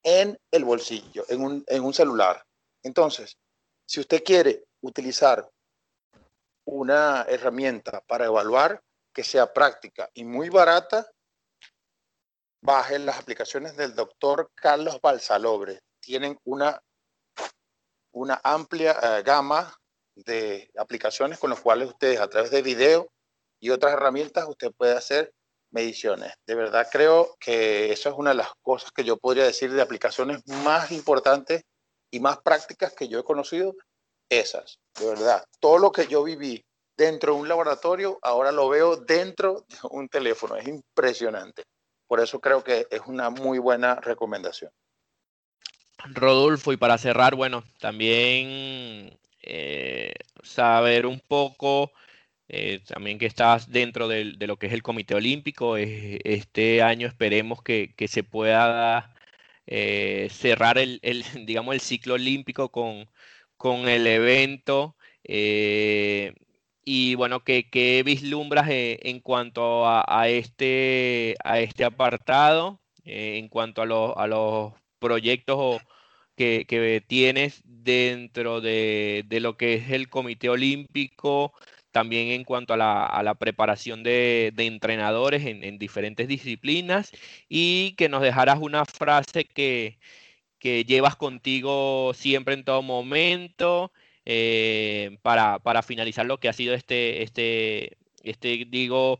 en 0.02 0.38
el 0.50 0.64
bolsillo, 0.64 1.24
en 1.28 1.42
un, 1.42 1.64
en 1.66 1.82
un 1.82 1.94
celular. 1.94 2.44
Entonces, 2.82 3.38
si 3.86 4.00
usted 4.00 4.22
quiere 4.22 4.64
utilizar 4.82 5.48
una 6.70 7.22
herramienta 7.28 8.00
para 8.06 8.26
evaluar 8.26 8.80
que 9.12 9.24
sea 9.24 9.52
práctica 9.52 10.08
y 10.14 10.24
muy 10.24 10.50
barata, 10.50 11.10
bajen 12.62 13.04
las 13.06 13.18
aplicaciones 13.18 13.76
del 13.76 13.94
doctor 13.96 14.52
Carlos 14.54 15.00
Balsalobre. 15.02 15.80
Tienen 16.00 16.38
una, 16.44 16.80
una 18.12 18.40
amplia 18.44 18.96
eh, 19.02 19.22
gama 19.24 19.74
de 20.14 20.70
aplicaciones 20.78 21.40
con 21.40 21.50
las 21.50 21.60
cuales 21.60 21.88
ustedes 21.88 22.20
a 22.20 22.28
través 22.28 22.52
de 22.52 22.62
video 22.62 23.10
y 23.58 23.70
otras 23.70 23.94
herramientas 23.94 24.46
usted 24.46 24.70
puede 24.76 24.96
hacer 24.96 25.32
mediciones. 25.72 26.34
De 26.46 26.54
verdad 26.54 26.86
creo 26.90 27.36
que 27.40 27.90
eso 27.90 28.10
es 28.10 28.14
una 28.16 28.30
de 28.30 28.36
las 28.36 28.52
cosas 28.62 28.92
que 28.92 29.02
yo 29.02 29.16
podría 29.16 29.44
decir 29.44 29.72
de 29.72 29.82
aplicaciones 29.82 30.46
más 30.46 30.92
importantes 30.92 31.64
y 32.12 32.20
más 32.20 32.38
prácticas 32.42 32.94
que 32.94 33.08
yo 33.08 33.18
he 33.18 33.24
conocido 33.24 33.74
esas, 34.30 34.78
de 34.98 35.06
verdad. 35.06 35.44
Todo 35.58 35.78
lo 35.78 35.92
que 35.92 36.06
yo 36.06 36.22
viví 36.22 36.64
dentro 36.96 37.34
de 37.34 37.40
un 37.40 37.48
laboratorio, 37.48 38.18
ahora 38.22 38.52
lo 38.52 38.68
veo 38.68 38.96
dentro 38.96 39.66
de 39.68 39.76
un 39.90 40.08
teléfono. 40.08 40.56
Es 40.56 40.66
impresionante. 40.66 41.64
Por 42.06 42.20
eso 42.20 42.40
creo 42.40 42.64
que 42.64 42.86
es 42.90 43.00
una 43.06 43.30
muy 43.30 43.58
buena 43.58 43.96
recomendación. 43.96 44.70
Rodolfo, 46.06 46.72
y 46.72 46.76
para 46.76 46.98
cerrar, 46.98 47.34
bueno, 47.34 47.64
también 47.78 49.18
eh, 49.42 50.12
saber 50.42 51.06
un 51.06 51.20
poco, 51.20 51.92
eh, 52.48 52.80
también 52.86 53.18
que 53.18 53.26
estás 53.26 53.70
dentro 53.70 54.08
de, 54.08 54.24
lo 54.24 54.56
que 54.56 54.66
es 54.66 54.72
el 54.72 54.82
Comité 54.82 55.14
Olímpico. 55.14 55.76
este 55.76 56.82
año 56.82 57.06
esperemos 57.06 57.62
que, 57.62 57.94
se 58.08 58.24
pueda 58.24 59.14
eh, 59.66 60.28
cerrar 60.30 60.78
el, 60.78 61.00
digamos, 61.46 61.74
el 61.74 61.80
ciclo 61.80 62.14
olímpico 62.14 62.70
con, 62.70 63.08
con 63.60 63.90
el 63.90 64.06
evento. 64.06 64.96
Eh, 65.22 66.32
y 66.82 67.14
bueno, 67.14 67.44
¿qué, 67.44 68.02
vislumbras 68.06 68.70
eh, 68.70 68.98
en 69.02 69.20
cuanto 69.20 69.86
a, 69.86 70.28
este, 70.30 71.36
a 71.44 71.60
este 71.60 71.84
apartado, 71.84 72.80
eh, 73.04 73.36
en 73.36 73.48
cuanto 73.48 73.82
a, 73.82 74.26
los 74.26 74.72
proyectos 74.98 75.82
que, 76.36 77.04
tienes 77.06 77.60
dentro 77.64 78.62
de, 78.62 79.26
lo 79.30 79.58
que 79.58 79.74
es 79.74 79.90
el 79.90 80.08
Comité 80.08 80.48
Olímpico, 80.48 81.52
también 81.92 82.28
en 82.28 82.44
cuanto 82.44 82.72
a 82.72 82.78
la, 82.78 83.34
preparación 83.38 84.02
de, 84.02 84.54
entrenadores 84.56 85.44
en, 85.44 85.64
en, 85.64 85.78
diferentes 85.78 86.28
disciplinas 86.28 87.10
y 87.46 87.92
que 87.96 88.08
nos 88.08 88.22
dejaras 88.22 88.58
una 88.58 88.86
frase 88.86 89.44
que, 89.44 89.98
que 90.60 90.84
llevas 90.84 91.16
contigo 91.16 92.12
siempre 92.14 92.54
en 92.54 92.64
todo 92.64 92.82
momento 92.82 93.92
eh, 94.24 95.18
para, 95.22 95.58
para, 95.58 95.82
finalizar 95.82 96.26
lo 96.26 96.38
que 96.38 96.48
ha 96.48 96.52
sido 96.52 96.74
este, 96.74 97.22
este, 97.22 97.96
este 98.22 98.66
digo, 98.68 99.18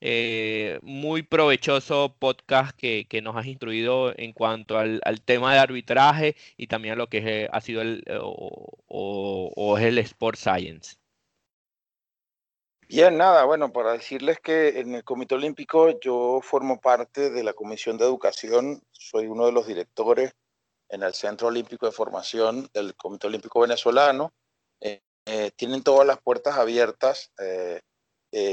eh, 0.00 0.78
muy 0.82 1.22
provechoso 1.22 2.16
podcast 2.18 2.76
que, 2.76 3.06
que, 3.08 3.22
nos 3.22 3.36
has 3.36 3.46
instruido 3.46 4.12
en 4.18 4.32
cuanto 4.32 4.76
al, 4.76 5.00
al, 5.04 5.22
tema 5.22 5.54
de 5.54 5.60
arbitraje 5.60 6.36
y 6.56 6.66
también 6.66 6.94
a 6.94 6.96
lo 6.96 7.08
que 7.08 7.44
es, 7.44 7.48
ha 7.52 7.60
sido 7.60 7.80
el, 7.80 8.04
o, 8.20 9.52
o, 9.54 9.78
es 9.78 9.84
el 9.84 9.98
Sport 9.98 10.36
Science. 10.36 10.96
Bien, 12.88 13.16
nada, 13.16 13.44
bueno, 13.44 13.72
para 13.72 13.92
decirles 13.92 14.40
que 14.40 14.80
en 14.80 14.96
el 14.96 15.04
Comité 15.04 15.36
Olímpico 15.36 16.00
yo 16.00 16.40
formo 16.42 16.80
parte 16.80 17.30
de 17.30 17.44
la 17.44 17.52
Comisión 17.52 17.96
de 17.96 18.04
Educación, 18.04 18.82
soy 18.90 19.28
uno 19.28 19.46
de 19.46 19.52
los 19.52 19.68
directores 19.68 20.34
en 20.90 21.02
el 21.02 21.14
Centro 21.14 21.48
Olímpico 21.48 21.86
de 21.86 21.92
Formación 21.92 22.68
del 22.74 22.94
Comité 22.96 23.28
Olímpico 23.28 23.60
Venezolano. 23.60 24.32
Eh, 24.80 25.00
eh, 25.26 25.50
tienen 25.56 25.82
todas 25.82 26.06
las 26.06 26.20
puertas 26.20 26.56
abiertas. 26.56 27.30
Eh, 27.38 27.80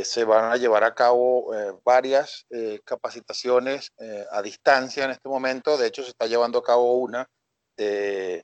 se 0.03 0.23
van 0.23 0.51
a 0.51 0.57
llevar 0.57 0.83
a 0.83 0.95
cabo 0.95 1.51
varias 1.85 2.47
capacitaciones 2.83 3.91
a 4.31 4.41
distancia 4.41 5.05
en 5.05 5.11
este 5.11 5.29
momento. 5.29 5.77
De 5.77 5.85
hecho, 5.85 6.01
se 6.01 6.09
está 6.09 6.25
llevando 6.25 6.57
a 6.57 6.63
cabo 6.63 6.95
una 6.95 7.29
de, 7.77 8.43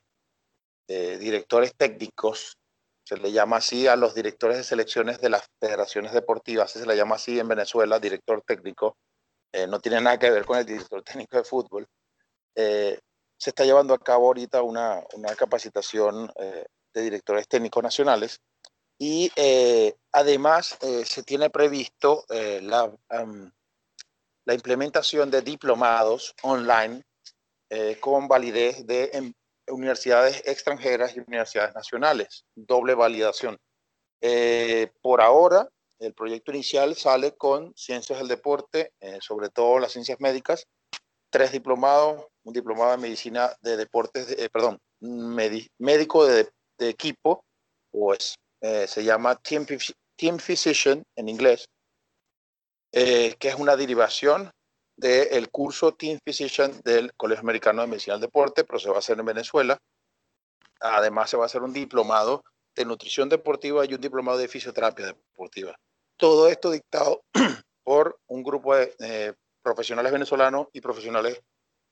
directores 0.86 1.74
técnicos. 1.76 2.56
Se 3.02 3.16
le 3.16 3.32
llama 3.32 3.56
así 3.56 3.88
a 3.88 3.96
los 3.96 4.14
directores 4.14 4.58
de 4.58 4.62
selecciones 4.62 5.20
de 5.20 5.30
las 5.30 5.44
federaciones 5.58 6.12
deportivas. 6.12 6.70
Se 6.70 6.86
le 6.86 6.96
llama 6.96 7.16
así 7.16 7.40
en 7.40 7.48
Venezuela, 7.48 7.98
director 7.98 8.40
técnico. 8.46 8.96
no 9.68 9.80
tiene 9.80 10.00
nada 10.00 10.20
que 10.20 10.30
ver 10.30 10.44
con 10.44 10.58
el 10.58 10.64
director 10.64 11.02
técnico 11.02 11.36
de 11.36 11.42
fútbol 11.42 11.88
se 13.44 13.50
está 13.50 13.66
llevando 13.66 13.92
a 13.92 13.98
cabo 13.98 14.28
ahorita 14.28 14.62
una, 14.62 15.04
una 15.12 15.34
capacitación 15.34 16.32
eh, 16.36 16.64
de 16.94 17.02
directores 17.02 17.46
técnicos 17.46 17.82
nacionales 17.82 18.40
y 18.98 19.30
eh, 19.36 19.94
además 20.12 20.78
eh, 20.80 21.04
se 21.04 21.22
tiene 21.24 21.50
previsto 21.50 22.24
la, 22.30 22.90
la, 23.10 24.54
implementación 24.54 25.30
de 25.30 25.42
diplomados 25.42 26.34
online 26.40 27.02
con 28.00 28.28
validez 28.28 28.86
de 28.86 29.10
em, 29.12 29.34
universidades 29.68 30.42
extranjeras 30.46 31.14
y 31.14 31.20
universidades 31.20 31.74
nacionales, 31.74 32.46
doble 32.54 32.94
validación. 32.94 33.58
por 35.02 35.20
ahora, 35.20 35.68
el 35.98 36.14
proyecto 36.14 36.50
inicial 36.50 36.94
sale 36.94 37.36
con 37.36 37.74
ciencias 37.76 38.20
del 38.20 38.28
deporte, 38.28 38.94
sobre 39.20 39.50
todo 39.50 39.80
las 39.80 39.92
ciencias 39.92 40.18
médicas, 40.18 40.66
tres 41.30 41.52
diplomados, 41.52 42.24
un 42.44 42.52
diplomado 42.52 42.94
en 42.94 43.00
medicina 43.00 43.50
de 43.62 43.76
deportes, 43.76 44.30
eh, 44.30 44.48
perdón, 44.50 44.78
médico 45.00 46.26
de, 46.26 46.48
equipo, 46.78 47.44
o 47.92 48.12
es, 48.12 48.34
eh, 48.60 48.86
se 48.86 49.04
llama 49.04 49.36
team, 49.36 49.66
team, 50.16 50.38
Physician 50.38 51.02
en 51.16 51.28
inglés, 51.28 51.66
eh, 52.92 53.34
que 53.38 53.48
es 53.48 53.54
una 53.54 53.76
derivación 53.76 54.50
del 54.96 55.50
curso 55.50 55.94
Team 55.94 56.18
Physician 56.24 56.80
del 56.84 57.12
Colegio 57.14 57.42
Americano 57.42 57.82
de 57.82 57.88
Medicina 57.88 58.14
del 58.14 58.22
Deporte, 58.22 58.64
pero 58.64 58.78
se 58.78 58.90
va 58.90 58.96
a 58.96 58.98
hacer 58.98 59.18
en 59.18 59.26
Venezuela. 59.26 59.78
Además, 60.80 61.30
se 61.30 61.36
va 61.36 61.44
a 61.44 61.46
hacer 61.46 61.62
un 61.62 61.72
diplomado 61.72 62.44
de 62.76 62.84
nutrición 62.84 63.28
deportiva 63.28 63.84
y 63.84 63.94
un 63.94 64.00
diplomado 64.00 64.38
de 64.38 64.48
fisioterapia 64.48 65.06
deportiva. 65.06 65.74
Todo 66.16 66.48
esto 66.48 66.70
dictado 66.70 67.22
por 67.84 68.18
un 68.28 68.42
grupo 68.42 68.76
de 68.76 69.34
profesionales 69.62 70.12
venezolanos 70.12 70.68
y 70.72 70.80
profesionales 70.80 71.40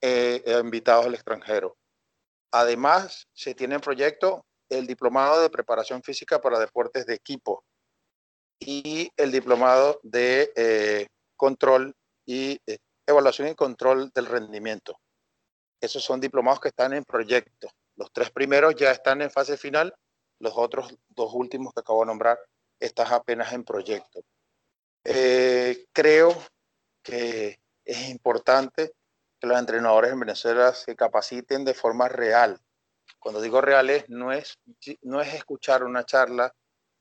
eh, 0.05 0.43
invitados 0.61 1.07
al 1.07 1.15
extranjero. 1.15 1.77
Además, 2.51 3.29
se 3.33 3.55
tiene 3.55 3.77
en 3.77 3.81
proyecto 3.81 4.45
el 4.69 4.85
diplomado 4.85 5.41
de 5.41 5.49
preparación 5.49 6.03
física 6.03 6.41
para 6.41 6.59
deportes 6.59 7.07
de 7.07 7.15
equipo 7.15 7.65
y 8.59 9.13
el 9.17 9.31
diplomado 9.31 10.01
de 10.03 10.53
eh, 10.57 11.07
control 11.37 11.95
y 12.27 12.61
eh, 12.67 12.79
evaluación 13.07 13.47
y 13.47 13.55
control 13.55 14.11
del 14.13 14.27
rendimiento. 14.27 14.99
Esos 15.81 16.03
son 16.03 16.21
diplomados 16.21 16.59
que 16.59 16.69
están 16.69 16.93
en 16.95 17.05
proyecto. 17.05 17.69
Los 17.95 18.13
tres 18.13 18.33
primeros 18.33 18.75
ya 18.75 18.91
están 18.91 19.23
en 19.23 19.31
fase 19.31 19.57
final, 19.57 19.95
los 20.41 20.55
otros 20.57 20.97
dos 21.11 21.33
últimos 21.33 21.73
que 21.73 21.81
acabo 21.81 22.01
de 22.01 22.07
nombrar 22.07 22.41
están 22.81 23.13
apenas 23.13 23.53
en 23.53 23.63
proyecto. 23.63 24.21
creo 25.93 26.37
que 27.05 27.61
es 27.85 28.09
importante 28.09 28.95
que 29.43 29.49
los 29.49 29.59
entrenadores 29.59 30.13
en 30.13 30.21
Venezuela 30.21 30.73
se 30.73 30.95
capaciten 30.95 31.65
de 31.65 31.75
forma 31.75 32.09
real. 32.09 32.61
Cuando 33.19 33.41
digo 33.41 33.61
reales, 33.61 34.05
no 34.09 34.31
es, 34.31 34.57
no 35.01 35.21
es 35.21 35.35
escuchar 35.35 35.83
una 35.83 36.05
charla 36.05 36.55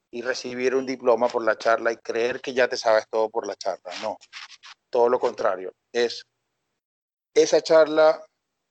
y 0.09 0.23
recibir 0.23 0.73
un 0.73 0.87
diploma 0.87 1.27
por 1.27 1.43
la 1.43 1.55
charla 1.55 1.91
y 1.91 1.97
creer 1.97 2.41
que 2.41 2.55
ya 2.55 2.67
te 2.67 2.77
sabes 2.77 3.07
todo 3.11 3.29
por 3.29 3.45
la 3.45 3.55
charla. 3.55 3.91
No, 4.01 4.17
todo 4.89 5.07
lo 5.07 5.19
contrario. 5.19 5.71
Es 5.93 6.25
esa 7.35 7.61
charla 7.61 8.25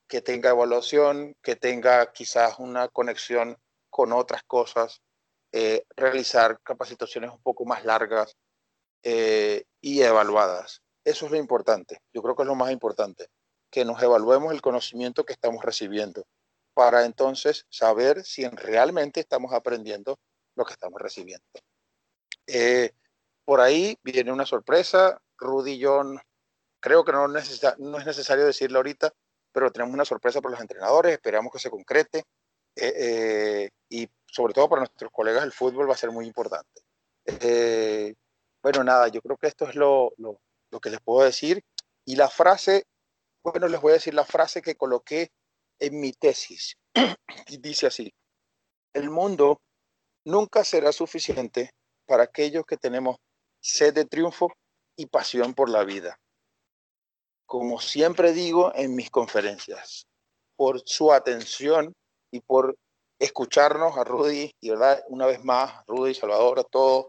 que 0.09 0.21
tenga 0.21 0.51
evaluación, 0.51 1.37
que 1.41 1.55
tenga 1.55 2.11
quizás 2.11 2.59
una 2.59 2.89
conexión 2.89 3.57
con 3.89 4.12
otras 4.12 4.43
cosas, 4.49 5.01
eh, 5.53 5.85
realizar 5.95 6.61
capacitaciones 6.64 7.31
un 7.31 7.41
poco 7.41 7.64
más 7.64 7.85
largas 7.85 8.37
eh, 9.05 9.62
y 9.81 10.03
evaluadas. 10.03 10.83
Eso 11.05 11.27
es 11.27 11.31
lo 11.31 11.39
importante. 11.39 12.01
Yo 12.12 12.21
creo 12.21 12.35
que 12.35 12.43
es 12.43 12.49
lo 12.49 12.57
más 12.57 12.73
importante, 12.73 13.29
que 13.71 13.85
nos 13.85 14.03
evaluemos 14.03 14.53
el 14.53 14.61
conocimiento 14.61 15.25
que 15.25 15.33
estamos 15.33 15.64
recibiendo 15.64 16.25
para 16.75 17.05
entonces 17.05 17.66
saber 17.68 18.25
si 18.25 18.47
realmente 18.49 19.21
estamos 19.21 19.53
aprendiendo 19.53 20.18
lo 20.57 20.64
que 20.64 20.73
estamos 20.73 21.01
recibiendo. 21.01 21.45
Eh, 22.47 22.93
por 23.45 23.61
ahí 23.61 23.99
viene 24.03 24.33
una 24.33 24.47
sorpresa. 24.47 25.21
Rudy 25.37 25.83
John, 25.83 26.21
creo 26.81 27.05
que 27.05 27.12
no, 27.12 27.29
no 27.29 27.39
es 27.39 28.07
necesario 28.07 28.47
decirlo 28.47 28.79
ahorita, 28.79 29.12
pero 29.53 29.71
tenemos 29.71 29.95
una 29.95 30.05
sorpresa 30.05 30.41
para 30.41 30.53
los 30.53 30.61
entrenadores. 30.61 31.12
Esperamos 31.12 31.53
que 31.53 31.59
se 31.59 31.71
concrete. 31.71 32.25
Eh, 32.77 32.93
eh, 32.97 33.71
y 33.89 34.09
sobre 34.27 34.55
todo 34.55 34.68
para 34.68 34.81
nuestros 34.81 35.11
colegas 35.11 35.43
del 35.43 35.53
fútbol 35.53 35.89
va 35.89 35.95
a 35.95 35.99
ser 35.99 36.11
muy 36.12 36.27
importante. 36.27 36.83
bueno, 38.62 38.85
nada, 38.85 39.09
yo 39.09 39.21
creo 39.21 39.37
que 39.37 39.49
esto 39.49 39.68
es 39.68 39.75
lo, 39.75 40.12
lo, 40.18 40.41
lo 40.71 40.81
que 40.81 40.91
les 40.91 41.01
puedo 41.01 41.25
decir. 41.25 41.62
Y 42.05 42.16
la 42.16 42.29
frase, 42.29 42.87
bueno, 43.43 43.68
les 43.68 43.80
voy 43.80 43.91
a 43.91 43.95
decir 43.95 44.14
la 44.14 44.24
frase 44.24 44.62
que 44.62 44.76
coloqué 44.76 45.30
en 45.78 46.01
mi 46.01 46.12
tesis. 46.12 46.76
y 47.49 47.59
dice 47.59 47.86
así, 47.86 48.12
el 48.93 49.11
mundo 49.11 49.61
nunca 50.24 50.64
será 50.64 50.93
suficiente 50.93 51.70
para 52.07 52.24
aquellos 52.24 52.64
que 52.66 52.76
tenemos 52.76 53.16
sed 53.61 53.95
de 53.95 54.05
triunfo 54.05 54.53
y 54.97 55.07
pasión 55.07 55.55
por 55.55 55.70
la 55.70 55.84
vida. 55.84 56.18
Como 57.47 57.80
siempre 57.80 58.32
digo 58.32 58.72
en 58.74 58.95
mis 58.95 59.11
conferencias, 59.11 60.07
por 60.57 60.82
su 60.84 61.12
atención 61.12 61.95
y 62.30 62.41
por 62.41 62.76
escucharnos 63.18 63.97
a 63.97 64.05
Rudy 64.05 64.53
y 64.61 64.70
verdad, 64.70 65.03
una 65.09 65.26
vez 65.26 65.45
más, 65.45 65.84
Rudy, 65.86 66.14
Salvador, 66.14 66.61
a 66.61 66.64
todos, 66.64 67.07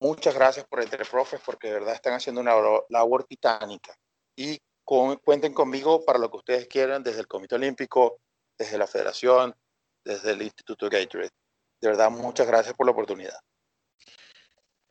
muchas 0.00 0.34
gracias 0.34 0.66
por 0.66 0.82
entre 0.82 1.04
profes 1.04 1.40
porque 1.44 1.68
de 1.68 1.74
verdad 1.74 1.94
están 1.94 2.14
haciendo 2.14 2.40
una 2.40 2.54
labor 2.88 3.24
titánica 3.24 3.94
y 4.36 4.58
cuenten 4.84 5.54
conmigo 5.54 6.04
para 6.04 6.18
lo 6.18 6.30
que 6.30 6.38
ustedes 6.38 6.68
quieran 6.68 7.02
desde 7.02 7.20
el 7.20 7.28
Comité 7.28 7.54
Olímpico, 7.54 8.18
desde 8.58 8.78
la 8.78 8.86
Federación, 8.86 9.54
desde 10.04 10.32
el 10.32 10.42
Instituto 10.42 10.88
Gatorade. 10.88 11.30
De 11.80 11.88
verdad, 11.88 12.10
muchas 12.10 12.46
gracias 12.46 12.74
por 12.74 12.86
la 12.86 12.92
oportunidad. 12.92 13.38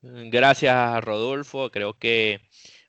Gracias, 0.01 1.03
Rodolfo. 1.03 1.69
Creo 1.69 1.93
que, 1.93 2.41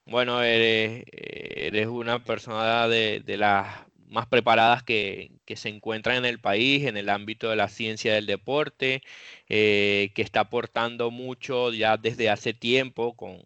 bueno, 0.06 0.42
eres, 0.42 1.86
una 1.86 2.24
persona 2.24 2.88
de, 2.88 3.22
las 3.36 3.86
más 4.06 4.26
preparadas 4.26 4.82
que, 4.82 5.30
se 5.54 5.68
encuentran 5.68 6.16
en 6.16 6.24
el 6.24 6.40
país 6.40 6.86
en 6.86 6.96
el 6.96 7.10
ámbito 7.10 7.50
de 7.50 7.56
la 7.56 7.68
ciencia 7.68 8.14
del 8.14 8.26
deporte, 8.26 9.02
eh, 9.48 10.10
que 10.14 10.22
está 10.22 10.40
aportando 10.40 11.10
mucho 11.10 11.72
ya 11.72 11.98
desde 11.98 12.30
hace 12.30 12.54
tiempo 12.54 13.14
con, 13.14 13.42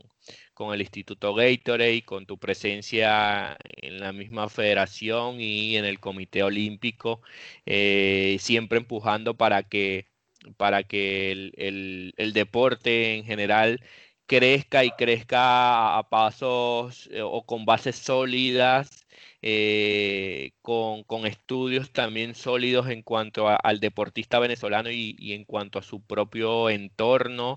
con 0.57 0.75
el 0.75 0.81
Instituto 0.81 1.35
Gatorade, 1.35 2.03
con 2.05 2.27
tu 2.27 2.39
presencia 2.39 3.59
en 3.63 4.01
la 4.01 4.13
misma 4.13 4.49
federación 4.49 5.41
y 5.41 5.77
en 5.77 5.85
el 5.85 6.01
Comité 6.01 6.43
Olímpico, 6.43 7.21
eh, 7.67 8.39
siempre 8.41 8.79
empujando 8.79 9.37
para 9.37 9.65
que, 9.65 10.09
para 10.57 10.83
que 10.85 11.33
el, 11.33 12.33
deporte 12.35 13.17
en 13.17 13.25
general 13.25 13.81
crezca 14.27 14.85
y 14.85 14.91
crezca 14.93 15.99
a 15.99 16.09
pasos 16.09 17.09
eh, 17.13 17.23
o 17.23 17.45
con 17.47 17.67
bases 17.67 17.97
sólidas 17.97 19.07
eh, 19.49 20.55
con, 20.61 21.05
estudios 21.25 21.93
también 21.93 22.35
sólidos 22.35 22.89
en 22.89 23.03
cuanto 23.03 23.47
al 23.49 23.79
deportista 23.79 24.41
venezolano 24.41 24.91
y, 24.91 25.15
en 25.35 25.45
cuanto 25.45 25.79
a 25.79 25.83
su 25.83 26.05
propio 26.05 26.69
entorno 26.69 27.55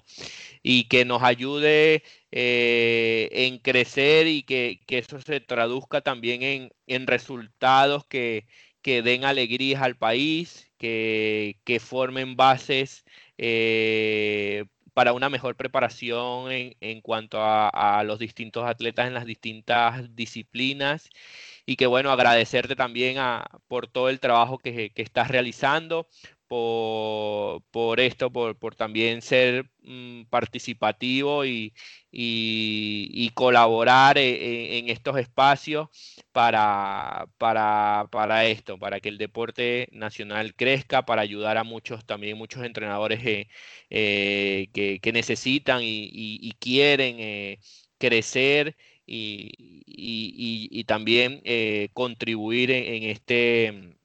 y 0.62 0.84
que 0.88 1.04
nos 1.04 1.24
ayude 1.24 2.04
eh, 2.32 3.30
en 3.32 3.58
crecer 3.58 4.28
y 4.28 4.44
que, 4.44 4.80
eso 4.88 5.20
se 5.20 5.40
traduzca 5.40 6.02
también 6.02 6.70
en, 6.86 7.08
resultados 7.08 8.06
que, 8.06 8.46
den 8.84 9.26
alegrías 9.26 9.82
al 9.82 9.98
país, 9.98 10.72
que, 10.78 11.82
formen 11.84 12.36
bases 12.36 13.04
eh, 13.40 14.66
para 15.00 15.14
una 15.14 15.30
mejor 15.30 15.56
preparación 15.56 16.52
en, 16.52 17.00
cuanto 17.00 17.38
a, 17.42 18.04
los 18.04 18.20
distintos 18.20 18.66
atletas 18.68 19.08
en 19.08 19.14
las 19.14 19.26
distintas 19.26 20.14
disciplinas. 20.14 21.10
Y 21.66 21.78
que 21.78 21.88
bueno, 21.88 22.12
agradecerte 22.12 22.76
también 22.76 23.18
por 23.70 23.88
todo 23.88 24.10
el 24.10 24.20
trabajo 24.20 24.58
que, 24.58 24.92
estás 24.96 25.30
realizando, 25.30 26.10
por, 26.50 28.00
esto, 28.00 28.32
por, 28.32 28.76
también 28.76 29.22
ser 29.22 29.70
mm, 29.84 30.24
participativo 30.30 31.46
y, 31.46 31.74
colaborar 33.36 34.18
e, 34.18 34.76
e, 34.76 34.80
en, 34.80 34.90
estos 34.90 35.18
espacios 35.18 35.90
para, 36.32 37.28
para, 37.38 38.46
esto, 38.46 38.80
para 38.80 39.00
que 39.00 39.10
el 39.10 39.18
deporte 39.18 39.90
nacional 39.92 40.56
crezca, 40.56 41.06
para 41.06 41.22
ayudar 41.22 41.58
a 41.58 41.64
muchos, 41.64 42.06
también 42.06 42.38
muchos 42.38 42.64
entrenadores 42.64 43.20
eh, 43.26 43.48
eh, 43.90 44.70
que, 44.74 45.12
necesitan 45.14 45.82
y, 45.84 46.54
quieren 46.60 47.18
eh, 47.20 47.60
crecer 48.00 48.76
y, 49.06 50.84
también 50.86 51.42
contribuir 51.94 52.72
en, 52.72 53.04
este, 53.04 53.99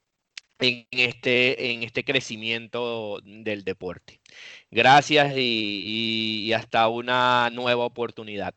en, 0.59 0.87
este, 0.91 1.73
en 1.73 1.83
este 1.83 2.05
crecimiento 2.05 3.21
del 3.25 3.65
deporte. 3.65 4.21
Gracias 4.71 5.35
y 5.37 6.53
hasta 6.55 6.89
una 6.89 7.51
nueva 7.51 7.85
oportunidad. 7.85 8.55